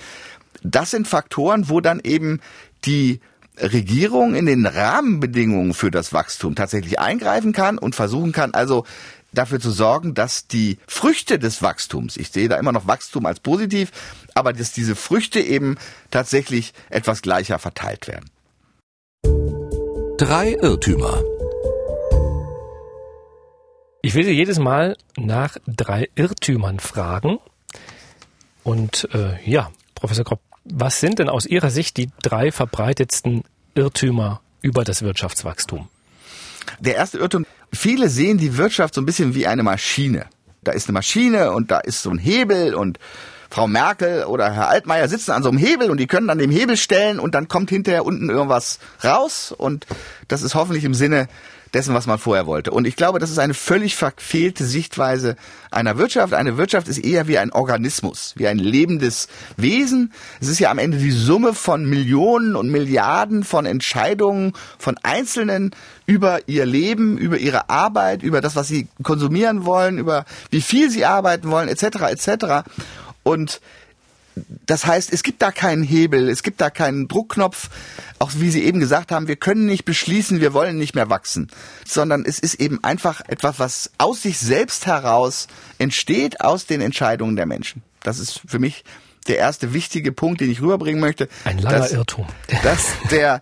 das 0.62 0.90
sind 0.90 1.08
Faktoren, 1.08 1.68
wo 1.68 1.80
dann 1.80 2.00
eben 2.02 2.40
die 2.84 3.20
Regierung 3.58 4.34
in 4.34 4.46
den 4.46 4.66
Rahmenbedingungen 4.66 5.74
für 5.74 5.90
das 5.90 6.12
Wachstum 6.12 6.54
tatsächlich 6.54 6.98
eingreifen 6.98 7.52
kann 7.52 7.78
und 7.78 7.94
versuchen 7.94 8.32
kann, 8.32 8.54
also 8.54 8.86
dafür 9.32 9.60
zu 9.60 9.70
sorgen, 9.70 10.14
dass 10.14 10.46
die 10.46 10.78
Früchte 10.86 11.38
des 11.38 11.62
Wachstums, 11.62 12.16
ich 12.16 12.30
sehe 12.30 12.48
da 12.48 12.56
immer 12.56 12.72
noch 12.72 12.86
Wachstum 12.86 13.26
als 13.26 13.40
positiv, 13.40 13.90
aber 14.34 14.52
dass 14.52 14.72
diese 14.72 14.96
Früchte 14.96 15.40
eben 15.40 15.76
tatsächlich 16.10 16.72
etwas 16.90 17.22
gleicher 17.22 17.58
verteilt 17.58 18.08
werden. 18.08 18.30
Drei 20.24 20.52
Irrtümer. 20.52 21.20
Ich 24.02 24.14
will 24.14 24.22
Sie 24.22 24.30
jedes 24.30 24.60
Mal 24.60 24.96
nach 25.16 25.56
drei 25.66 26.10
Irrtümern 26.14 26.78
fragen. 26.78 27.40
Und 28.62 29.08
äh, 29.14 29.34
ja, 29.44 29.72
Professor 29.96 30.24
Kropp, 30.24 30.38
was 30.62 31.00
sind 31.00 31.18
denn 31.18 31.28
aus 31.28 31.44
Ihrer 31.44 31.70
Sicht 31.70 31.96
die 31.96 32.08
drei 32.22 32.52
verbreitetsten 32.52 33.42
Irrtümer 33.74 34.40
über 34.60 34.84
das 34.84 35.02
Wirtschaftswachstum? 35.02 35.88
Der 36.78 36.94
erste 36.94 37.18
Irrtum, 37.18 37.44
viele 37.72 38.08
sehen 38.08 38.38
die 38.38 38.56
Wirtschaft 38.56 38.94
so 38.94 39.00
ein 39.00 39.06
bisschen 39.06 39.34
wie 39.34 39.48
eine 39.48 39.64
Maschine. 39.64 40.26
Da 40.62 40.70
ist 40.70 40.86
eine 40.86 40.94
Maschine 40.94 41.50
und 41.50 41.72
da 41.72 41.80
ist 41.80 42.00
so 42.00 42.10
ein 42.10 42.18
Hebel 42.18 42.76
und 42.76 43.00
Frau 43.52 43.68
Merkel 43.68 44.24
oder 44.24 44.50
Herr 44.50 44.70
Altmaier 44.70 45.08
sitzen 45.08 45.32
an 45.32 45.42
so 45.42 45.50
einem 45.50 45.58
Hebel 45.58 45.90
und 45.90 45.98
die 45.98 46.06
können 46.06 46.30
an 46.30 46.38
dem 46.38 46.50
Hebel 46.50 46.78
stellen 46.78 47.20
und 47.20 47.34
dann 47.34 47.48
kommt 47.48 47.68
hinterher 47.68 48.06
unten 48.06 48.30
irgendwas 48.30 48.78
raus 49.04 49.54
und 49.56 49.86
das 50.26 50.40
ist 50.40 50.54
hoffentlich 50.54 50.84
im 50.84 50.94
Sinne 50.94 51.28
dessen, 51.74 51.94
was 51.94 52.06
man 52.06 52.18
vorher 52.18 52.46
wollte. 52.46 52.70
Und 52.70 52.86
ich 52.86 52.96
glaube, 52.96 53.18
das 53.18 53.30
ist 53.30 53.38
eine 53.38 53.54
völlig 53.54 53.96
verfehlte 53.96 54.64
Sichtweise 54.64 55.36
einer 55.70 55.98
Wirtschaft. 55.98 56.34
Eine 56.34 56.56
Wirtschaft 56.56 56.88
ist 56.88 56.98
eher 56.98 57.28
wie 57.28 57.38
ein 57.38 57.52
Organismus, 57.52 58.34
wie 58.36 58.46
ein 58.46 58.58
lebendes 58.58 59.28
Wesen. 59.56 60.12
Es 60.40 60.48
ist 60.48 60.58
ja 60.58 60.70
am 60.70 60.78
Ende 60.78 60.98
die 60.98 61.10
Summe 61.10 61.54
von 61.54 61.86
Millionen 61.86 62.56
und 62.56 62.70
Milliarden 62.70 63.44
von 63.44 63.66
Entscheidungen 63.66 64.52
von 64.78 64.96
Einzelnen 65.02 65.74
über 66.06 66.40
ihr 66.46 66.66
Leben, 66.66 67.16
über 67.16 67.38
ihre 67.38 67.70
Arbeit, 67.70 68.22
über 68.22 68.40
das, 68.40 68.56
was 68.56 68.68
sie 68.68 68.88
konsumieren 69.02 69.64
wollen, 69.64 69.98
über 69.98 70.24
wie 70.50 70.60
viel 70.60 70.90
sie 70.90 71.04
arbeiten 71.04 71.50
wollen, 71.50 71.68
etc. 71.68 71.84
etc. 72.10 72.68
Und 73.22 73.60
das 74.66 74.86
heißt, 74.86 75.12
es 75.12 75.22
gibt 75.22 75.42
da 75.42 75.52
keinen 75.52 75.82
Hebel, 75.82 76.28
es 76.28 76.42
gibt 76.42 76.60
da 76.60 76.70
keinen 76.70 77.06
Druckknopf, 77.06 77.68
auch 78.18 78.30
wie 78.36 78.50
Sie 78.50 78.64
eben 78.64 78.80
gesagt 78.80 79.12
haben, 79.12 79.28
wir 79.28 79.36
können 79.36 79.66
nicht 79.66 79.84
beschließen, 79.84 80.40
wir 80.40 80.54
wollen 80.54 80.78
nicht 80.78 80.94
mehr 80.94 81.10
wachsen, 81.10 81.50
sondern 81.84 82.24
es 82.24 82.38
ist 82.38 82.54
eben 82.54 82.82
einfach 82.82 83.20
etwas, 83.28 83.58
was 83.58 83.90
aus 83.98 84.22
sich 84.22 84.38
selbst 84.38 84.86
heraus 84.86 85.48
entsteht, 85.78 86.40
aus 86.40 86.66
den 86.66 86.80
Entscheidungen 86.80 87.36
der 87.36 87.46
Menschen. 87.46 87.82
Das 88.02 88.18
ist 88.18 88.40
für 88.46 88.58
mich 88.58 88.84
der 89.28 89.38
erste 89.38 89.74
wichtige 89.74 90.12
Punkt, 90.12 90.40
den 90.40 90.50
ich 90.50 90.60
rüberbringen 90.60 91.00
möchte. 91.00 91.28
Ein 91.44 91.58
langer 91.58 91.78
dass, 91.78 91.92
Irrtum. 91.92 92.26
Dass 92.62 92.86
der 93.10 93.40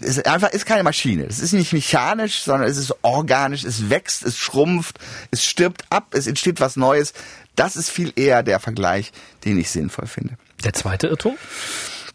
es 0.00 0.24
einfach 0.24 0.50
ist 0.50 0.64
keine 0.64 0.84
Maschine. 0.84 1.24
Es 1.24 1.40
ist 1.40 1.52
nicht 1.52 1.72
mechanisch, 1.72 2.42
sondern 2.42 2.68
es 2.68 2.76
ist 2.76 2.94
organisch. 3.02 3.64
Es 3.64 3.90
wächst, 3.90 4.24
es 4.24 4.38
schrumpft, 4.38 4.98
es 5.32 5.44
stirbt 5.44 5.84
ab, 5.90 6.14
es 6.14 6.28
entsteht 6.28 6.60
was 6.60 6.76
Neues. 6.76 7.14
Das 7.58 7.74
ist 7.74 7.90
viel 7.90 8.12
eher 8.14 8.44
der 8.44 8.60
Vergleich, 8.60 9.10
den 9.44 9.58
ich 9.58 9.70
sinnvoll 9.70 10.06
finde. 10.06 10.34
Der 10.62 10.74
zweite 10.74 11.08
Irrtum? 11.08 11.36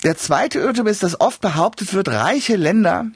Der 0.03 0.17
zweite 0.17 0.59
Irrtum 0.59 0.87
ist, 0.87 1.03
dass 1.03 1.19
oft 1.19 1.41
behauptet 1.41 1.93
wird, 1.93 2.07
reiche 2.07 2.55
Länder 2.55 3.07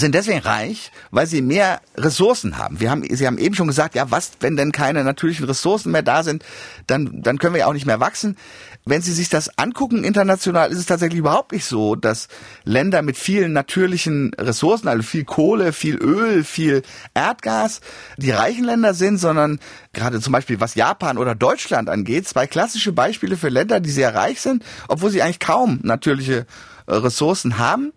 sind 0.00 0.14
deswegen 0.14 0.40
reich, 0.40 0.90
weil 1.10 1.26
sie 1.26 1.42
mehr 1.42 1.80
Ressourcen 1.96 2.56
haben. 2.56 2.80
Wir 2.80 2.90
haben, 2.90 3.04
Sie 3.14 3.26
haben 3.26 3.36
eben 3.36 3.54
schon 3.54 3.66
gesagt, 3.66 3.94
ja, 3.94 4.10
was, 4.10 4.32
wenn 4.40 4.56
denn 4.56 4.72
keine 4.72 5.04
natürlichen 5.04 5.44
Ressourcen 5.44 5.92
mehr 5.92 6.02
da 6.02 6.22
sind, 6.22 6.44
dann, 6.86 7.20
dann 7.22 7.38
können 7.38 7.54
wir 7.54 7.60
ja 7.60 7.66
auch 7.66 7.74
nicht 7.74 7.84
mehr 7.84 8.00
wachsen. 8.00 8.36
Wenn 8.84 9.02
Sie 9.02 9.12
sich 9.12 9.28
das 9.28 9.58
angucken 9.58 10.02
international, 10.02 10.72
ist 10.72 10.78
es 10.78 10.86
tatsächlich 10.86 11.18
überhaupt 11.18 11.52
nicht 11.52 11.66
so, 11.66 11.94
dass 11.94 12.28
Länder 12.64 13.02
mit 13.02 13.16
vielen 13.16 13.52
natürlichen 13.52 14.32
Ressourcen, 14.34 14.88
also 14.88 15.02
viel 15.02 15.24
Kohle, 15.24 15.72
viel 15.72 15.96
Öl, 15.96 16.42
viel 16.42 16.82
Erdgas, 17.14 17.80
die 18.16 18.30
reichen 18.30 18.64
Länder 18.64 18.94
sind, 18.94 19.18
sondern 19.18 19.60
gerade 19.92 20.20
zum 20.20 20.32
Beispiel 20.32 20.58
was 20.58 20.74
Japan 20.74 21.18
oder 21.18 21.34
Deutschland 21.34 21.90
angeht, 21.90 22.26
zwei 22.26 22.46
klassische 22.46 22.92
Beispiele 22.92 23.36
für 23.36 23.50
Länder, 23.50 23.78
die 23.78 23.90
sehr 23.90 24.14
reich 24.14 24.40
sind, 24.40 24.64
obwohl 24.88 25.10
sie 25.10 25.22
eigentlich 25.22 25.38
kaum 25.38 25.78
natürliche 25.82 26.46
Ressourcen 26.86 27.58
haben. 27.58 27.92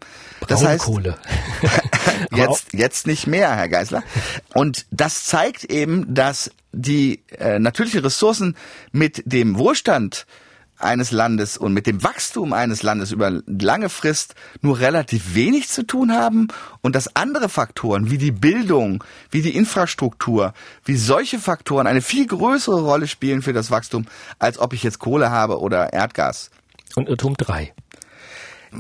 Das 0.48 0.64
heißt, 0.64 0.88
jetzt, 2.32 2.74
jetzt 2.74 3.08
nicht 3.08 3.28
mehr, 3.28 3.56
Herr 3.56 3.70
Geisler. 3.70 4.04
Und 4.54 4.86
das 4.92 5.26
zeigt 5.26 5.64
eben, 5.66 6.14
dass 6.14 6.52
die 6.72 7.24
äh, 7.38 7.60
natürliche 7.60 8.04
Ressourcen 8.04 8.56
mit 8.92 9.24
dem 9.26 9.58
Wohlstand 9.58 10.26
eines 10.78 11.12
Landes 11.12 11.58
und 11.58 11.74
mit 11.74 11.88
dem 11.88 12.04
Wachstum 12.04 12.54
eines 12.54 12.84
Landes 12.84 13.12
über 13.12 13.42
lange 13.48 13.90
Frist 13.90 14.36
nur 14.62 14.80
relativ 14.80 15.34
wenig 15.34 15.70
zu 15.70 15.84
tun 15.84 16.12
haben 16.12 16.50
und 16.82 16.96
dass 16.96 17.16
andere 17.16 17.50
Faktoren 17.50 18.12
wie 18.12 18.18
die 18.18 18.32
Bildung, 18.32 19.04
wie 19.32 19.42
die 19.42 19.56
Infrastruktur, 19.56 20.54
wie 20.84 20.98
solche 20.98 21.40
Faktoren 21.40 21.88
eine 21.88 22.02
viel 22.02 22.28
größere 22.28 22.82
Rolle 22.82 23.08
spielen 23.08 23.42
für 23.42 23.54
das 23.54 23.72
Wachstum, 23.72 24.06
als 24.38 24.60
ob 24.60 24.74
ich 24.74 24.84
jetzt 24.84 25.00
Kohle 25.00 25.32
habe 25.32 25.60
oder 25.60 25.94
Erdgas. 25.94 26.52
Und 26.96 27.10
Irrtum 27.10 27.36
3. 27.36 27.74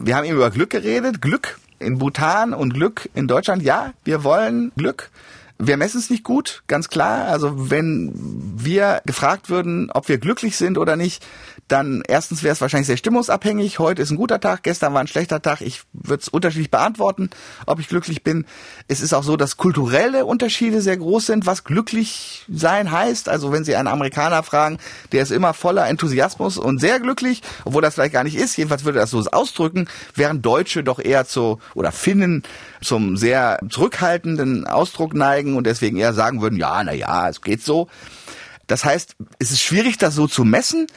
Wir 0.03 0.15
haben 0.15 0.25
eben 0.25 0.37
über 0.37 0.49
Glück 0.49 0.69
geredet. 0.69 1.21
Glück 1.21 1.59
in 1.79 1.97
Bhutan 1.97 2.53
und 2.53 2.73
Glück 2.73 3.09
in 3.13 3.27
Deutschland. 3.27 3.63
Ja, 3.63 3.93
wir 4.03 4.23
wollen 4.23 4.71
Glück. 4.75 5.09
Wir 5.57 5.77
messen 5.77 5.99
es 5.99 6.09
nicht 6.09 6.23
gut, 6.23 6.63
ganz 6.67 6.89
klar. 6.89 7.27
Also 7.27 7.69
wenn 7.69 8.11
wir 8.57 9.01
gefragt 9.05 9.49
würden, 9.49 9.89
ob 9.91 10.09
wir 10.09 10.17
glücklich 10.17 10.57
sind 10.57 10.77
oder 10.77 10.97
nicht, 10.97 11.25
dann 11.67 12.03
erstens 12.07 12.43
wäre 12.43 12.53
es 12.53 12.61
wahrscheinlich 12.61 12.87
sehr 12.87 12.97
stimmungsabhängig. 12.97 13.79
Heute 13.79 14.01
ist 14.01 14.11
ein 14.11 14.17
guter 14.17 14.39
Tag, 14.39 14.61
gestern 14.61 14.93
war 14.93 15.01
ein 15.01 15.07
schlechter 15.07 15.41
Tag. 15.41 15.61
Ich 15.61 15.81
würde 15.93 16.21
es 16.21 16.27
unterschiedlich 16.27 16.69
beantworten, 16.69 17.31
ob 17.65 17.79
ich 17.79 17.87
glücklich 17.87 18.23
bin. 18.23 18.45
Es 18.87 19.01
ist 19.01 19.13
auch 19.13 19.23
so, 19.23 19.35
dass 19.35 19.57
kulturelle 19.57 20.25
Unterschiede 20.25 20.81
sehr 20.81 20.97
groß 20.97 21.25
sind, 21.25 21.45
was 21.47 21.63
glücklich 21.63 22.45
sein 22.47 22.91
heißt. 22.91 23.29
Also 23.29 23.51
wenn 23.51 23.63
Sie 23.63 23.75
einen 23.75 23.87
Amerikaner 23.87 24.43
fragen, 24.43 24.77
der 25.11 25.23
ist 25.23 25.31
immer 25.31 25.53
voller 25.53 25.87
Enthusiasmus 25.87 26.59
und 26.59 26.79
sehr 26.79 26.99
glücklich, 26.99 27.41
obwohl 27.63 27.81
das 27.81 27.95
vielleicht 27.95 28.13
gar 28.13 28.23
nicht 28.23 28.35
ist. 28.35 28.55
Jedenfalls 28.57 28.83
würde 28.83 28.99
das 28.99 29.09
so 29.09 29.23
ausdrücken, 29.31 29.87
während 30.13 30.45
Deutsche 30.45 30.83
doch 30.83 30.99
eher 30.99 31.25
zu, 31.25 31.59
oder 31.73 31.91
Finnen 31.91 32.43
zum 32.81 33.17
sehr 33.17 33.59
zurückhaltenden 33.69 34.67
Ausdruck 34.67 35.15
neigen 35.15 35.55
und 35.57 35.65
deswegen 35.65 35.97
eher 35.97 36.13
sagen 36.13 36.41
würden, 36.41 36.59
ja, 36.59 36.83
na 36.83 36.93
ja, 36.93 37.27
es 37.27 37.41
geht 37.41 37.63
so. 37.63 37.87
Das 38.67 38.83
heißt, 38.83 39.15
es 39.39 39.51
ist 39.51 39.61
schwierig, 39.61 39.97
das 39.97 40.15
so 40.15 40.27
zu 40.27 40.43
messen, 40.43 40.87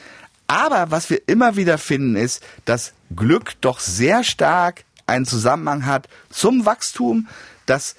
aber 0.49 0.89
was 0.89 1.11
wir 1.11 1.21
immer 1.27 1.55
wieder 1.55 1.77
finden, 1.77 2.15
ist, 2.15 2.43
dass 2.65 2.93
Glück 3.15 3.53
doch 3.61 3.79
sehr 3.79 4.23
stark 4.23 4.83
einen 5.05 5.25
Zusammenhang 5.25 5.85
hat 5.85 6.09
zum 6.31 6.65
Wachstum, 6.65 7.27
dass 7.67 7.95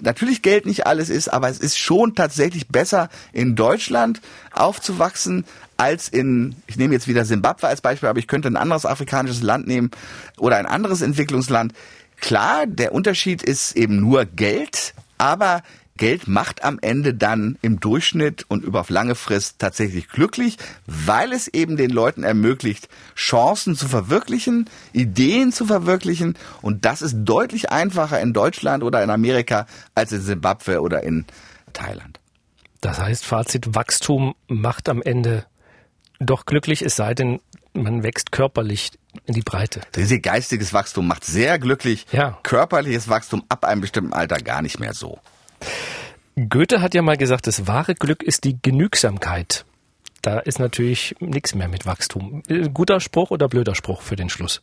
natürlich 0.00 0.40
Geld 0.40 0.64
nicht 0.64 0.86
alles 0.86 1.10
ist, 1.10 1.28
aber 1.28 1.50
es 1.50 1.58
ist 1.58 1.76
schon 1.76 2.14
tatsächlich 2.14 2.68
besser 2.68 3.10
in 3.34 3.54
Deutschland 3.54 4.22
aufzuwachsen 4.52 5.44
als 5.76 6.08
in, 6.08 6.56
ich 6.66 6.78
nehme 6.78 6.94
jetzt 6.94 7.06
wieder 7.06 7.26
Simbabwe 7.26 7.68
als 7.68 7.82
Beispiel, 7.82 8.08
aber 8.08 8.18
ich 8.18 8.28
könnte 8.28 8.48
ein 8.48 8.56
anderes 8.56 8.86
afrikanisches 8.86 9.42
Land 9.42 9.66
nehmen 9.66 9.90
oder 10.38 10.56
ein 10.56 10.66
anderes 10.66 11.02
Entwicklungsland. 11.02 11.74
Klar, 12.18 12.66
der 12.66 12.92
Unterschied 12.92 13.42
ist 13.42 13.76
eben 13.76 14.00
nur 14.00 14.24
Geld, 14.24 14.94
aber 15.18 15.62
Geld 16.00 16.28
macht 16.28 16.64
am 16.64 16.78
Ende 16.80 17.12
dann 17.12 17.58
im 17.60 17.78
Durchschnitt 17.78 18.46
und 18.48 18.64
über 18.64 18.80
auf 18.80 18.88
lange 18.88 19.14
Frist 19.14 19.58
tatsächlich 19.58 20.08
glücklich, 20.08 20.56
weil 20.86 21.30
es 21.32 21.46
eben 21.46 21.76
den 21.76 21.90
Leuten 21.90 22.24
ermöglicht, 22.24 22.88
Chancen 23.14 23.76
zu 23.76 23.86
verwirklichen, 23.86 24.68
Ideen 24.94 25.52
zu 25.52 25.66
verwirklichen. 25.66 26.38
Und 26.62 26.86
das 26.86 27.02
ist 27.02 27.16
deutlich 27.24 27.70
einfacher 27.70 28.18
in 28.18 28.32
Deutschland 28.32 28.82
oder 28.82 29.04
in 29.04 29.10
Amerika 29.10 29.66
als 29.94 30.10
in 30.12 30.22
Simbabwe 30.22 30.80
oder 30.80 31.02
in 31.02 31.26
Thailand. 31.74 32.18
Das 32.80 32.98
heißt, 32.98 33.26
Fazit, 33.26 33.74
Wachstum 33.74 34.34
macht 34.48 34.88
am 34.88 35.02
Ende 35.02 35.44
doch 36.18 36.46
glücklich, 36.46 36.80
es 36.80 36.96
sei 36.96 37.12
denn, 37.12 37.40
man 37.74 38.02
wächst 38.02 38.32
körperlich 38.32 38.92
in 39.26 39.34
die 39.34 39.42
Breite. 39.42 39.82
Diese 39.94 40.18
geistiges 40.18 40.72
Wachstum 40.72 41.06
macht 41.06 41.24
sehr 41.24 41.58
glücklich. 41.58 42.06
Ja. 42.10 42.38
Körperliches 42.42 43.10
Wachstum 43.10 43.44
ab 43.50 43.66
einem 43.66 43.82
bestimmten 43.82 44.14
Alter 44.14 44.38
gar 44.38 44.62
nicht 44.62 44.80
mehr 44.80 44.94
so. 44.94 45.20
Goethe 46.48 46.80
hat 46.80 46.94
ja 46.94 47.02
mal 47.02 47.16
gesagt, 47.16 47.46
das 47.46 47.66
wahre 47.66 47.94
Glück 47.94 48.22
ist 48.22 48.44
die 48.44 48.56
Genügsamkeit. 48.60 49.64
Da 50.22 50.38
ist 50.38 50.58
natürlich 50.58 51.16
nichts 51.18 51.54
mehr 51.54 51.68
mit 51.68 51.86
Wachstum. 51.86 52.42
Guter 52.72 53.00
Spruch 53.00 53.30
oder 53.30 53.48
blöder 53.48 53.74
Spruch 53.74 54.02
für 54.02 54.16
den 54.16 54.28
Schluss? 54.28 54.60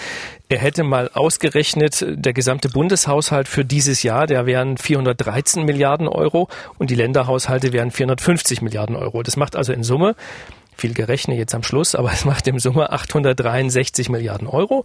Er 0.49 0.59
hätte 0.59 0.83
mal 0.83 1.09
ausgerechnet, 1.13 2.05
der 2.07 2.33
gesamte 2.33 2.69
Bundeshaushalt 2.69 3.47
für 3.47 3.63
dieses 3.63 4.03
Jahr, 4.03 4.27
der 4.27 4.45
wären 4.45 4.77
413 4.77 5.63
Milliarden 5.63 6.07
Euro 6.07 6.49
und 6.77 6.89
die 6.89 6.95
Länderhaushalte 6.95 7.71
wären 7.71 7.91
450 7.91 8.61
Milliarden 8.61 8.95
Euro. 8.95 9.23
Das 9.23 9.37
macht 9.37 9.55
also 9.55 9.73
in 9.73 9.83
Summe 9.83 10.15
viel 10.83 10.93
gerechnet 10.93 11.37
jetzt 11.37 11.55
am 11.55 11.63
Schluss, 11.63 11.95
aber 11.95 12.11
es 12.13 12.25
macht 12.25 12.45
im 12.47 12.59
Summe 12.59 12.91
863 12.91 14.09
Milliarden 14.09 14.47
Euro. 14.47 14.83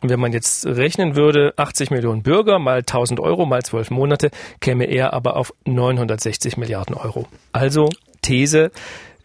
Und 0.00 0.08
wenn 0.08 0.18
man 0.18 0.32
jetzt 0.32 0.64
rechnen 0.64 1.16
würde, 1.16 1.52
80 1.56 1.90
Millionen 1.90 2.22
Bürger 2.22 2.58
mal 2.58 2.78
1000 2.78 3.20
Euro 3.20 3.44
mal 3.44 3.62
12 3.62 3.90
Monate, 3.90 4.30
käme 4.60 4.86
er 4.86 5.12
aber 5.12 5.36
auf 5.36 5.52
960 5.66 6.56
Milliarden 6.56 6.94
Euro. 6.94 7.26
Also 7.52 7.90
These, 8.22 8.70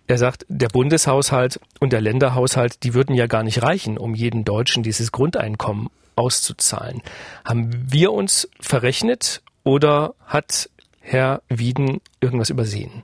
er 0.08 0.18
sagt, 0.18 0.46
der 0.50 0.68
Bundeshaushalt 0.68 1.62
und 1.80 1.94
der 1.94 2.02
Länderhaushalt, 2.02 2.84
die 2.84 2.94
würden 2.94 3.16
ja 3.16 3.28
gar 3.28 3.44
nicht 3.44 3.64
reichen, 3.64 3.98
um 3.98 4.14
jeden 4.14 4.44
Deutschen 4.44 4.84
dieses 4.84 5.14
Grundeinkommen 5.14 5.88
auszuzahlen. 6.18 7.02
Haben 7.46 7.72
wir 7.92 8.12
uns 8.12 8.50
verrechnet 8.60 9.42
oder 9.64 10.16
hat 10.26 10.70
Herr 11.00 11.42
Wieden 11.48 12.02
irgendwas 12.20 12.50
übersehen? 12.50 13.04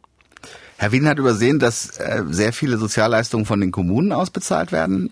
Herr 0.78 0.92
Wien 0.92 1.08
hat 1.08 1.20
übersehen, 1.20 1.60
dass 1.60 1.98
äh, 2.00 2.24
sehr 2.30 2.54
viele 2.54 2.78
Sozialleistungen 2.78 3.46
von 3.46 3.62
den 3.62 3.72
Kommunen 3.72 4.12
ausbezahlt 4.12 4.72
werden. 4.72 5.12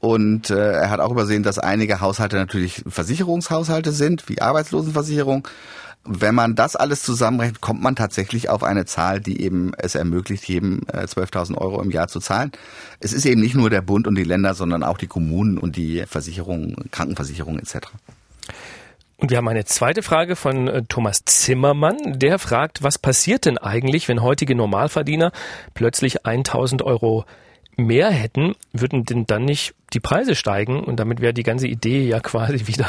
Und 0.00 0.50
äh, 0.50 0.72
er 0.72 0.90
hat 0.90 1.00
auch 1.00 1.10
übersehen, 1.10 1.42
dass 1.42 1.58
einige 1.58 2.00
Haushalte 2.00 2.36
natürlich 2.36 2.82
Versicherungshaushalte 2.86 3.92
sind, 3.92 4.28
wie 4.28 4.40
Arbeitslosenversicherung. 4.40 5.46
Wenn 6.04 6.34
man 6.34 6.54
das 6.54 6.74
alles 6.76 7.02
zusammenrechnet, 7.02 7.60
kommt 7.60 7.82
man 7.82 7.96
tatsächlich 7.96 8.48
auf 8.48 8.62
eine 8.62 8.86
Zahl, 8.86 9.20
die 9.20 9.42
eben 9.42 9.72
es 9.76 9.94
ermöglicht, 9.94 10.44
jedem 10.44 10.82
äh, 10.92 11.04
12.000 11.04 11.56
Euro 11.58 11.82
im 11.82 11.90
Jahr 11.90 12.08
zu 12.08 12.20
zahlen. 12.20 12.52
Es 13.00 13.12
ist 13.12 13.26
eben 13.26 13.40
nicht 13.40 13.54
nur 13.54 13.70
der 13.70 13.82
Bund 13.82 14.06
und 14.06 14.14
die 14.14 14.24
Länder, 14.24 14.54
sondern 14.54 14.82
auch 14.82 14.98
die 14.98 15.08
Kommunen 15.08 15.58
und 15.58 15.76
die 15.76 16.04
Versicherungen, 16.06 16.76
Krankenversicherungen 16.90 17.60
etc. 17.60 17.88
Und 19.20 19.30
wir 19.30 19.38
haben 19.38 19.48
eine 19.48 19.64
zweite 19.64 20.02
Frage 20.02 20.36
von 20.36 20.68
äh, 20.68 20.82
Thomas 20.88 21.24
Zimmermann. 21.24 22.18
Der 22.20 22.38
fragt, 22.38 22.84
was 22.84 22.98
passiert 22.98 23.46
denn 23.46 23.58
eigentlich, 23.58 24.06
wenn 24.06 24.22
heutige 24.22 24.54
Normalverdiener 24.54 25.32
plötzlich 25.74 26.24
1000 26.24 26.82
Euro 26.82 27.24
mehr 27.76 28.10
hätten, 28.10 28.54
würden 28.72 29.04
denn 29.04 29.26
dann 29.26 29.44
nicht 29.44 29.74
die 29.92 30.00
Preise 30.00 30.36
steigen 30.36 30.84
und 30.84 31.00
damit 31.00 31.20
wäre 31.20 31.34
die 31.34 31.42
ganze 31.42 31.66
Idee 31.66 32.06
ja 32.06 32.20
quasi 32.20 32.66
wieder 32.68 32.86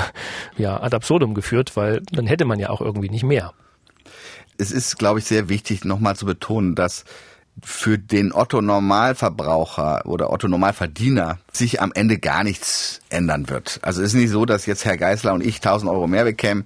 ja, 0.55 0.79
ad 0.79 0.95
absurdum 0.95 1.33
geführt, 1.33 1.75
weil 1.75 2.01
dann 2.11 2.27
hätte 2.27 2.45
man 2.45 2.59
ja 2.59 2.69
auch 2.69 2.81
irgendwie 2.81 3.09
nicht 3.09 3.23
mehr. 3.23 3.53
Es 4.59 4.71
ist, 4.71 4.99
glaube 4.99 5.19
ich, 5.19 5.25
sehr 5.25 5.49
wichtig, 5.49 5.83
nochmal 5.83 6.15
zu 6.15 6.25
betonen, 6.25 6.75
dass 6.75 7.05
für 7.63 7.97
den 7.97 8.31
Otto 8.31 8.61
Normalverbraucher 8.61 10.05
oder 10.05 10.31
Otto 10.31 10.47
Normalverdiener 10.47 11.39
sich 11.51 11.81
am 11.81 11.91
Ende 11.93 12.17
gar 12.17 12.43
nichts 12.43 13.01
ändern 13.09 13.49
wird. 13.49 13.79
Also 13.81 14.01
es 14.01 14.09
ist 14.09 14.19
nicht 14.19 14.29
so, 14.29 14.45
dass 14.45 14.65
jetzt 14.65 14.85
Herr 14.85 14.97
Geisler 14.97 15.33
und 15.33 15.45
ich 15.45 15.57
1000 15.57 15.91
Euro 15.91 16.07
mehr 16.07 16.23
bekämen, 16.23 16.65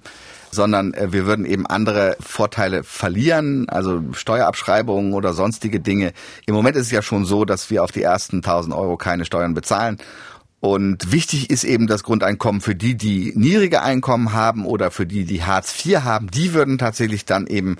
sondern 0.50 0.94
äh, 0.94 1.12
wir 1.12 1.26
würden 1.26 1.44
eben 1.44 1.66
andere 1.66 2.16
Vorteile 2.20 2.84
verlieren, 2.84 3.68
also 3.68 4.02
Steuerabschreibungen 4.12 5.12
oder 5.12 5.34
sonstige 5.34 5.80
Dinge. 5.80 6.12
Im 6.46 6.54
Moment 6.54 6.76
ist 6.76 6.86
es 6.86 6.92
ja 6.92 7.02
schon 7.02 7.24
so, 7.24 7.44
dass 7.44 7.70
wir 7.70 7.84
auf 7.84 7.92
die 7.92 8.02
ersten 8.02 8.36
1000 8.36 8.74
Euro 8.74 8.96
keine 8.96 9.24
Steuern 9.24 9.54
bezahlen. 9.54 9.98
Und 10.60 11.12
wichtig 11.12 11.50
ist 11.50 11.64
eben 11.64 11.86
das 11.86 12.04
Grundeinkommen 12.04 12.62
für 12.62 12.74
die, 12.74 12.96
die 12.96 13.34
niedrige 13.36 13.82
Einkommen 13.82 14.32
haben 14.32 14.64
oder 14.64 14.90
für 14.90 15.04
die, 15.04 15.26
die 15.26 15.44
Hartz 15.44 15.84
IV 15.84 16.04
haben. 16.04 16.30
Die 16.30 16.54
würden 16.54 16.78
tatsächlich 16.78 17.26
dann 17.26 17.46
eben 17.46 17.76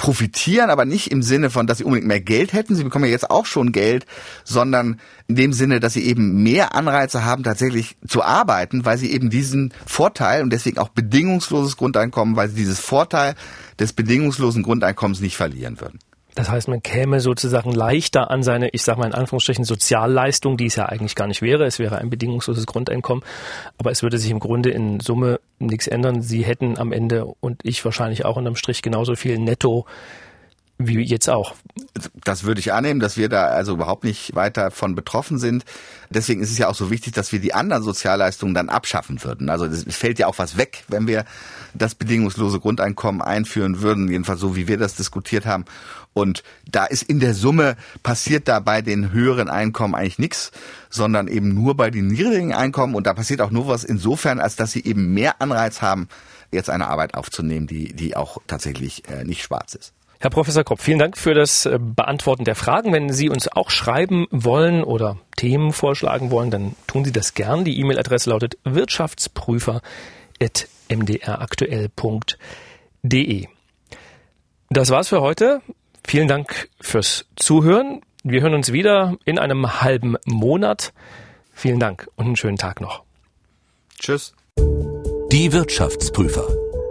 profitieren, 0.00 0.70
aber 0.70 0.86
nicht 0.86 1.10
im 1.10 1.22
Sinne 1.22 1.50
von, 1.50 1.66
dass 1.66 1.76
sie 1.76 1.84
unbedingt 1.84 2.08
mehr 2.08 2.22
Geld 2.22 2.54
hätten. 2.54 2.74
Sie 2.74 2.84
bekommen 2.84 3.04
ja 3.04 3.10
jetzt 3.10 3.30
auch 3.30 3.44
schon 3.44 3.70
Geld, 3.70 4.06
sondern 4.44 4.98
in 5.28 5.34
dem 5.34 5.52
Sinne, 5.52 5.78
dass 5.78 5.92
sie 5.92 6.06
eben 6.06 6.42
mehr 6.42 6.74
Anreize 6.74 7.26
haben, 7.26 7.42
tatsächlich 7.42 7.98
zu 8.08 8.22
arbeiten, 8.22 8.86
weil 8.86 8.96
sie 8.96 9.12
eben 9.12 9.28
diesen 9.28 9.74
Vorteil 9.84 10.42
und 10.42 10.54
deswegen 10.54 10.78
auch 10.78 10.88
bedingungsloses 10.88 11.76
Grundeinkommen, 11.76 12.34
weil 12.34 12.48
sie 12.48 12.54
dieses 12.54 12.80
Vorteil 12.80 13.34
des 13.78 13.92
bedingungslosen 13.92 14.62
Grundeinkommens 14.62 15.20
nicht 15.20 15.36
verlieren 15.36 15.78
würden. 15.82 15.98
Das 16.34 16.50
heißt, 16.50 16.68
man 16.68 16.82
käme 16.82 17.20
sozusagen 17.20 17.72
leichter 17.72 18.30
an 18.30 18.42
seine, 18.42 18.68
ich 18.70 18.82
sage 18.82 19.00
mal 19.00 19.06
in 19.06 19.14
Anführungsstrichen, 19.14 19.64
Sozialleistung, 19.64 20.56
die 20.56 20.66
es 20.66 20.76
ja 20.76 20.86
eigentlich 20.86 21.14
gar 21.14 21.26
nicht 21.26 21.42
wäre. 21.42 21.64
Es 21.64 21.78
wäre 21.78 21.98
ein 21.98 22.10
bedingungsloses 22.10 22.66
Grundeinkommen, 22.66 23.24
aber 23.78 23.90
es 23.90 24.02
würde 24.02 24.18
sich 24.18 24.30
im 24.30 24.38
Grunde 24.38 24.70
in 24.70 25.00
Summe 25.00 25.40
nichts 25.58 25.86
ändern. 25.86 26.22
Sie 26.22 26.44
hätten 26.44 26.78
am 26.78 26.92
Ende 26.92 27.24
und 27.24 27.60
ich 27.64 27.84
wahrscheinlich 27.84 28.24
auch 28.24 28.36
unterm 28.36 28.56
Strich 28.56 28.82
genauso 28.82 29.16
viel 29.16 29.38
netto 29.38 29.86
wie 30.86 31.02
jetzt 31.02 31.28
auch. 31.28 31.54
Das 32.24 32.44
würde 32.44 32.60
ich 32.60 32.72
annehmen, 32.72 33.00
dass 33.00 33.16
wir 33.16 33.28
da 33.28 33.46
also 33.46 33.72
überhaupt 33.72 34.04
nicht 34.04 34.34
weiter 34.34 34.70
von 34.70 34.94
betroffen 34.94 35.38
sind. 35.38 35.64
Deswegen 36.08 36.40
ist 36.42 36.50
es 36.50 36.58
ja 36.58 36.68
auch 36.68 36.74
so 36.74 36.90
wichtig, 36.90 37.12
dass 37.12 37.32
wir 37.32 37.40
die 37.40 37.54
anderen 37.54 37.82
Sozialleistungen 37.82 38.54
dann 38.54 38.68
abschaffen 38.68 39.22
würden. 39.22 39.50
Also 39.50 39.66
es 39.66 39.84
fällt 39.94 40.18
ja 40.18 40.26
auch 40.26 40.38
was 40.38 40.56
weg, 40.56 40.84
wenn 40.88 41.06
wir 41.06 41.24
das 41.74 41.94
bedingungslose 41.94 42.60
Grundeinkommen 42.60 43.20
einführen 43.20 43.80
würden, 43.82 44.08
jedenfalls 44.08 44.40
so 44.40 44.56
wie 44.56 44.68
wir 44.68 44.78
das 44.78 44.94
diskutiert 44.94 45.46
haben. 45.46 45.64
Und 46.12 46.42
da 46.68 46.86
ist 46.86 47.02
in 47.02 47.20
der 47.20 47.34
Summe 47.34 47.76
passiert 48.02 48.48
da 48.48 48.58
bei 48.60 48.82
den 48.82 49.12
höheren 49.12 49.48
Einkommen 49.48 49.94
eigentlich 49.94 50.18
nichts, 50.18 50.50
sondern 50.88 51.28
eben 51.28 51.54
nur 51.54 51.76
bei 51.76 51.90
den 51.90 52.08
niedrigen 52.08 52.52
Einkommen. 52.52 52.94
Und 52.94 53.06
da 53.06 53.14
passiert 53.14 53.40
auch 53.40 53.50
nur 53.50 53.68
was 53.68 53.84
insofern, 53.84 54.40
als 54.40 54.56
dass 54.56 54.72
sie 54.72 54.84
eben 54.84 55.14
mehr 55.14 55.40
Anreiz 55.40 55.82
haben, 55.82 56.08
jetzt 56.50 56.70
eine 56.70 56.88
Arbeit 56.88 57.14
aufzunehmen, 57.14 57.66
die, 57.66 57.92
die 57.92 58.16
auch 58.16 58.38
tatsächlich 58.46 59.08
äh, 59.08 59.24
nicht 59.24 59.42
schwarz 59.42 59.74
ist. 59.74 59.92
Herr 60.22 60.30
Professor 60.30 60.64
Kropp, 60.64 60.80
vielen 60.80 60.98
Dank 60.98 61.16
für 61.16 61.34
das 61.34 61.66
äh, 61.66 61.78
Beantworten 61.80 62.44
der 62.44 62.54
Fragen. 62.54 62.92
Wenn 62.92 63.10
Sie 63.10 63.30
uns 63.30 63.48
auch 63.48 63.70
schreiben 63.70 64.26
wollen 64.30 64.84
oder 64.84 65.16
Themen 65.36 65.72
vorschlagen 65.72 66.30
wollen, 66.30 66.50
dann 66.50 66.76
tun 66.86 67.04
Sie 67.04 67.12
das 67.12 67.34
gern. 67.34 67.64
Die 67.64 67.78
E-Mail-Adresse 67.80 68.30
lautet 68.30 68.58
wirtschaftsprüfer@ 68.64 69.80
mdraktuell.de. 70.90 73.46
Das 74.68 74.90
war's 74.90 75.08
für 75.08 75.20
heute. 75.20 75.60
Vielen 76.04 76.28
Dank 76.28 76.68
fürs 76.80 77.26
Zuhören. 77.36 78.02
Wir 78.22 78.42
hören 78.42 78.54
uns 78.54 78.72
wieder 78.72 79.16
in 79.24 79.38
einem 79.38 79.80
halben 79.80 80.16
Monat. 80.24 80.92
Vielen 81.52 81.80
Dank 81.80 82.08
und 82.16 82.26
einen 82.26 82.36
schönen 82.36 82.58
Tag 82.58 82.80
noch. 82.80 83.02
Tschüss. 83.98 84.34
Die 85.32 85.52
Wirtschaftsprüfer. 85.52 86.69